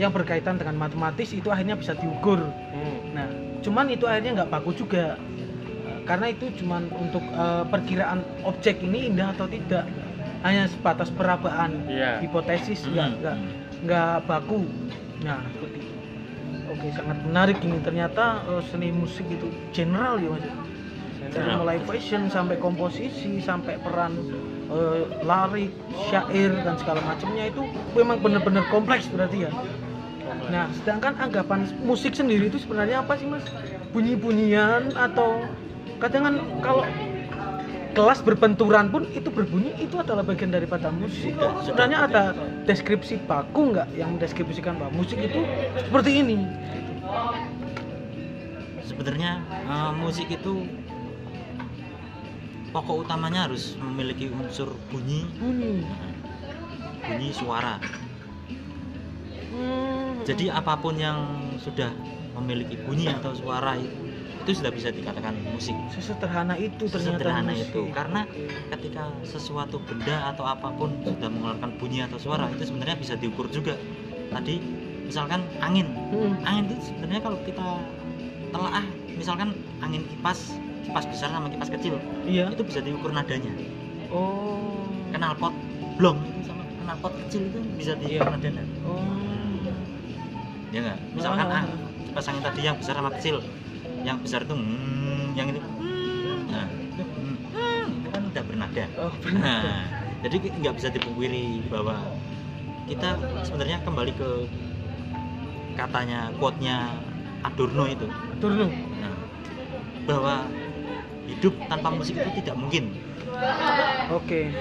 yang 0.00 0.10
berkaitan 0.10 0.56
dengan 0.56 0.74
matematis 0.80 1.30
itu 1.36 1.52
akhirnya 1.52 1.76
bisa 1.76 1.92
diukur. 1.94 2.40
Hmm. 2.72 2.98
nah 3.12 3.28
cuman 3.62 3.92
itu 3.92 4.08
akhirnya 4.08 4.42
nggak 4.42 4.50
baku 4.50 4.74
juga 4.74 5.20
karena 6.02 6.26
itu 6.28 6.50
cuman 6.58 6.90
untuk 6.92 7.22
eh, 7.22 7.64
perkiraan 7.66 8.20
objek 8.42 8.80
ini 8.80 9.08
indah 9.08 9.32
atau 9.32 9.46
tidak. 9.46 9.86
Hanya 10.42 10.66
sebatas 10.66 11.06
perabaan 11.08 11.86
Iya. 11.86 12.18
hipotesis 12.18 12.82
nggak 12.84 13.08
Hmm. 13.08 13.18
nggak 13.22 13.36
nggak 13.82 14.14
baku. 14.26 14.66
Nah 15.22 15.38
seperti 15.48 15.78
itu. 15.78 15.94
Oke 16.66 16.86
sangat 16.90 17.18
menarik 17.22 17.58
ini. 17.62 17.78
Ternyata 17.78 18.24
eh, 18.44 18.62
seni 18.66 18.90
musik 18.90 19.26
itu 19.26 19.46
general 19.70 20.18
ya 20.18 20.30
mas? 20.30 20.46
Dari 21.22 21.50
mulai 21.54 21.78
fashion 21.80 22.26
sampai 22.28 22.58
komposisi 22.58 23.38
sampai 23.38 23.78
peran 23.78 24.18
eh, 24.68 25.02
larik 25.22 25.70
syair 26.10 26.50
dan 26.60 26.74
segala 26.74 26.98
macamnya 27.02 27.46
itu 27.46 27.62
memang 27.94 28.18
benar-benar 28.18 28.66
kompleks 28.66 29.06
berarti 29.06 29.46
ya? 29.46 29.50
Nah 30.50 30.66
sedangkan 30.74 31.14
anggapan 31.16 31.70
musik 31.80 32.12
sendiri 32.12 32.50
itu 32.50 32.58
sebenarnya 32.58 33.00
apa 33.00 33.14
sih 33.14 33.30
mas? 33.30 33.46
Bunyi-bunyian 33.94 34.90
atau 34.92 35.46
kadang 36.02 36.22
kan 36.26 36.34
kalau 36.58 36.82
kelas 37.94 38.24
berbenturan 38.26 38.90
pun 38.90 39.06
itu 39.14 39.30
berbunyi 39.30 39.70
itu 39.78 40.00
adalah 40.02 40.26
bagian 40.26 40.50
daripada 40.50 40.90
musik. 40.90 41.38
Sebenarnya 41.62 42.10
ada 42.10 42.22
deskripsi 42.66 43.22
baku 43.28 43.70
nggak 43.70 43.94
yang 43.94 44.18
mendeskripsikan 44.18 44.82
bahwa 44.82 44.92
musik 44.98 45.22
itu 45.22 45.46
seperti 45.78 46.10
ini? 46.26 46.42
Sebenarnya 48.82 49.46
eh, 49.46 49.92
musik 49.94 50.26
itu 50.26 50.66
pokok 52.74 53.06
utamanya 53.06 53.46
harus 53.46 53.78
memiliki 53.78 54.32
unsur 54.32 54.74
bunyi. 54.90 55.28
Bunyi. 55.38 55.86
Bunyi 57.06 57.30
suara. 57.30 57.78
Hmm. 59.52 60.24
jadi 60.24 60.48
apa 60.48 60.80
pun 60.80 60.96
yang 60.96 61.28
sudah 61.60 61.92
memiliki 62.40 62.80
bunyi 62.88 63.12
atau 63.12 63.36
suara 63.36 63.76
itu 63.76 64.01
itu 64.42 64.58
sudah 64.58 64.70
bisa 64.70 64.88
dikatakan 64.90 65.34
musik 65.46 65.76
sesederhana 65.88 66.54
itu 66.56 66.84
ternyata 66.84 67.14
sederhana 67.14 67.52
musik. 67.52 67.70
itu 67.70 67.80
karena 67.90 68.20
ketika 68.70 69.02
sesuatu 69.22 69.78
benda 69.78 70.28
atau 70.28 70.44
apa 70.44 70.68
pun 70.72 70.90
sudah 71.00 71.30
mengeluarkan 71.30 71.70
bunyi 71.78 72.02
atau 72.02 72.18
suara 72.18 72.50
itu 72.50 72.62
sebenarnya 72.64 72.96
bisa 72.96 73.14
diukur 73.14 73.46
juga 73.48 73.78
tadi 74.28 74.58
misalkan 75.02 75.46
angin 75.58 75.86
Hmm. 76.10 76.34
angin 76.42 76.64
itu 76.68 76.90
sebenarnya 76.90 77.20
kalau 77.20 77.38
kita 77.40 77.66
telaah 78.50 78.84
misalkan 79.08 79.48
angin 79.78 80.02
kipas 80.04 80.58
kipas 80.82 81.04
besar 81.06 81.30
sama 81.30 81.46
kipas 81.46 81.70
kecil 81.70 81.94
iya 82.24 82.50
itu 82.50 82.62
bisa 82.62 82.80
diukur 82.80 83.10
nadanya 83.10 83.54
Oh. 84.10 84.84
knalpot 85.10 85.54
blong 85.96 86.18
sama 86.42 86.66
knalpot 86.82 87.12
kecil 87.22 87.46
itu 87.46 87.58
bisa 87.78 87.92
di 87.94 88.12
Iya. 88.12 88.20
peradangan 88.20 88.66
Oh. 88.82 89.00
ya 90.68 90.78
nggak 90.82 90.98
misalkan 91.14 91.46
Ah. 91.46 91.60
ah, 91.60 91.64
pasangin 92.12 92.42
tadi 92.42 92.60
yang 92.62 92.76
besar 92.76 92.94
sama 92.94 93.08
kecil 93.14 93.40
yang 94.02 94.18
besar 94.20 94.42
itu 94.42 94.54
hmm, 94.54 95.38
yang 95.38 95.46
ini. 95.50 95.60
Hmm, 95.62 96.38
nah 96.50 96.66
itu 96.68 97.02
hmm, 97.02 97.36
hmm, 97.54 97.86
itu 98.02 98.08
kan 98.10 98.22
udah 98.28 98.42
bernada. 98.44 98.84
Oh, 98.98 99.14
nah 99.38 99.62
jadi 100.22 100.36
nggak 100.38 100.74
bisa 100.78 100.88
dipungkiri 100.94 101.66
bahwa 101.66 101.98
kita 102.86 103.18
sebenarnya 103.46 103.78
kembali 103.86 104.12
ke 104.14 104.30
katanya 105.78 106.30
quote-nya 106.36 106.94
Adorno 107.42 107.90
itu. 107.90 108.06
Turun. 108.38 108.70
nah, 109.02 109.14
bahwa 110.06 110.46
hidup 111.26 111.54
tanpa 111.70 111.88
musik 111.94 112.18
itu 112.18 112.30
tidak 112.42 112.58
mungkin. 112.58 112.94
Oke. 114.12 114.52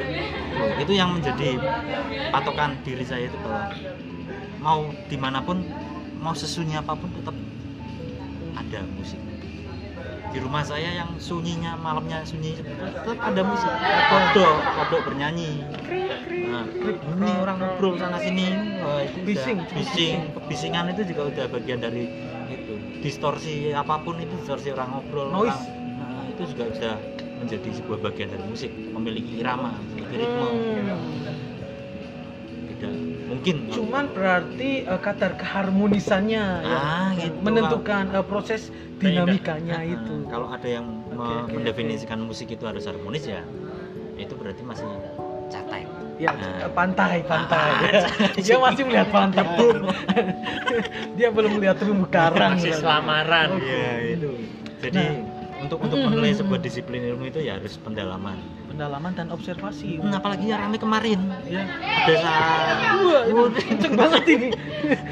itu 0.82 0.94
yang 0.96 1.14
menjadi 1.14 1.60
patokan 2.34 2.78
diri 2.82 3.06
saya 3.06 3.30
itu 3.30 3.38
bahwa 3.46 3.70
mau 4.62 4.90
di 5.10 5.18
mana 5.18 5.42
pun 5.42 5.62
mau 6.22 6.34
sesunyi 6.34 6.78
apa 6.78 6.94
pun 6.94 7.10
tetap 7.14 7.36
ada 8.58 8.80
musik 8.98 9.22
di 10.32 10.40
rumah 10.40 10.64
saya 10.64 10.96
yang 10.96 11.10
sunyinya 11.16 11.76
malamnya 11.76 12.24
sunyi 12.24 12.56
tetap 12.56 13.18
ada 13.20 13.42
musik. 13.44 13.72
Kodok 14.08 14.56
kodok 14.74 15.02
bernyanyi. 15.06 15.64
Nah, 16.52 16.68
ini 16.68 17.32
orang 17.38 17.58
ngobrol 17.58 17.96
sana 17.96 18.18
sini. 18.18 18.48
Wah, 18.78 19.00
itu 19.02 19.18
udah 19.18 19.28
Bising, 19.28 19.58
bising. 19.72 20.18
Kebisingan 20.34 20.92
itu 20.92 21.02
juga 21.12 21.22
udah 21.28 21.46
bagian 21.50 21.80
dari 21.80 22.04
itu. 22.48 22.74
Distorsi 23.00 23.72
apa 23.72 24.00
pun 24.00 24.20
itu 24.20 24.32
distorsi 24.36 24.72
orang 24.72 24.92
ngobrol 24.92 25.32
Noise. 25.32 25.56
orang- 25.56 26.00
nah, 26.00 26.24
itu 26.28 26.42
juga 26.50 26.64
sudah 26.72 26.96
menjadi 27.40 27.70
sebuah 27.74 28.00
bagian 28.02 28.30
dari 28.30 28.44
musik. 28.46 28.72
Memiliki 28.72 29.40
irama 29.40 29.76
memiliki 29.86 30.16
ritme. 30.18 30.48
Hmm. 30.48 31.40
tidak 32.72 32.94
mungkin 33.32 33.56
Cuman 33.72 34.12
berarti 34.12 34.84
eh, 34.84 35.00
kadar 35.00 35.40
keharmonisannya 35.40 36.44
ya 36.62 36.78
Ah, 36.78 37.10
gitu. 37.16 37.40
menentukan 37.40 38.12
eh, 38.12 38.26
proses 38.28 38.68
dinamikanya 39.00 39.82
itu. 39.82 40.28
kalau 40.28 40.52
ada 40.52 40.68
yang 40.68 40.86
oke, 41.10 41.50
mendefinisikan 41.50 42.20
musik 42.22 42.52
itu 42.52 42.68
harus 42.68 42.84
harmonis 42.86 43.26
ya 43.26 43.42
itu 44.20 44.34
berarti 44.36 44.62
masih 44.62 44.86
cetek 45.48 45.88
Ya, 46.22 46.38
Nah. 46.38 46.70
eh, 46.70 46.70
pantai, 46.70 47.26
pantai. 47.26 47.72
Ah, 47.82 48.06
Dia 48.46 48.62
masih 48.62 48.86
melihat 48.86 49.10
pantai. 49.10 49.58
Dia 51.18 51.34
belum 51.34 51.58
melihat 51.58 51.82
terumbu 51.82 52.06
karang. 52.06 52.62
masih 52.62 52.70
ya. 52.70 52.78
selamaran 52.78 53.58
Iya 53.58 53.90
itu 54.14 54.30
jadi 54.82 55.02
Nah. 55.02 55.66
untuk 55.66 55.78
untuk 55.82 55.98
menilai 55.98 56.34
sebuah 56.34 56.62
disiplin 56.62 57.02
ilmu 57.06 57.26
itu 57.26 57.42
ya 57.42 57.58
harus 57.58 57.74
pendalaman 57.78 58.38
Pendalaman 58.72 59.12
dan 59.12 59.28
observasi. 59.30 60.00
Hmm, 60.00 60.14
apalagi 60.14 60.48
yang 60.48 60.64
rame 60.64 60.78
kemarin 60.78 61.20
Ya. 61.44 61.68
ada 61.68 62.14
sa- 62.18 62.96
Wah, 62.98 63.22
ini 63.26 63.42
kenceng 63.60 63.94
banget 63.94 64.24
ini. 64.26 64.50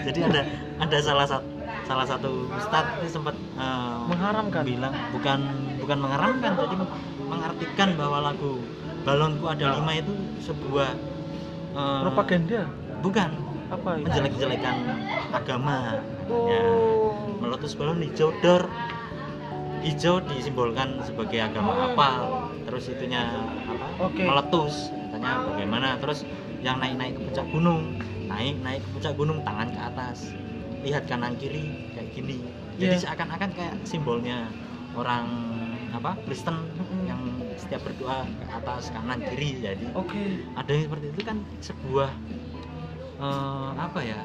jadi 0.01 0.19
ada 0.25 0.41
ada 0.79 0.97
salah 0.99 1.27
satu 1.27 1.47
salah 1.83 2.05
satu 2.05 2.29
ustadz 2.49 3.01
itu 3.01 3.09
sempat 3.11 3.35
eh, 3.35 3.97
Mengharamkan. 4.07 4.63
bilang 4.63 4.93
bukan 5.11 5.39
bukan 5.77 5.97
mengharamkan 5.99 6.51
jadi 6.55 6.75
mengartikan 7.21 7.89
bahwa 7.93 8.17
lagu 8.23 8.63
balonku 9.01 9.45
ada 9.45 9.75
lima 9.75 9.91
itu 9.97 10.13
sebuah 10.39 10.89
eh, 11.75 11.99
Propaganda. 12.01 12.61
bukan 12.99 13.29
Apa 13.69 13.89
itu? 13.95 14.05
menjelek-jelekan 14.07 14.75
agama 15.29 15.99
ya 16.23 16.61
Oh. 16.61 17.35
meletus 17.39 17.73
balon 17.73 17.99
hijau 17.99 18.29
dor 18.39 18.69
hijau 19.81 20.21
disimbolkan 20.23 21.01
sebagai 21.01 21.39
agama 21.41 21.87
apa 21.87 22.09
terus 22.69 22.85
itunya 22.87 23.25
apa 23.65 23.87
Oke. 23.99 24.21
meletus 24.21 24.93
katanya 24.93 25.41
bagaimana 25.43 25.97
terus 25.97 26.21
yang 26.59 26.77
naik-naik 26.77 27.17
ke 27.17 27.21
puncak 27.23 27.47
gunung 27.49 27.97
naik 28.23 28.55
naik 28.61 28.79
ke 28.79 28.89
puncak 28.93 29.13
gunung 29.15 29.41
tangan 29.41 29.67
ke 29.67 29.79
atas 29.81 30.17
lihat 30.79 31.09
kanan 31.09 31.33
kiri 31.35 31.65
kayak 31.91 32.13
gini 32.13 32.37
jadi 32.77 32.95
Iya. 32.95 33.01
seakan-akan 33.03 33.49
kayak 33.51 33.73
simbolnya 33.83 34.47
orang 34.93 35.25
apa 35.89 36.13
Kristen 36.23 36.53
Mm-mm. 36.77 37.01
yang 37.03 37.21
setiap 37.57 37.81
berdoa 37.81 38.23
ke 38.23 38.45
atas 38.47 38.87
kanan 38.89 39.17
kiri 39.25 39.59
jadi 39.59 39.85
Oke. 39.91 40.45
ada 40.53 40.69
yang 40.69 40.85
seperti 40.85 41.05
itu 41.09 41.21
kan 41.25 41.37
sebuah 41.59 42.09
eh, 43.19 43.69
apa 43.75 43.99
ya 43.99 44.19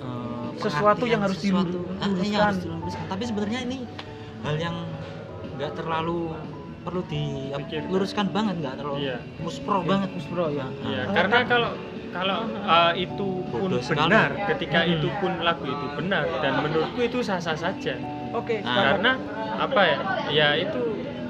eh, 0.00 0.48
Sesuatu 0.58 1.04
yang 1.04 1.22
harus 1.22 1.38
sesuatu. 1.38 1.70
dilur- 1.70 1.96
Ah, 1.96 2.06
iya, 2.06 2.12
diluruskan. 2.12 2.42
harus 2.44 2.60
diluruskan. 2.60 3.04
tapi 3.08 3.22
sebenarnya 3.24 3.60
ini 3.62 3.78
hal 4.42 4.56
yang 4.56 4.76
nggak 5.52 5.72
terlalu 5.74 6.34
perlu 6.82 7.00
diluruskan 7.06 8.26
banget 8.28 8.54
nggak 8.58 8.74
terlalu 8.76 8.98
Iya. 9.00 9.16
muspro 9.38 9.78
banget 9.82 10.10
Bro 10.26 10.46
ya. 10.50 10.66
Iya, 10.82 11.00
Eh, 11.00 11.06
karena 11.08 11.38
kan- 11.38 11.48
kalau 11.48 11.70
kalau 12.10 12.38
uh, 12.60 12.92
itu 12.94 13.28
pun 13.48 13.58
Bodoh 13.62 13.80
sekali. 13.80 14.04
benar, 14.04 14.28
ketika 14.46 14.80
Hmm. 14.80 14.92
itu 14.92 15.08
pun 15.16 15.32
lagu 15.40 15.64
itu 15.64 15.86
benar 15.96 16.24
dan 16.40 16.52
menurutku 16.60 17.00
itu 17.00 17.18
sah-sah 17.20 17.56
saja. 17.56 17.94
Oke, 18.32 18.60
Nah, 18.60 18.66
sepakat. 18.66 18.84
Karena 18.90 19.12
apa 19.56 19.80
ya? 19.82 19.98
Ya 20.28 20.48
itu 20.58 20.82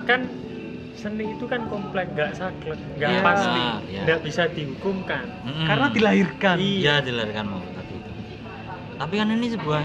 kan 0.03 0.27
seni 0.93 1.31
itu 1.31 1.45
kan 1.45 1.67
kompleks, 1.67 2.11
nggak 2.11 2.31
saklek, 2.33 2.79
nggak 2.97 3.11
Iya. 3.11 3.23
pasti, 3.23 3.65
Iya. 3.89 4.01
nggak 4.03 4.21
bisa 4.23 4.43
dihukumkan. 4.49 5.25
Mm-mm. 5.43 5.67
karena 5.67 5.87
dilahirkan. 5.89 6.57
iya 6.59 6.95
dilarikan 6.99 7.47
mau 7.49 7.63
tadi 7.69 7.95
itu 7.95 8.11
tapi 8.95 9.15
kan 9.17 9.29
ini 9.29 9.47
sebuah 9.51 9.83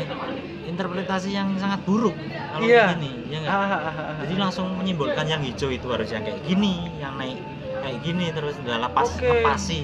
interpretasi 0.67 1.31
yang 1.31 1.55
sangat 1.55 1.79
buruk 1.87 2.13
kalau 2.51 2.67
Iya. 2.67 2.93
begini 2.93 3.11
ya 3.31 3.37
nggak? 3.39 3.51
Ah, 3.51 3.63
ah, 3.63 3.79
ah, 3.79 3.95
ah. 3.95 4.15
jadi 4.21 4.35
langsung 4.37 4.67
menyimbolkan 4.75 5.25
yang 5.25 5.41
hijau 5.41 5.71
itu 5.71 5.87
harus 5.87 6.11
yang 6.11 6.27
kayak 6.27 6.43
gini 6.43 6.91
yang 6.99 7.15
naik 7.15 7.39
kayak 7.79 7.99
gini 8.03 8.25
terus 8.35 8.59
udah 8.59 8.77
lepas 8.83 9.07
Oke. 9.15 9.25
lepasi 9.25 9.81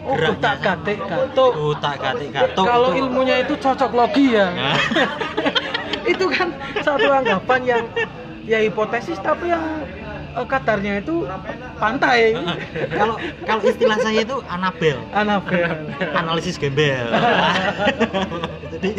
Oh, 0.00 0.16
tak 0.40 0.64
gatik 0.64 0.96
gatuk. 1.04 1.52
Utak 1.76 2.00
gatik 2.00 2.32
gatuk 2.32 2.64
Kalau 2.64 2.96
itu. 2.96 3.04
ilmunya 3.04 3.44
itu 3.44 3.52
cocok 3.52 3.92
logi 3.92 4.32
ya. 4.32 4.48
Nah, 4.48 4.72
itu 6.12 6.24
kan 6.24 6.48
satu 6.80 7.04
anggapan 7.12 7.60
yang 7.68 7.84
ya 8.48 8.64
hipotesis 8.64 9.20
tapi 9.20 9.52
yang 9.52 9.84
eh, 10.32 10.46
kadarnya 10.46 10.92
itu 10.98 11.26
pantai. 11.76 12.36
kalau 12.98 13.16
kalau 13.42 13.62
istilah 13.62 13.98
saya 13.98 14.20
itu 14.20 14.36
Anabel 14.46 14.98
Anabel. 15.10 15.70
analisis 16.20 16.56
gembel 16.56 17.08
jadi 18.72 18.90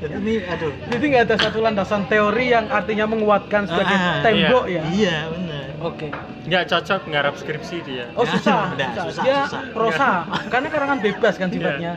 jadi 0.00 0.14
ini 0.16 0.34
aduh 0.42 0.72
Jadi 0.88 1.04
nggak 1.06 1.24
ada 1.26 1.36
satu 1.38 1.58
landasan 1.60 2.04
teori 2.06 2.50
yang 2.50 2.66
artinya 2.66 3.04
menguatkan 3.04 3.64
sebagai 3.64 3.92
Ah, 3.92 4.20
tembok 4.20 4.64
ya. 4.66 4.82
iya 4.90 5.16
benar 5.28 5.64
Oke. 5.80 6.12
Nggak 6.44 6.68
cocok 6.68 7.08
ngarap 7.08 7.34
skripsi 7.34 7.76
dia. 7.80 8.04
Oh 8.12 8.20
susah, 8.22 8.76
udah, 8.76 8.88
susah. 8.92 9.04
susah, 9.08 9.22
Dia 9.24 9.38
susah. 9.48 9.62
prosa, 9.72 10.08
karena 10.52 10.68
karangan 10.68 10.98
bebas 11.00 11.34
kan 11.36 11.48
sifatnya. 11.48 11.96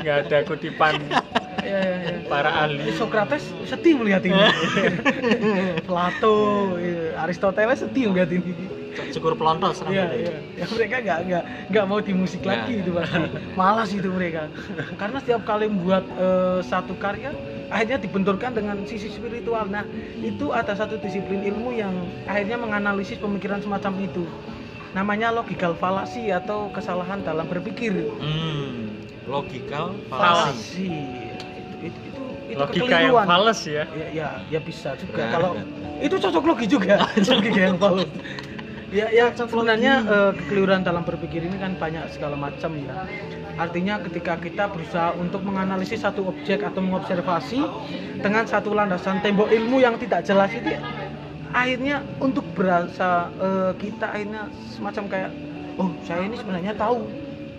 Nggak 0.00 0.16
ada 0.28 0.38
kutipan 0.48 0.94
iya, 1.62 1.80
iya. 1.80 2.16
para 2.26 2.50
ahli. 2.64 2.92
Socrates 2.96 3.44
sedih 3.68 4.00
melihat 4.00 4.22
ini. 4.24 4.36
Plato, 5.88 6.36
iya. 6.78 7.16
Aristoteles 7.22 7.84
sedih 7.84 8.12
melihat 8.12 8.30
ini. 8.32 8.52
syukur 9.08 9.32
pelontos 9.40 9.80
Iya, 9.88 10.04
iya. 10.12 10.36
Ya 10.52 10.66
mereka 10.68 11.00
nggak 11.00 11.18
nggak 11.24 11.42
nggak 11.72 11.84
mau 11.88 12.04
di 12.04 12.12
musik 12.12 12.44
Nggak. 12.44 12.52
lagi 12.52 12.72
itu 12.84 12.90
pasti. 12.92 13.20
Malas 13.56 13.90
itu 13.96 14.08
mereka. 14.12 14.52
Karena 15.00 15.16
setiap 15.24 15.42
kali 15.48 15.64
membuat 15.72 16.04
eh, 16.20 16.60
satu 16.60 16.92
karya 17.00 17.32
akhirnya 17.72 17.96
dibenturkan 17.96 18.52
dengan 18.52 18.76
sisi 18.84 19.08
spiritual. 19.08 19.64
Nah, 19.72 19.88
itu 20.20 20.52
ada 20.52 20.76
satu 20.76 21.00
disiplin 21.00 21.40
ilmu 21.40 21.72
yang 21.72 21.92
akhirnya 22.28 22.60
menganalisis 22.60 23.16
pemikiran 23.16 23.64
semacam 23.64 23.96
itu. 24.04 24.28
Namanya 24.92 25.32
logical 25.32 25.72
fallacy 25.80 26.28
atau 26.28 26.68
kesalahan 26.68 27.24
dalam 27.24 27.48
berpikir. 27.48 27.96
hmm, 27.96 28.81
logikal 29.26 29.94
falasi 30.10 30.90
Fallacy. 30.90 30.92
Itu 31.82 31.98
itu 31.98 32.00
itu, 32.10 32.22
itu 32.52 32.58
Logika 32.58 32.96
yang 33.00 33.14
kekeliruan. 33.14 33.26
fals 33.26 33.60
ya. 33.66 33.84
Ya, 33.94 34.06
ya, 34.12 34.28
ya 34.48 34.60
bisa 34.62 34.94
juga. 34.98 35.24
Benar, 35.26 35.32
Kalau 35.34 35.50
itu 35.98 36.14
cocok 36.18 36.44
logi 36.46 36.66
juga, 36.68 37.06
logika 37.30 37.60
yang 37.60 37.76
valid. 37.78 38.10
Ya, 38.92 39.08
ya 39.08 39.32
sebenarnya 39.32 40.04
eh, 40.04 40.32
kekeliruan 40.36 40.84
dalam 40.84 41.00
berpikir 41.02 41.40
ini 41.40 41.56
kan 41.56 41.80
banyak 41.80 42.04
segala 42.12 42.36
macam 42.36 42.76
ya. 42.76 43.08
Artinya 43.56 44.00
ketika 44.04 44.36
kita 44.36 44.68
berusaha 44.68 45.16
untuk 45.16 45.44
menganalisis 45.44 46.04
satu 46.04 46.28
objek 46.28 46.60
atau 46.64 46.80
mengobservasi 46.84 47.60
dengan 48.20 48.44
satu 48.44 48.72
landasan 48.76 49.20
tembok 49.24 49.48
ilmu 49.48 49.80
yang 49.80 49.96
tidak 49.96 50.24
jelas 50.24 50.52
itu 50.52 50.76
akhirnya 51.52 52.00
untuk 52.20 52.44
berasa 52.56 53.28
eh, 53.40 53.72
kita 53.76 54.08
akhirnya 54.12 54.48
semacam 54.72 55.04
kayak 55.08 55.30
oh 55.76 55.88
saya 56.04 56.24
ini 56.24 56.36
sebenarnya 56.36 56.72
tahu 56.76 57.04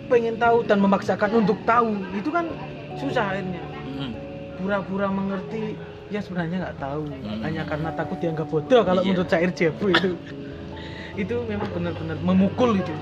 pengen 0.04 0.36
tahu 0.36 0.62
dan 0.62 0.78
memaksakan 0.78 1.30
untuk 1.34 1.58
tahu 1.64 1.96
itu 2.12 2.28
kan 2.28 2.46
susah 2.94 3.32
akhirnya 3.32 3.62
Hmm, 3.84 4.10
pura-pura 4.56 5.06
mengerti 5.08 5.78
ya 6.08 6.18
sebenarnya 6.18 6.56
nggak 6.60 6.78
tahu 6.78 7.04
Hmm. 7.06 7.40
hanya 7.42 7.62
karena 7.62 7.90
takut 7.92 8.18
dianggap 8.18 8.46
bodoh 8.46 8.82
kalau 8.82 9.00
Iya. 9.00 9.08
menurut 9.08 9.28
cair 9.28 9.50
jebu 9.50 9.86
itu 9.88 10.10
itu 11.14 11.36
memang 11.44 11.68
benar-benar 11.70 12.18
memukul 12.18 12.74
itu 12.74 12.94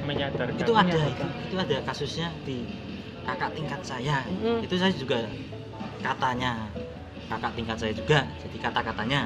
Menyadarkan. 0.00 0.56
itu 0.56 0.72
ada 0.72 1.00
itu, 1.06 1.24
itu 1.46 1.56
ada 1.56 1.76
kasusnya 1.84 2.28
di 2.40 2.64
kakak 3.22 3.52
tingkat 3.52 3.80
saya 3.82 4.24
Mm. 4.26 4.64
itu 4.64 4.74
saya 4.74 4.92
juga 4.92 5.28
katanya 6.00 6.66
kakak 7.28 7.52
tingkat 7.52 7.76
saya 7.76 7.92
juga 7.92 8.18
jadi 8.38 8.56
kata-katanya 8.58 9.20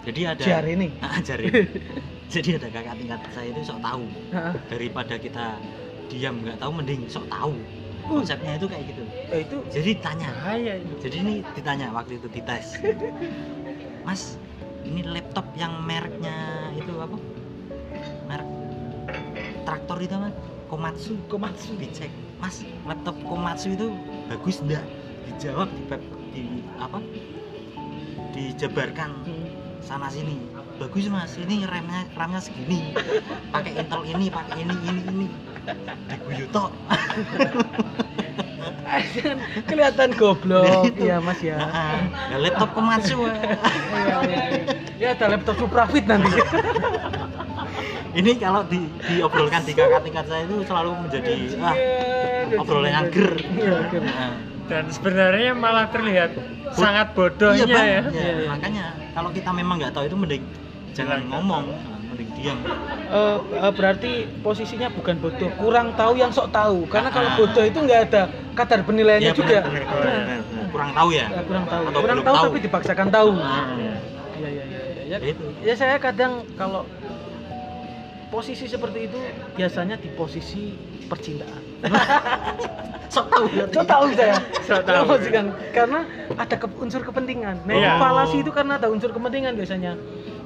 jadi 0.00 0.20
ada 0.32 0.42
Jar 0.42 0.64
ini. 0.64 0.88
ajar 1.18 1.38
jadi 2.32 2.50
ada 2.56 2.68
kakak 2.70 2.94
tingkat 2.96 3.20
saya 3.28 3.48
itu 3.50 3.60
sok 3.60 3.78
tahu 3.80 4.04
Heeh. 4.32 4.54
daripada 4.66 5.14
kita 5.14 5.46
diam 6.10 6.42
nggak 6.42 6.58
tahu 6.58 6.70
mending 6.74 7.06
sok 7.06 7.24
tahu. 7.30 7.54
Uh. 8.10 8.18
konsepnya 8.18 8.58
itu 8.58 8.66
kayak 8.66 8.84
gitu. 8.90 9.02
Eh, 9.30 9.40
itu 9.46 9.56
jadi 9.70 9.90
tanya 10.02 10.28
bahaya 10.34 10.72
itu. 10.82 10.92
Jadi 11.06 11.16
ini 11.22 11.34
ditanya 11.54 11.94
waktu 11.94 12.18
itu 12.18 12.26
dites. 12.26 12.74
Mas 14.06 14.34
ini 14.82 15.06
laptop 15.06 15.46
yang 15.54 15.78
mereknya 15.86 16.34
itu 16.74 16.90
apa? 16.98 17.16
Merek 18.26 18.48
traktor 19.62 19.98
itu 20.02 20.16
mas? 20.18 20.34
Komatsu. 20.66 21.14
Komatsu. 21.30 21.76
dicek. 21.78 22.10
Mas 22.40 22.64
laptop 22.88 23.14
Komatsu 23.28 23.76
itu 23.76 23.94
bagus 24.26 24.58
enggak 24.64 24.82
dijawab 25.28 25.68
di, 25.70 25.94
di 26.34 26.42
apa? 26.80 26.98
Dijabarkan 28.34 29.10
Hmm. 29.26 29.50
sana 29.84 30.08
sini. 30.08 30.40
Bagus 30.80 31.06
mas. 31.12 31.36
Ini 31.36 31.68
remnya 31.68 32.08
ramnya 32.16 32.40
segini. 32.40 32.96
Pakai 33.54 33.76
Intel 33.76 34.02
ini 34.08 34.26
pakai 34.32 34.64
ini 34.64 34.74
ini 34.88 35.00
ini 35.12 35.26
diguyu 36.08 36.46
tok 36.50 36.70
kelihatan 39.68 40.10
goblok 40.18 40.92
ya 40.98 41.22
mas 41.22 41.40
ya 41.40 41.56
Nah, 41.56 42.00
nah, 42.10 42.38
laptop 42.38 42.70
Komatsu 42.74 43.16
eh. 43.26 43.30
Iya, 43.30 44.16
iya, 44.26 44.26
iya. 44.26 44.42
ya 44.98 45.08
ada 45.14 45.26
laptop 45.30 45.56
Suprafit 45.56 46.04
nanti 46.06 46.30
ini 48.18 48.34
kalau 48.36 48.66
di, 48.66 48.82
diobrolkan 49.06 49.62
di 49.62 49.72
kakak 49.72 50.02
tingkat 50.02 50.26
saya 50.26 50.42
itu 50.42 50.66
selalu 50.66 50.90
menjadi 51.06 51.34
ah, 51.62 51.74
obrolan 52.58 52.90
yang 52.90 53.06
ger. 53.14 53.30
Iya, 53.38 53.76
nah, 54.02 54.32
dan 54.66 54.84
sebenarnya 54.90 55.54
malah 55.54 55.86
terlihat 55.90 56.30
sangat 56.74 57.14
bodohnya 57.14 57.64
iya 57.66 57.70
bang 57.70 57.86
ya 57.86 57.90
Ya, 57.90 58.02
Iya, 58.10 58.30
iya. 58.34 58.46
makanya 58.50 58.84
kalau 59.14 59.30
kita 59.30 59.50
memang 59.54 59.78
nggak 59.78 59.94
tahu 59.94 60.04
itu 60.10 60.16
mending 60.18 60.42
jangan 60.94 61.22
Jangan. 61.22 61.30
ngomong 61.30 61.64
mending 62.20 62.30
diam 62.36 62.58
Eh, 63.10 63.16
eh, 63.58 63.72
berarti 63.74 64.12
posisinya 64.38 64.86
bukan 64.88 65.18
bodoh 65.18 65.50
kurang 65.56 65.90
tahu 65.92 66.14
yang 66.14 66.30
sok 66.30 66.52
tahu 66.52 66.86
karena 66.86 67.10
kalau 67.10 67.26
Ah. 67.26 67.36
bodoh 67.36 67.64
itu 67.64 67.78
nggak 67.80 68.00
ada 68.06 68.22
kadar 68.54 68.84
penilaiannya 68.84 69.26
Iya, 69.26 69.34
juga 69.34 69.58
Nah, 69.58 69.66
benar, 69.66 69.84
benar. 69.90 70.66
kurang 70.70 70.90
tahu 70.92 71.08
ya 71.10 71.26
ya, 71.26 71.42
kurang 71.42 71.64
tahu 71.66 71.82
Atau 71.82 72.00
kurang 72.00 72.20
tahu, 72.20 72.34
tahu. 72.36 72.44
tapi 72.46 72.58
dipaksakan 72.60 73.08
tahu 73.10 73.30
Ah, 73.34 73.42
Iya, 73.42 73.94
iya, 74.38 74.48
iya, 74.62 74.62
iya. 74.62 74.80
Ya, 75.10 75.16
itu 75.26 75.42
ya 75.58 75.74
saya 75.74 75.98
kadang 75.98 76.46
kalau 76.54 76.86
posisi 78.30 78.64
seperti 78.64 79.10
itu 79.10 79.18
biasanya 79.52 79.98
di 79.98 80.06
posisi 80.08 80.78
percintaan. 81.02 81.58
sok 83.10 83.26
tahu 83.26 83.44
berarti. 83.50 83.74
Sok 83.74 83.84
tahu 83.84 84.04
saya. 84.14 84.36
Sok 84.62 84.82
tahu. 84.86 85.04
Kan? 85.28 85.46
Karena 85.74 86.06
ada 86.30 86.54
ke- 86.54 86.78
unsur 86.78 87.02
kepentingan. 87.02 87.66
Nah, 87.66 87.74
Iya. 87.74 87.98
falasi 87.98 88.38
itu 88.38 88.54
karena 88.54 88.78
ada 88.78 88.86
unsur 88.86 89.10
kepentingan 89.10 89.58
biasanya. 89.58 89.98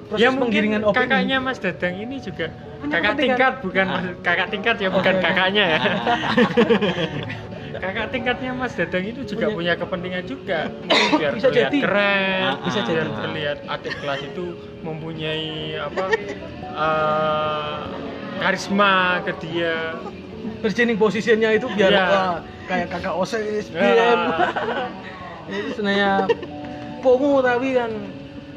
Proses 0.04 0.20
ya 0.20 0.28
mungkin 0.28 0.44
penggiringan 0.44 0.82
opini. 0.82 0.98
kakaknya 1.00 1.36
Mas 1.38 1.58
Dadang 1.58 1.94
ini 1.96 2.16
juga 2.18 2.46
kakak 2.84 3.14
tingkat 3.16 3.52
bukan 3.60 3.86
Ah. 3.86 4.00
Kakak 4.20 4.48
tingkat 4.50 4.76
ya 4.76 4.88
bukan 4.88 5.14
oke. 5.14 5.22
kakaknya 5.22 5.64
ya 5.66 5.78
kakak 7.74 8.06
tingkatnya 8.08 8.50
Mas 8.52 8.72
Dadang 8.72 9.02
itu 9.02 9.20
juga 9.24 9.46
Punya- 9.48 9.56
punya, 9.56 9.74
kepentingan 9.76 10.24
juga 10.24 10.58
Mungkin 10.80 11.10
biar 11.14 11.32
Bisa 11.32 11.48
terlihat 11.48 11.64
jadi. 11.66 11.78
keren 11.80 12.44
Ah, 12.44 12.54
bisa 12.60 12.78
biar 12.82 12.96
jadi. 13.02 13.18
terlihat 13.18 13.58
adik 13.66 13.94
kelas 13.98 14.20
itu 14.22 14.44
mempunyai 14.80 15.48
apa 15.78 16.04
eh, 16.66 17.80
karisma 18.36 18.94
ke 19.20 19.32
dia 19.40 19.76
Bergening 20.60 20.96
posisinya 20.96 21.48
itu 21.50 21.64
biar 21.70 21.88
Iya. 21.90 22.04
wah, 22.06 22.36
kayak 22.66 22.88
kakak 22.90 23.14
OSIS, 23.14 23.68
Ya. 23.68 23.80
BM. 23.80 24.20
Itu 25.50 25.68
sebenarnya 25.74 26.10
pomo 27.00 27.40
tapi 27.40 27.72
kan 27.72 27.92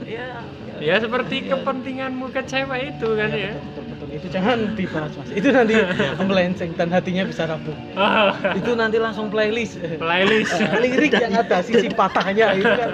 ya 0.01 0.39
ya 0.79 0.95
seperti 1.01 1.49
kepentinganmu 1.49 2.29
ke 2.29 2.41
cewek 2.45 2.95
itu 2.95 3.07
kan 3.17 3.29
ya. 3.33 3.51
betul, 3.57 3.83
betul, 3.83 3.83
betul. 3.93 4.07
itu 4.17 4.27
jangan 4.29 4.57
dibahas 4.77 5.11
mas. 5.17 5.29
Itu 5.33 5.49
nanti 5.53 5.75
melenceng 6.29 6.71
dan 6.77 6.89
hatinya 6.93 7.23
bisa 7.25 7.43
rapuh. 7.49 7.75
Itu 8.57 8.71
nanti 8.77 8.97
langsung 9.01 9.27
playlist. 9.33 9.81
Playlist. 9.81 10.53
Eh, 10.57 10.79
lirik 10.85 11.13
yang 11.13 11.33
ada 11.33 11.57
sisi 11.65 11.89
patahnya 11.91 12.53
itu 12.57 12.69
kan. 12.69 12.91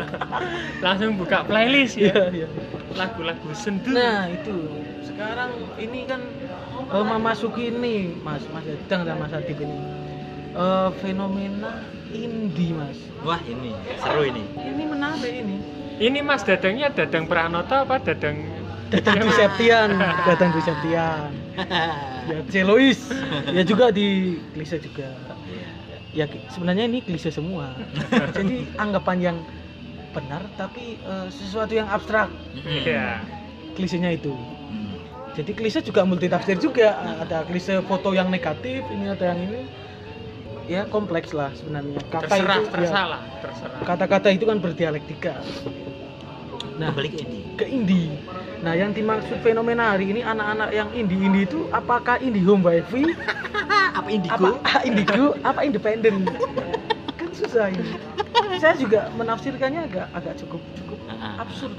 Langsung 0.79 1.19
buka 1.19 1.43
playlist 1.43 1.99
iya 1.99 2.13
ya. 2.31 2.45
Iya 2.45 2.47
lagu-lagu 2.95 3.49
sendu. 3.53 3.93
Nah 3.93 4.29
itu. 4.29 4.55
Sekarang 5.03 5.51
ini 5.77 6.09
kan 6.09 6.21
eh, 6.89 7.05
memasuki 7.05 7.69
ini 7.69 8.17
mas 8.21 8.41
mas 8.53 8.65
Edang 8.65 9.05
dan 9.05 9.19
mas 9.19 9.33
Adib 9.33 9.59
ini. 9.59 9.77
Eh, 10.53 10.89
fenomena 11.01 11.83
indie 12.13 12.73
mas. 12.73 12.97
Wah 13.25 13.41
ini 13.45 13.73
seru 13.99 14.23
ini. 14.29 14.43
Ini 14.57 14.83
menarik 14.85 15.33
ini 15.33 15.82
ini 15.99 16.19
Mas 16.25 16.41
Dadangnya 16.45 16.89
Dadang 16.89 17.25
Pranoto 17.29 17.85
apa 17.85 18.01
Dadang 18.01 18.63
datang 18.93 19.25
di 19.25 19.31
Septian 19.33 19.89
datang 20.29 20.49
di 20.53 20.61
Septian 20.61 21.29
ya 22.29 22.37
Celois 22.49 22.99
ya 23.49 23.63
juga 23.65 23.89
di 23.89 24.37
klise 24.53 24.77
juga. 24.81 25.09
Ya 26.13 26.29
sebenarnya 26.53 26.85
ini 26.85 27.01
klise 27.01 27.33
semua. 27.33 27.73
Jadi 28.37 28.69
anggapan 28.77 29.17
yang 29.17 29.37
benar 30.13 30.45
tapi 30.61 31.01
eh, 31.01 31.27
sesuatu 31.33 31.73
yang 31.73 31.89
abstrak. 31.89 32.29
Iya. 32.65 33.21
klisenya 33.73 34.13
itu. 34.13 34.29
Hmm. 34.29 35.01
jadi 35.33 35.49
klise 35.57 35.81
juga 35.81 36.05
multi 36.05 36.29
tafsir 36.29 36.61
juga. 36.61 36.93
Ada 37.25 37.41
klise 37.49 37.81
foto 37.89 38.13
yang 38.13 38.29
negatif 38.29 38.85
ini 38.93 39.09
ada 39.09 39.33
yang 39.33 39.49
ini. 39.49 39.65
Ya 40.69 40.85
kompleks 40.85 41.33
lah 41.33 41.49
sebenarnya. 41.57 41.97
Kata 42.13 42.29
terserah 42.29 42.61
itu 42.61 42.69
ya, 42.69 42.73
tersalah 42.77 43.21
terserah. 43.41 43.79
kata-kata 43.81 44.29
itu 44.29 44.45
kan 44.45 44.57
berdialektika 44.61 45.33
nah 46.83 46.91
kembali 46.91 47.09
ke 47.09 47.17
ini 47.23 47.39
ke 47.55 47.65
indie 47.65 48.11
nah 48.59 48.75
yang 48.75 48.91
dimaksud 48.91 49.39
fenomena 49.39 49.95
hari 49.95 50.11
ini 50.11 50.19
anak-anak 50.19 50.69
yang 50.75 50.89
indie 50.91 51.15
indie 51.15 51.47
itu 51.47 51.63
apakah 51.71 52.19
indie 52.19 52.43
home 52.43 52.63
wifi? 52.63 53.07
Apa 53.99 54.09
indigo? 54.09 54.33
Apa 54.35 54.47
ah, 54.67 54.81
indigo 54.83 55.25
apa 55.45 55.59
independen 55.63 56.25
kan 57.13 57.29
susah 57.29 57.69
ini. 57.69 57.93
Saya 58.57 58.73
juga 58.73 59.13
menafsirkannya 59.13 59.85
agak 59.85 60.07
agak 60.11 60.33
cukup 60.41 60.61
cukup 60.75 60.97
Ah, 61.05 61.13
ah, 61.13 61.33
absurd. 61.45 61.77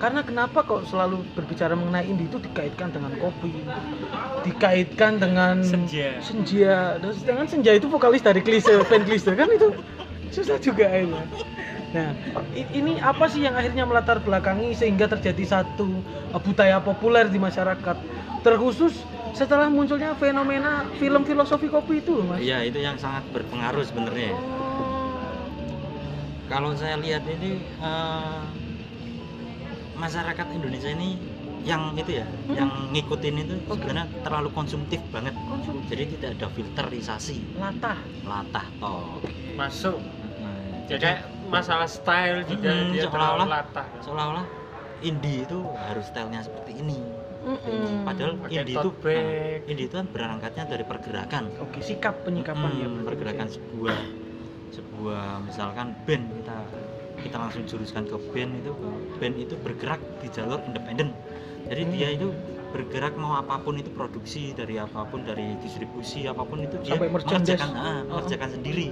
karena 0.00 0.20
kenapa 0.26 0.66
kok 0.66 0.90
selalu 0.90 1.22
berbicara 1.38 1.78
mengenai 1.78 2.10
indie 2.10 2.26
itu 2.26 2.42
dikaitkan 2.42 2.90
dengan 2.90 3.14
kopi 3.16 3.52
dikaitkan 4.42 5.22
dengan 5.22 5.62
Senja. 5.62 6.18
senja. 6.18 6.98
Dan 6.98 7.14
sedangkan 7.14 7.46
senja 7.46 7.72
itu 7.78 7.86
vokalis 7.86 8.20
dari 8.24 8.42
klise 8.42 8.82
band 8.90 9.04
klise 9.06 9.30
kan 9.38 9.48
itu? 9.54 9.70
Susah 10.34 10.58
juga 10.58 10.90
ini 10.90 11.14
nah 11.90 12.14
ini 12.54 13.02
apa 13.02 13.26
sih 13.26 13.42
yang 13.42 13.58
akhirnya 13.58 13.82
melatar 13.82 14.22
belakangi 14.22 14.78
sehingga 14.78 15.10
terjadi 15.10 15.58
satu 15.58 15.90
uh, 16.30 16.38
budaya 16.38 16.78
populer 16.78 17.26
di 17.26 17.38
masyarakat 17.38 17.96
terkhusus 18.46 18.94
setelah 19.34 19.66
munculnya 19.70 20.14
fenomena 20.14 20.86
film 20.98 21.22
filosofi 21.22 21.66
kopi 21.66 22.02
itu 22.02 22.18
mas 22.26 22.38
Iya 22.42 22.66
itu 22.66 22.78
yang 22.82 22.98
sangat 22.98 23.22
berpengaruh 23.30 23.86
sebenarnya. 23.86 24.34
Kalau 26.50 26.74
saya 26.74 26.98
lihat 26.98 27.22
ini 27.30 27.62
eh, 27.62 28.42
masyarakat 29.94 30.46
Indonesia 30.50 30.90
ini 30.90 31.14
yang 31.62 31.94
itu 31.94 32.18
ya, 32.18 32.26
Hmm. 32.26 32.56
yang 32.56 32.70
ngikutin 32.90 33.36
itu 33.44 33.54
Oke. 33.68 33.78
sebenarnya 33.78 34.08
terlalu 34.26 34.48
konsumtif 34.50 34.98
banget. 35.14 35.36
konsum 35.46 35.78
Jadi 35.86 36.04
tidak 36.16 36.30
ada 36.40 36.46
filterisasi, 36.50 37.36
latah 37.54 37.98
latah 38.24 38.66
toh. 38.80 39.20
masuk 39.54 40.00
Nah, 40.40 40.96
kayak 40.96 41.22
masalah 41.50 41.88
style 41.88 42.40
juga 42.44 42.70
Mm, 42.70 42.90
dia 42.90 43.02
seolah-olah. 43.02 43.10
terlalu 43.10 43.44
latah 43.50 43.86
seolah-olah 44.00 44.46
indie 45.00 45.42
itu 45.42 45.58
harus 45.80 46.04
stylenya 46.06 46.40
seperti 46.42 46.72
ini. 46.76 46.98
Mm-mm. 47.40 48.04
Padahal 48.04 48.36
Pakai 48.38 48.52
indie 48.54 48.76
itu 48.76 48.90
bag. 48.94 49.58
ah, 49.58 49.70
indie 49.70 49.86
itu 49.86 49.94
kan 49.94 50.06
berangkatnya 50.06 50.64
dari 50.66 50.84
pergerakan. 50.84 51.44
oke 51.58 51.78
sikap 51.80 52.14
penyikapan 52.22 52.68
Hmm, 52.68 52.80
ya 52.80 52.88
pergerakan 53.02 53.48
sebuah 53.48 53.98
sebuah 54.70 55.24
misalkan 55.42 55.96
band 56.00 56.24
kita 56.36 56.56
kita 57.20 57.36
langsung 57.38 57.62
juruskan 57.64 58.04
ke 58.04 58.16
band 58.30 58.52
itu 58.56 58.72
band 59.16 59.34
itu 59.36 59.54
bergerak 59.58 59.98
di 60.18 60.28
jalur 60.30 60.60
independen 60.62 61.10
jadi 61.64 61.82
Hmm. 61.82 61.92
dia 61.92 62.08
itu 62.12 62.28
bergerak 62.70 63.16
mau 63.16 63.34
apa 63.34 63.58
pun 63.58 63.74
itu 63.74 63.90
produksi 63.90 64.52
dari 64.52 64.76
apa 64.76 65.02
pun 65.02 65.20
dari 65.20 65.58
distribusi 65.58 66.24
apa 66.24 66.44
pun 66.44 66.60
itu 66.60 66.78
dia 66.78 66.94
Sampai 66.94 67.10
merchandise. 67.10 67.58
mengerjakan 67.58 67.70
ah, 67.74 67.82
Oh. 67.82 67.96
mengerjakan 68.14 68.48
sendiri 68.52 68.86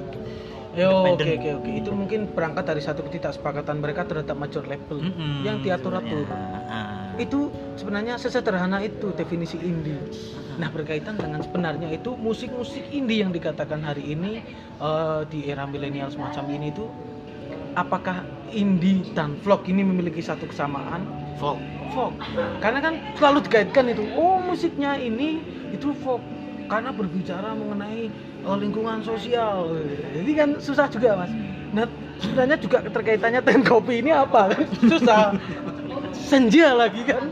Yo, 0.79 1.19
oke 1.19 1.27
oke 1.43 1.51
oke. 1.59 1.71
Itu 1.75 1.91
mungkin 1.91 2.31
berangkat 2.31 2.71
dari 2.71 2.79
satu 2.79 3.03
ketidaksepakatan 3.03 3.83
mereka 3.83 4.07
terhadap 4.07 4.39
major 4.39 4.63
label 4.63 5.03
Mm-mm, 5.03 5.43
yang 5.43 5.59
diatur-atur. 5.59 6.27
Ah. 6.71 7.11
Itu 7.19 7.51
sebenarnya 7.75 8.15
sesederhana 8.15 8.79
itu 8.87 9.11
definisi 9.19 9.59
indie. 9.59 9.99
Nah, 10.59 10.71
berkaitan 10.71 11.19
dengan 11.19 11.43
sebenarnya 11.43 11.91
itu 11.91 12.15
musik-musik 12.15 12.87
indie 12.95 13.27
yang 13.27 13.35
dikatakan 13.35 13.83
hari 13.83 14.15
ini 14.15 14.43
eh, 14.79 15.21
di 15.27 15.51
era 15.51 15.67
milenial 15.67 16.15
semacam 16.15 16.47
ini 16.55 16.71
itu 16.71 16.87
apakah 17.75 18.23
indie 18.55 19.03
dan 19.19 19.35
vlog 19.43 19.67
ini 19.67 19.83
memiliki 19.83 20.23
satu 20.23 20.47
kesamaan? 20.47 21.03
folk 21.39 21.59
Folk. 21.95 22.15
Karena 22.61 22.85
kan 22.85 22.95
selalu 23.17 23.49
dikaitkan 23.49 23.89
itu, 23.89 24.05
oh 24.13 24.37
musiknya 24.45 25.01
ini 25.01 25.41
itu 25.73 25.97
folk 26.05 26.21
karena 26.69 26.91
berbicara 26.93 27.57
mengenai 27.57 28.13
eh, 28.45 28.57
lingkungan 28.61 29.01
sosial. 29.03 29.73
Jadi 30.15 30.31
kan 30.37 30.49
susah 30.61 30.87
juga, 30.87 31.25
Mas. 31.25 31.33
Nah, 31.69 31.85
sebenarnya 32.21 32.57
juga 32.57 32.79
keterkaitannya 32.81 33.41
dengan 33.43 33.63
kopi 33.65 34.01
ini 34.01 34.13
apa? 34.13 34.53
Kan 34.53 34.69
susah. 34.93 35.35
senja 36.13 36.77
lagi 36.77 37.05
kan 37.09 37.25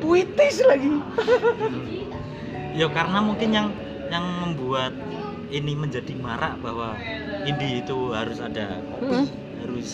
puitis 0.00 0.60
lagi 0.64 0.88
ya 2.80 2.86
karena 2.88 3.18
mungkin 3.20 3.50
yang 3.52 3.68
yang 4.08 4.24
membuat 4.40 4.92
ini 5.50 5.74
menjadi 5.74 6.14
marak 6.16 6.56
bahwa 6.62 6.94
indie 7.44 7.82
itu 7.82 8.14
harus 8.14 8.38
ada 8.38 8.78
kopi, 8.94 9.10
Mm. 9.10 9.26
harus 9.64 9.88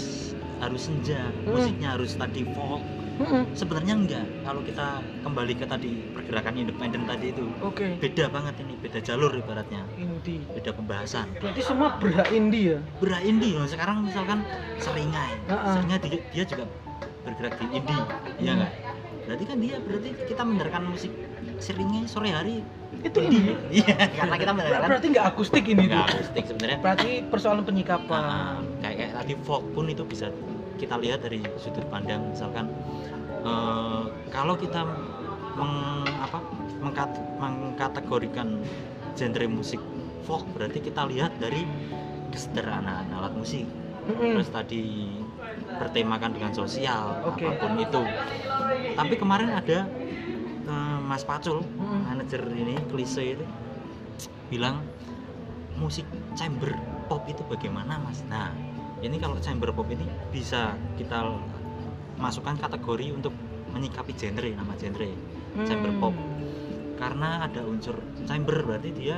harus 0.56 0.82
senja, 0.88 1.20
musiknya 1.44 1.96
harus 1.96 2.14
tadi 2.14 2.44
folk. 2.52 2.80
Mm-mm. 3.16 3.42
Sebenarnya 3.56 3.94
enggak. 3.96 4.26
Kalau 4.44 4.60
kita 4.60 5.00
kembali 5.24 5.52
ke 5.56 5.64
tadi 5.64 5.90
pergerakan 6.12 6.54
independen 6.60 7.02
tadi 7.08 7.32
itu 7.32 7.48
oke 7.64 7.96
beda 7.96 8.28
banget 8.28 8.54
ini, 8.60 8.74
beda 8.76 9.00
jalur 9.00 9.32
ibaratnya, 9.32 9.88
indie 9.96 10.44
beda 10.52 10.70
pembahasan. 10.76 11.26
berarti 11.40 11.62
semua 11.64 11.96
berak 11.96 12.28
indie 12.28 12.76
ya 12.76 12.78
Berat 13.00 13.22
indie 13.24 13.56
loh. 13.56 13.64
Sekarang 13.64 14.04
misalkan 14.04 14.44
seringai, 14.76 15.32
Ha-ha. 15.48 15.72
seringnya 15.72 15.98
dia, 16.04 16.18
dia 16.32 16.44
juga 16.44 16.64
bergerak 17.24 17.56
di 17.56 17.66
indie, 17.72 18.00
iya 18.36 18.52
Hmm. 18.52 18.56
enggak? 18.60 18.72
Berarti 19.26 19.44
kan 19.48 19.56
dia 19.58 19.74
berarti 19.82 20.08
kita 20.28 20.42
mendengarkan 20.46 20.82
musik 20.86 21.12
seringai 21.58 22.04
sore 22.06 22.30
hari 22.30 22.60
itu 23.02 23.18
indie 23.20 23.56
Iya, 23.80 23.96
karena 24.12 24.36
kita 24.36 24.52
mendengarkan 24.52 24.88
berarti 24.92 25.06
nggak 25.12 25.26
akustik 25.34 25.64
ini 25.66 25.82
nggak 25.88 26.04
akustik 26.12 26.44
sebenarnya 26.46 26.78
berarti 26.84 27.10
persoalan 27.26 27.64
penyikapan 27.64 28.22
kayak, 28.80 28.94
kayak 29.00 29.12
tadi 29.18 29.32
folk 29.40 29.64
pun 29.74 29.84
itu 29.88 30.02
bisa 30.04 30.30
kita 30.76 31.00
lihat 31.00 31.24
dari 31.24 31.40
sudut 31.58 31.84
pandang 31.88 32.30
misalkan 32.30 32.68
eh, 33.42 34.04
kalau 34.30 34.54
kita 34.56 34.84
meng, 35.56 36.04
apa, 36.20 36.38
mengkat- 36.84 37.24
mengkategorikan 37.40 38.60
genre 39.16 39.46
musik 39.48 39.80
folk 40.28 40.44
berarti 40.52 40.84
kita 40.84 41.08
lihat 41.08 41.32
dari 41.40 41.64
kesederhanaan 42.30 43.08
alat 43.16 43.32
musik 43.32 43.64
Mm-mm. 44.06 44.38
terus 44.38 44.50
tadi 44.52 45.08
bertemakan 45.80 46.36
dengan 46.36 46.52
sosial 46.52 47.16
Oke. 47.26 47.48
apa 47.48 47.58
pun 47.58 47.72
itu 47.80 48.02
tapi 48.94 49.14
kemarin 49.16 49.50
ada 49.56 49.88
eh, 50.68 50.98
Mas 51.00 51.24
Pacul 51.24 51.64
Mm-mm. 51.64 52.12
manajer 52.12 52.42
ini 52.52 52.76
klise 52.92 53.40
itu 53.40 53.44
bilang 54.46 54.84
musik 55.76 56.06
chamber 56.38 56.72
pop 57.06 57.22
itu 57.28 57.42
bagaimana 57.46 58.00
mas 58.00 58.24
nah 58.30 58.50
ini 59.06 59.16
kalau 59.22 59.38
chamber 59.38 59.70
pop 59.70 59.86
ini 59.88 60.04
bisa 60.34 60.74
kita 60.98 61.22
masukkan 62.18 62.58
kategori 62.58 63.14
untuk 63.14 63.32
menyikapi 63.70 64.12
genre 64.18 64.50
nama 64.52 64.72
genre 64.74 65.10
chamber 65.64 65.90
Hmm. 65.94 66.00
pop. 66.02 66.14
Karena 66.96 67.44
ada 67.44 67.60
unsur 67.64 67.96
chamber 68.24 68.64
berarti 68.64 68.90
dia 68.92 69.16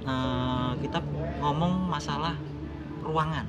eh, 0.00 0.70
kita 0.80 0.98
ngomong 1.42 1.86
masalah 1.86 2.34
ruangan 3.04 3.44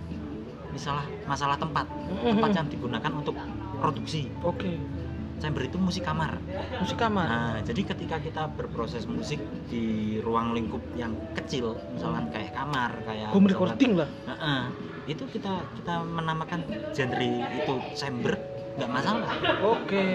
misalah 0.71 1.03
masalah 1.27 1.55
tempat. 1.59 1.83
Tempat 2.23 2.49
yang 2.55 2.67
digunakan 2.71 3.11
untuk 3.11 3.35
produksi. 3.79 4.29
Oke 4.43 5.00
chamber 5.41 5.65
itu 5.65 5.75
musik 5.75 6.05
kamar 6.05 6.37
musik 6.77 6.95
kamar 6.95 7.25
Nah, 7.25 7.53
jadi 7.65 7.81
ketika 7.83 8.21
kita 8.21 8.43
berproses 8.53 9.09
musik 9.09 9.41
di 9.65 9.83
ruang 10.21 10.53
lingkup 10.53 10.79
yang 10.93 11.17
kecil, 11.33 11.73
misalkan 11.89 12.29
kayak 12.29 12.53
kamar, 12.53 12.93
kayak 13.01 13.33
home 13.33 13.49
recording 13.49 13.97
lah 13.97 14.05
Heeh. 14.29 14.61
itu 15.09 15.23
kita 15.25 15.49
kita 15.73 16.05
menamakan 16.05 16.61
genre 16.93 17.31
itu 17.41 17.73
chamber 17.91 18.37
nggak 18.71 18.87
masalah. 18.87 19.33
oke 19.59 20.07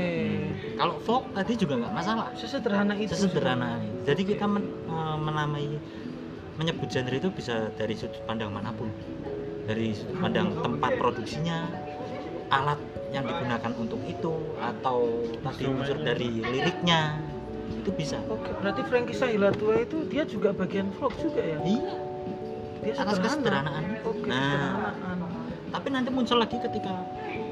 Kalau 0.78 0.94
folk 1.02 1.24
tadi 1.34 1.52
juga 1.54 1.74
nggak 1.76 1.92
masalah. 1.92 2.32
sesederhana 2.32 2.94
itu 2.94 3.12
Sesederhana. 3.12 3.82
Jadi 4.06 4.22
kita 4.24 4.46
men- 4.46 4.70
eh, 4.86 5.16
menamai 5.18 5.66
menyebut 6.56 6.88
genre 6.88 7.12
itu 7.12 7.28
bisa 7.28 7.68
dari 7.74 7.92
sudut 7.92 8.22
pandang 8.24 8.48
mana 8.48 8.72
pun. 8.72 8.88
Dari 9.66 9.92
sudut 9.92 10.16
pandang 10.16 10.54
tempat 10.56 10.96
produksinya, 10.96 11.68
alat 12.48 12.78
yang 13.10 13.24
digunakan 13.24 13.72
untuk 13.78 14.00
itu 14.04 14.32
atau 14.58 14.98
tadi 15.40 15.64
unsur 15.66 15.98
dari 15.98 16.42
liriknya 16.42 17.16
itu 17.72 17.90
bisa. 17.94 18.18
Oke, 18.26 18.50
berarti 18.58 18.82
Frankie 18.86 19.14
Sahilatua 19.14 19.82
itu 19.82 20.06
dia 20.06 20.22
juga 20.22 20.50
bagian 20.50 20.90
vlog 20.94 21.14
juga 21.18 21.42
ya? 21.42 21.58
Iya. 21.62 21.94
Dia 22.82 22.92
Atas 22.94 23.18
sederhana. 23.18 23.24
kesederhanaan. 23.26 23.84
Oke, 24.04 24.26
Nah. 24.26 24.42
kesederhanaan. 24.42 25.18
Tapi 25.66 25.86
nanti 25.90 26.08
muncul 26.08 26.38
lagi 26.38 26.56
ketika 26.56 26.94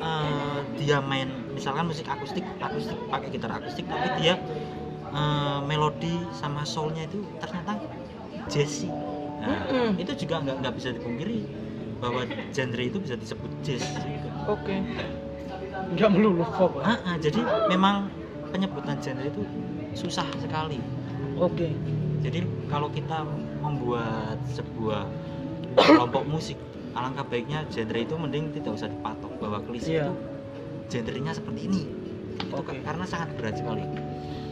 eh, 0.01 0.59
dia 0.79 0.99
main 1.01 1.27
misalkan 1.51 1.87
musik 1.87 2.07
akustik, 2.07 2.45
akustik 2.59 2.99
pakai 3.09 3.29
gitar 3.31 3.51
akustik, 3.53 3.85
tapi 3.87 4.09
dia 4.19 4.39
eh, 5.11 5.59
melodi 5.67 6.15
sama 6.35 6.63
soulnya 6.63 7.07
itu 7.07 7.23
ternyata 7.39 7.79
jazzy. 8.47 8.91
Nah, 9.39 9.61
Mm-mm. 9.69 10.01
itu 10.01 10.13
juga 10.17 10.41
nggak 10.41 10.57
nggak 10.63 10.75
bisa 10.75 10.89
dipungkiri 10.91 11.45
bahwa 12.01 12.25
genre 12.51 12.83
itu 12.83 12.99
bisa 12.99 13.15
disebut 13.15 13.51
jazz 13.63 13.83
juga. 13.97 14.34
Oke. 14.47 14.77
Enggak 15.95 16.11
melulu 16.11 16.45
vlog. 16.47 16.81
Ah, 16.81 16.99
ah, 17.05 17.17
jadi 17.17 17.41
memang 17.69 18.09
penyebutan 18.51 18.99
genre 18.99 19.25
itu 19.25 19.43
susah 19.95 20.27
sekali. 20.39 20.79
Oke. 21.37 21.71
Jadi 22.21 22.41
kalau 22.67 22.89
kita 22.89 23.27
membuat 23.61 24.41
sebuah 24.49 25.05
kelompok 25.77 26.25
musik, 26.25 26.57
alangkah 26.95 27.27
baiknya 27.27 27.67
genre 27.69 27.99
itu 27.99 28.15
mending 28.15 28.55
tidak 28.55 28.73
usah 28.75 28.89
dipatok 28.89 29.33
bahwa 29.39 29.59
klise 29.63 29.91
Iya. 29.93 30.09
itu 30.09 30.13
genrenya 30.91 31.33
seperti 31.33 31.61
ini. 31.67 31.83
Itu 32.35 32.55
Oke. 32.55 32.81
karena 32.83 33.05
sangat 33.05 33.31
berat 33.39 33.55
sekali 33.55 33.85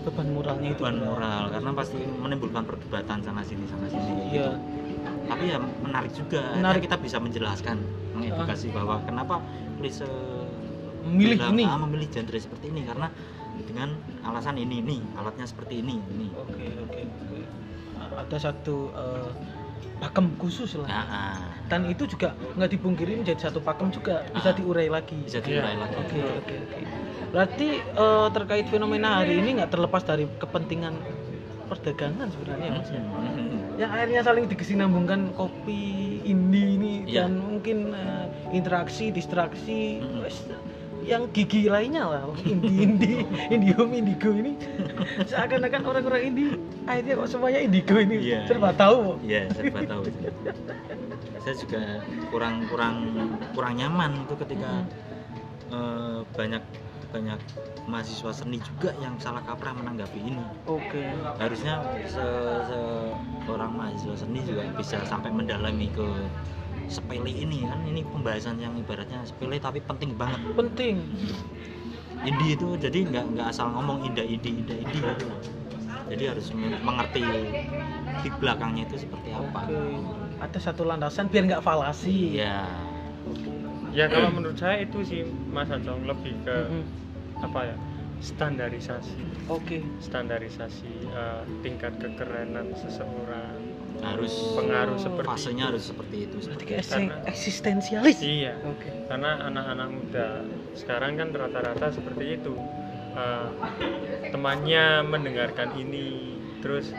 Beban 0.02 0.34
moralnya 0.34 0.74
itu. 0.74 0.82
beban 0.82 0.98
moral 0.98 1.50
karena 1.50 1.70
pasti 1.72 1.98
menimbulkan 1.98 2.66
perdebatan 2.66 3.22
sana 3.22 3.42
sini 3.42 3.64
sana 3.66 3.86
sini 3.86 4.02
kayak 4.02 4.26
Iya. 4.26 4.34
gitu. 4.34 4.52
Tapi 5.22 5.44
ya 5.48 5.58
menarik 5.58 6.12
juga. 6.12 6.42
Menarik. 6.58 6.82
kita 6.84 6.96
bisa 6.98 7.16
menjelaskan, 7.16 7.78
mengedukasi 8.12 8.68
bahwa 8.70 8.98
kenapa 9.02 9.38
klise 9.82 10.06
Memilih 11.02 11.34
bilang, 11.34 11.58
ini. 11.58 11.64
"Ah, 11.66 11.78
memilih 11.82 12.06
genre 12.14 12.38
seperti 12.38 12.70
ini 12.70 12.86
karena 12.86 13.10
dengan 13.66 13.90
alasan 14.22 14.54
ini 14.54 14.78
ini 14.78 15.02
alatnya 15.18 15.50
seperti 15.50 15.82
ini 15.82 15.98
ini. 15.98 16.30
Oke, 16.30 16.62
oke, 16.78 17.00
oke. 17.02 17.38
Ada 18.22 18.36
satu 18.38 18.94
eh, 18.94 19.30
pakem 19.98 20.38
khusus 20.38 20.78
lah. 20.78 20.86
Nah, 20.86 21.06
ah, 21.10 21.42
Dan 21.66 21.88
itu 21.88 22.04
juga 22.06 22.36
nggak 22.54 22.70
dipungkiri 22.70 23.18
menjadi 23.18 23.50
satu 23.50 23.58
pakem 23.64 23.90
juga 23.90 24.22
bisa 24.30 24.52
Ah. 24.52 24.54
diurai 24.54 24.86
lagi. 24.86 25.18
bisa 25.26 25.42
diurai 25.42 25.74
lagi. 25.74 25.96
Oke, 25.98 26.20
oke, 26.22 26.54
oke. 26.70 26.80
Berarti 27.34 27.68
eh, 27.82 28.28
terkait 28.30 28.66
fenomena 28.70 29.18
hari 29.18 29.42
ini 29.42 29.58
nggak 29.58 29.74
terlepas 29.74 30.06
dari 30.06 30.28
kepentingan 30.38 30.94
perdagangan 31.64 32.28
sebenarnya, 32.28 32.68
Mas. 32.74 32.88
ya? 32.88 33.00
Mm-mm. 33.00 33.48
Yang 33.80 33.90
akhirnya 33.90 34.20
saling 34.22 34.44
dikesinambungkan 34.46 35.20
kopi 35.32 35.82
indie 36.22 36.76
ini 36.76 36.92
Iya. 37.04 37.24
dan 37.24 37.36
mungkin 37.36 37.90
eh, 37.90 38.26
interaksi, 38.50 39.08
distraksi, 39.08 39.98
Mm-mm. 39.98 40.22
wes, 40.22 40.44
yang 41.02 41.26
gigi 41.28 41.66
lainnya 41.66 42.06
lah 42.06 42.22
indie 42.46 42.86
indie 42.86 43.26
indigo 43.48 43.90
indigo 43.90 44.30
ini 44.30 44.54
seakan-akan 45.30 45.82
orang-orang 45.82 46.22
indie 46.24 46.54
akhirnya 46.84 47.18
kok 47.18 47.26
semuanya 47.26 47.58
indigo 47.58 47.96
ini 47.96 48.16
Iya, 48.22 48.46
serba 48.46 48.70
iya. 48.70 48.78
tahu 48.78 48.98
Iya, 49.18 49.40
serba 49.50 49.80
tahu. 49.82 50.02
Saya 51.42 51.54
juga 51.58 51.82
kurang 52.30 52.70
kurang 52.70 52.94
kurang 53.50 53.74
nyaman 53.74 54.14
itu 54.22 54.34
ketika 54.38 54.86
eh, 55.68 56.18
banyak 56.30 56.62
banyak 57.12 57.38
mahasiswa 57.84 58.32
seni 58.32 58.56
juga 58.58 58.90
yang 58.98 59.14
salah 59.20 59.44
kaprah 59.44 59.76
menanggapi 59.76 60.18
ini. 60.24 60.40
oke 60.64 61.02
Harusnya 61.36 61.78
se- 62.08 63.12
seorang 63.44 63.72
mahasiswa 63.76 64.16
seni 64.16 64.40
juga 64.42 64.64
bisa 64.72 65.04
sampai 65.04 65.28
mendalami 65.28 65.92
ke 65.92 66.06
sepele 66.88 67.30
ini 67.30 67.68
kan 67.68 67.80
ini 67.84 68.00
pembahasan 68.02 68.56
yang 68.58 68.72
ibaratnya 68.74 69.20
sepele 69.22 69.60
tapi 69.60 69.78
penting 69.78 70.16
banget. 70.16 70.40
penting 70.56 70.96
Indie 72.22 72.54
itu 72.54 72.78
jadi 72.78 73.02
nggak 73.02 73.24
nggak 73.34 73.46
asal 73.50 73.66
ngomong 73.74 74.06
indah 74.06 74.22
indie 74.22 74.54
indah 74.54 74.78
indie 74.78 75.02
gitu. 75.02 75.26
Jadi 76.06 76.24
harus 76.28 76.46
mengerti 76.80 77.22
di 78.22 78.28
belakangnya 78.38 78.86
itu 78.86 78.96
seperti 79.00 79.34
apa. 79.34 79.66
oke 79.66 79.80
ada 80.38 80.58
satu 80.58 80.82
landasan 80.86 81.26
biar 81.26 81.50
nggak 81.50 81.62
falasi 81.66 82.38
Iya. 82.38 82.62
Ya 83.92 84.08
kalau 84.08 84.32
menurut 84.32 84.56
saya 84.56 84.80
itu 84.80 85.04
sih 85.04 85.22
Mas 85.48 85.68
Acong 85.68 86.04
lebih 86.04 86.32
ke 86.42 86.56
Mm-mm. 86.66 86.84
apa 87.40 87.60
ya 87.68 87.76
standarisasi. 88.22 89.18
Oke. 89.50 89.82
Standarisasi 89.98 90.92
eh, 91.04 91.42
tingkat 91.60 91.98
kekerenan 91.98 92.70
seseorang. 92.74 93.58
Harus. 94.02 94.34
Pengaruh 94.58 94.98
seperti 94.98 95.28
fasenya 95.28 95.64
itu. 95.64 95.70
harus 95.70 95.84
seperti 95.86 96.16
itu 96.26 96.36
seperti 96.40 96.62
Karena- 96.80 97.22
eksistensialis. 97.26 98.18
Iya. 98.18 98.54
Oke. 98.64 98.90
Karena 99.06 99.46
anak-anak 99.46 99.88
muda 99.90 100.26
sekarang 100.72 101.18
kan 101.18 101.28
rata-rata 101.30 101.86
seperti 101.90 102.38
itu. 102.38 102.54
Eh, 103.12 103.46
temannya 104.30 105.04
mendengarkan 105.04 105.76
ini 105.76 106.32
terus 106.62 106.94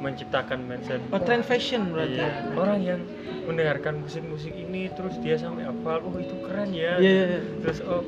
menciptakan 0.00 0.64
mindset 0.64 0.98
oh 1.06 1.20
trend 1.20 1.44
fashion 1.44 1.92
berarti 1.92 2.16
Iya, 2.16 2.26
ya 2.26 2.56
orang 2.56 2.80
yang 2.80 3.00
mendengarkan 3.44 4.00
musik-musik 4.00 4.50
ini 4.50 4.88
terus 4.90 5.14
dia 5.18 5.36
sampai 5.36 5.62
hafal 5.62 6.00
oh 6.00 6.16
itu 6.16 6.34
keren 6.40 6.72
ya 6.72 6.96
Iya, 6.96 7.12
iya, 7.12 7.24
iya. 7.30 7.40
terus 7.60 7.78
oh 7.82 8.00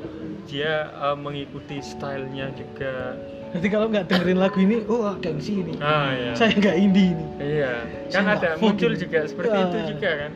dia 0.43 0.73
eh, 0.89 1.15
mengikuti 1.15 1.77
stylenya 1.79 2.49
juga 2.51 3.17
Berarti 3.53 3.69
kalau 3.69 3.85
nggak 3.85 4.09
dengerin 4.09 4.39
lagu 4.41 4.57
ini, 4.57 4.81
oh 4.83 5.13
gengsi 5.15 5.61
ini. 5.61 5.77
ah 5.77 6.09
ya 6.09 6.33
Saya 6.33 6.57
nggak 6.57 6.73
indie 6.75 7.13
ini. 7.13 7.25
iya 7.39 7.85
kan 8.09 8.25
ada 8.27 8.57
muncul 8.57 8.89
ini. 8.89 8.97
juga 8.97 9.19
seperti 9.23 9.53
itu 9.55 9.77
Ah. 9.77 9.85
juga 9.87 10.09
kan 10.17 10.31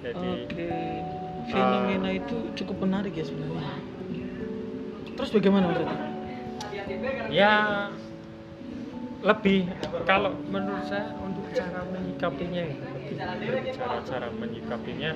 jadi 0.00 0.28
Oke. 0.44 0.68
Fenomena 1.48 2.08
itu 2.10 2.36
cukup 2.54 2.84
menarik 2.84 3.10
ya 3.10 3.24
sebenarnya. 3.24 3.64
terus 5.10 5.30
bagaimana 5.30 5.72
Adi? 5.72 5.84
ya 7.32 7.88
lebih 9.20 9.68
kalau 10.08 10.32
menurut 10.48 10.84
saya 10.88 11.12
untuk 11.20 11.44
cara 11.52 11.84
menyikapinya 11.92 12.62
ya, 12.64 12.76
cara 13.76 13.98
cara 14.04 14.28
menyikapinya 14.32 15.10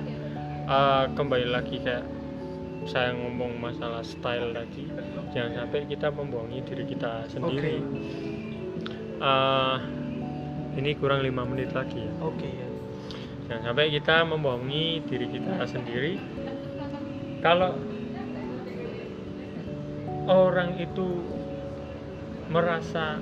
eh, 0.69 1.05
kembali 1.17 1.47
lagi 1.49 1.81
kayak 1.81 2.05
saya 2.85 3.17
ngomong 3.17 3.57
masalah 3.57 4.05
style 4.05 4.53
tadi 4.53 4.85
jangan 5.33 5.65
sampai 5.65 5.89
kita 5.89 6.13
membohongi 6.13 6.61
diri 6.69 6.85
kita 6.85 7.25
sendiri. 7.33 7.81
Eh, 9.15 9.77
ini 10.75 10.91
kurang 10.99 11.23
lima 11.23 11.47
menit 11.47 11.71
lagi 11.73 12.03
ya. 12.03 12.13
Oke 12.21 12.45
ya. 12.45 12.69
Jangan 13.49 13.73
sampai 13.73 13.89
kita 13.89 14.15
membohongi 14.27 15.01
diri 15.07 15.27
kita 15.33 15.65
sendiri. 15.65 16.13
Kalau 17.41 17.73
orang 20.25 20.77
itu 20.81 21.21
merasa 22.49 23.17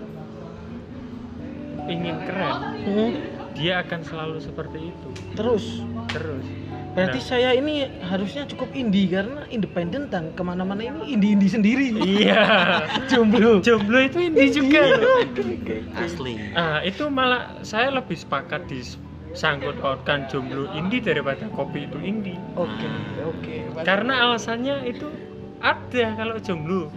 ingin 1.87 2.15
keren. 2.23 2.55
Hmm, 2.83 3.11
dia 3.53 3.83
akan 3.83 3.99
selalu 4.03 4.37
seperti 4.41 4.91
itu. 4.91 5.09
Terus? 5.37 5.83
Terus. 6.09 6.45
Berarti 6.93 7.19
Nah. 7.19 7.25
saya 7.25 7.49
ini 7.57 7.89
harusnya 8.05 8.45
cukup 8.45 8.69
indie 8.77 9.09
karena 9.09 9.49
independen 9.49 10.13
tan 10.13 10.29
ke 10.37 10.41
mana-mana 10.45 10.85
ini 10.85 11.17
indie 11.17 11.33
indie 11.33 11.49
sendiri. 11.49 11.89
Iya. 11.89 12.45
Jomblo. 13.09 13.65
Jomblo 13.65 13.97
itu 13.97 14.21
indie 14.21 14.53
juga 14.53 15.01
loh. 15.01 15.25
oke, 15.25 15.41
oke. 15.41 15.77
asli. 15.97 16.37
Ah 16.53 16.85
itu 16.85 17.09
malah 17.09 17.65
saya 17.65 17.89
lebih 17.89 18.13
sepakat 18.13 18.69
di 18.69 18.85
sangkut 19.33 19.81
pautkan 19.81 20.29
jomblo 20.29 20.69
indie 20.77 21.01
daripada 21.01 21.49
kopi 21.57 21.89
itu 21.89 21.97
indie 21.97 22.37
oke 22.53 22.89
oke. 23.25 23.81
Karena 23.81 24.29
alasannya 24.29 24.85
itu 24.85 25.09
ada 25.57 26.05
kalau 26.13 26.37
jomblo 26.37 26.93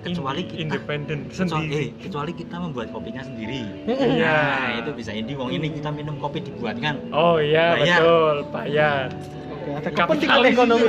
Kecuali 0.00 0.42
kita- 0.42 0.58
independen 0.58 1.18
kecuali, 1.26 1.44
sendiri 1.46 1.84
eh, 1.86 2.00
kecuali 2.00 2.32
kita 2.32 2.56
membuat 2.56 2.88
kopinya 2.88 3.20
sendiri. 3.20 3.60
Iya. 3.84 4.16
nah 4.16 4.68
itu 4.74 4.90
bisa 4.92 5.12
ini 5.12 5.32
wong 5.32 5.50
ini 5.50 5.68
kita 5.70 5.88
minum 5.90 6.16
kopi 6.16 6.40
dibuatkan 6.40 6.96
oh 7.10 7.36
iya 7.36 7.74
Bayar. 7.74 7.98
betul 8.00 8.36
bayar 8.50 9.06
Oke, 9.50 9.70
ada 9.70 9.88
Kapitalis. 9.90 10.00
kepentingan 10.00 10.44
ekonomi 10.52 10.88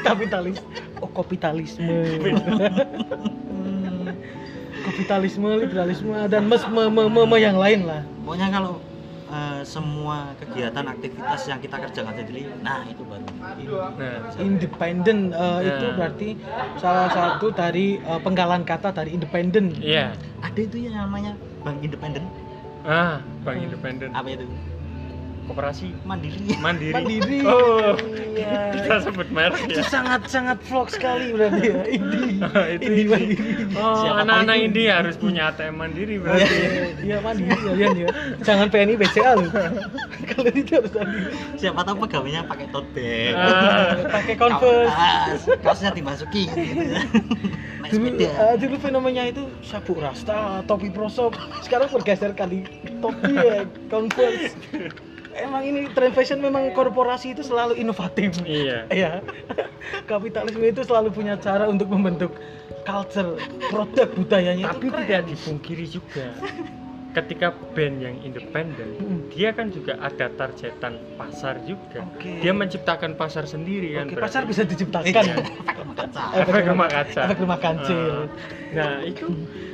kapitalis 0.00 0.56
oh 0.98 1.08
kapitalisme 1.08 1.86
kapitalisme 4.80 5.48
liberalisme 5.56 6.16
dan 6.26 6.42
mes 6.44 6.62
me, 6.66 6.82
me, 6.88 7.02
me, 7.06 7.22
me 7.24 7.36
yang 7.38 7.56
lain 7.56 7.84
lah 7.84 8.02
pokoknya 8.24 8.48
kalau 8.50 8.82
eh, 9.28 9.60
semua 9.64 10.32
kegiatan 10.40 10.84
aktivitas 10.84 11.40
yang 11.46 11.60
kita 11.60 11.76
kerjakan 11.78 12.14
sendiri 12.16 12.48
nah 12.64 12.82
itu 12.88 13.02
baru. 13.04 13.26
Nah. 13.98 14.34
Independen 14.40 15.18
eh, 15.32 15.60
itu 15.68 15.86
Nah. 15.88 15.94
berarti 15.96 16.28
salah 16.80 17.08
satu 17.12 17.52
dari 17.52 18.00
eh, 18.00 18.20
penggalan 18.24 18.64
kata 18.64 18.92
dari 18.92 19.14
independen 19.14 19.72
iya. 19.78 20.12
Ada 20.40 20.60
itu 20.64 20.88
yang 20.88 20.96
namanya 21.08 21.34
bank 21.62 21.82
independen 21.82 22.24
ah 22.86 23.20
bank 23.44 23.58
independen 23.60 24.08
apa 24.14 24.28
itu 24.32 24.46
koperasi 25.48 25.88
mandiri 26.04 26.38
mandiri, 26.60 26.92
Mandiri. 26.94 27.38
oh 27.42 27.96
Iya. 28.38 28.70
kita 28.70 28.96
sebut 29.02 29.28
merek 29.34 29.66
itu 29.66 29.82
ya 29.82 29.88
sangat 29.88 30.30
sangat 30.30 30.62
vlog 30.62 30.86
sekali 30.88 31.34
berarti 31.34 31.64
ya 31.64 31.82
indie 31.90 32.38
itu 32.78 32.86
ini. 32.86 33.02
mandiri 33.08 33.64
oh 33.74 34.14
anak-anak 34.14 34.56
itu. 34.56 34.66
ini 34.70 34.82
harus 34.86 35.14
punya 35.16 35.50
ATM 35.50 35.74
mandiri 35.74 36.14
berarti 36.20 36.54
Iya 36.98 37.18
mandiri 37.18 37.56
kalian 37.56 37.94
ya. 37.96 38.08
Jangan 38.42 38.66
PNI 38.68 38.94
BCA 38.94 39.32
loh. 39.34 39.50
Kalian 40.30 40.54
itu 40.54 40.72
harus 40.76 40.92
mandiri. 40.92 41.30
siapa 41.56 41.80
tahu 41.82 41.96
pegawainya 42.04 42.42
pakai 42.44 42.66
tote 42.68 43.12
bag 43.32 43.56
Ah. 43.58 43.90
Pakai 44.12 44.34
Converse. 44.36 44.92
Kaos, 44.92 45.42
kaosnya 45.58 45.90
dimasuki 45.90 46.46
gitu. 46.46 46.82
Dulu, 47.88 48.08
eh, 48.20 48.54
dulu 48.60 48.76
fenomenanya 48.76 49.32
itu 49.32 49.48
sabuk 49.64 49.98
rasta, 49.98 50.60
topi 50.64 50.92
prosop. 50.92 51.32
Sekarang 51.64 51.88
bergeser 51.88 52.36
kali 52.36 52.68
topi 53.00 53.32
ya, 53.32 53.64
Converse. 53.88 54.52
Emang 55.38 55.62
ini 55.62 55.86
tren 55.88 56.10
fashion 56.10 56.38
memang 56.38 56.70
korporasi 56.70 57.32
itu 57.32 57.42
selalu 57.42 57.76
inovatif. 57.76 58.34
iya 58.42 58.84
Iya. 58.88 59.22
Kapitalisme 60.04 60.64
itu 60.64 60.82
selalu 60.82 61.10
punya 61.10 61.36
cara 61.36 61.64
untuk 61.64 61.88
membentuk 61.88 62.34
culture, 62.82 63.36
produk 63.68 64.08
budayanya 64.10 64.70
tapi 64.70 64.80
itu 64.82 64.92
keren. 64.92 65.04
tidak 65.04 65.22
dipungkiri 65.28 65.86
juga 65.86 66.26
ketika 67.10 67.48
band 67.68 67.96
yang 67.98 68.16
independen 68.22 68.94
Mm. 68.94 69.20
dia 69.28 69.50
kan 69.50 69.68
juga 69.68 69.96
ada 69.98 70.28
targetan 70.30 70.96
pasar 71.14 71.60
juga 71.62 72.04
Oke. 72.06 72.38
dia 72.38 72.52
menciptakan 72.52 73.12
pasar 73.12 73.44
sendiri 73.44 73.92
kan 73.92 74.06
berarti. 74.06 74.22
pasar 74.22 74.42
bisa 74.44 74.62
diciptakan. 74.62 75.08
Iya, 75.08 75.34
kaca. 75.94 76.24
efek 76.38 76.64
rumah 76.66 76.88
kaca 76.88 77.20
Efek 77.26 77.38
rumah 77.38 77.58
kancil. 77.58 78.00
Ah. 78.08 78.26
nah 78.70 78.92
itu 79.02 79.24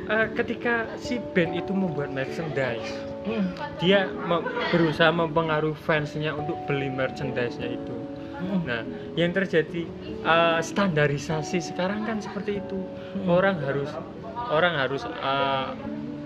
eh, 0.07 0.27
ketika 0.33 0.75
si 0.97 1.21
band 1.31 1.55
itu 1.55 1.71
membuat 1.71 2.11
merchandise 2.11 2.91
Hmm. 3.25 3.57
dia 3.81 4.05
me- 4.07 4.45
berusaha 4.69 5.09
mempengaruhi 5.09 5.77
fansnya 5.81 6.37
untuk 6.37 6.61
beli 6.69 6.93
merchandise-nya 6.93 7.69
itu 7.73 7.95
Hmm. 8.35 8.61
Nah, 8.67 8.83
yang 9.17 9.33
terjadi 9.33 9.89
uh, 10.21 10.61
standarisasi 10.61 11.65
sekarang 11.65 12.05
kan 12.05 12.21
seperti 12.21 12.61
itu. 12.61 12.77
Hmm. 13.17 13.31
Orang 13.31 13.57
harus 13.63 13.89
orang 14.53 14.77
harus 14.77 15.07
uh, 15.07 15.73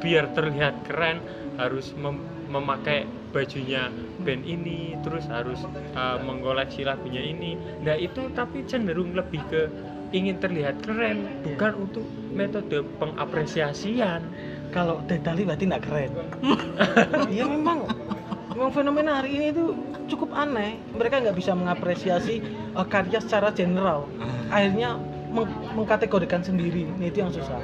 biar 0.02 0.32
terlihat 0.34 0.82
keren 0.82 1.22
harus 1.58 1.94
mem- 1.94 2.24
memakai 2.48 3.04
bajunya 3.30 3.92
band 4.24 4.42
ini, 4.48 4.96
terus 5.04 5.28
harus 5.30 5.62
uh, 5.94 6.18
mengkoleksi 6.18 6.82
lagunya 6.82 7.22
ini. 7.22 7.54
Nah, 7.84 7.94
itu 7.94 8.32
tapi 8.34 8.64
cenderung 8.66 9.12
lebih 9.14 9.44
ke 9.46 9.68
ingin 10.10 10.40
terlihat 10.40 10.80
keren, 10.80 11.22
Iya. 11.22 11.44
bukan 11.44 11.72
untuk 11.76 12.04
metode 12.32 12.82
pengapresiasian. 12.96 14.24
Kalau 14.70 15.00
Detali 15.06 15.42
berarti 15.44 15.64
nggak 15.68 15.82
keren. 15.84 16.12
Ya 17.38 17.44
memang. 17.44 17.88
Memang 18.54 18.70
fenomena 18.74 19.22
hari 19.22 19.38
ini 19.38 19.46
itu 19.54 19.76
cukup 20.10 20.34
aneh. 20.34 20.78
Mereka 20.96 21.22
nggak 21.22 21.36
bisa 21.36 21.52
mengapresiasi 21.54 22.42
eh, 22.74 22.86
karya 22.88 23.22
secara 23.22 23.52
general. 23.54 24.08
Akhirnya 24.50 24.98
meng- 25.30 25.52
mengkategorikan 25.76 26.42
sendiri. 26.42 26.88
Ini 26.98 27.12
itu 27.12 27.18
yang 27.22 27.30
susah. 27.30 27.60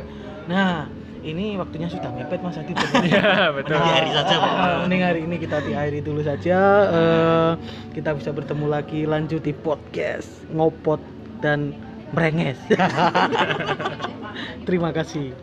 Nah 0.47 0.87
ini 1.25 1.57
waktunya 1.57 1.89
sudah 1.89 2.13
mepet 2.13 2.45
mas 2.45 2.61
Adi. 2.61 2.77
Iya, 3.09 3.49
betul. 3.57 3.81
Mending 3.81 3.97
hari 3.97 4.11
saja, 4.13 4.35
Pak. 4.37 4.53
Ah, 4.53 4.77
mending 4.85 5.03
hari 5.03 5.21
ini 5.25 5.37
kita 5.41 5.57
diakhiri 5.65 6.01
dulu 6.05 6.21
saja. 6.21 6.59
Eh, 6.93 7.51
kita 7.97 8.13
bisa 8.13 8.31
bertemu 8.31 8.67
lagi 8.69 9.01
lanjut 9.09 9.41
di 9.41 9.57
podcast 9.57 10.45
ngopot 10.53 11.01
dan 11.41 11.73
merenges 12.15 12.57
terima 14.67 14.95
kasih 14.95 15.35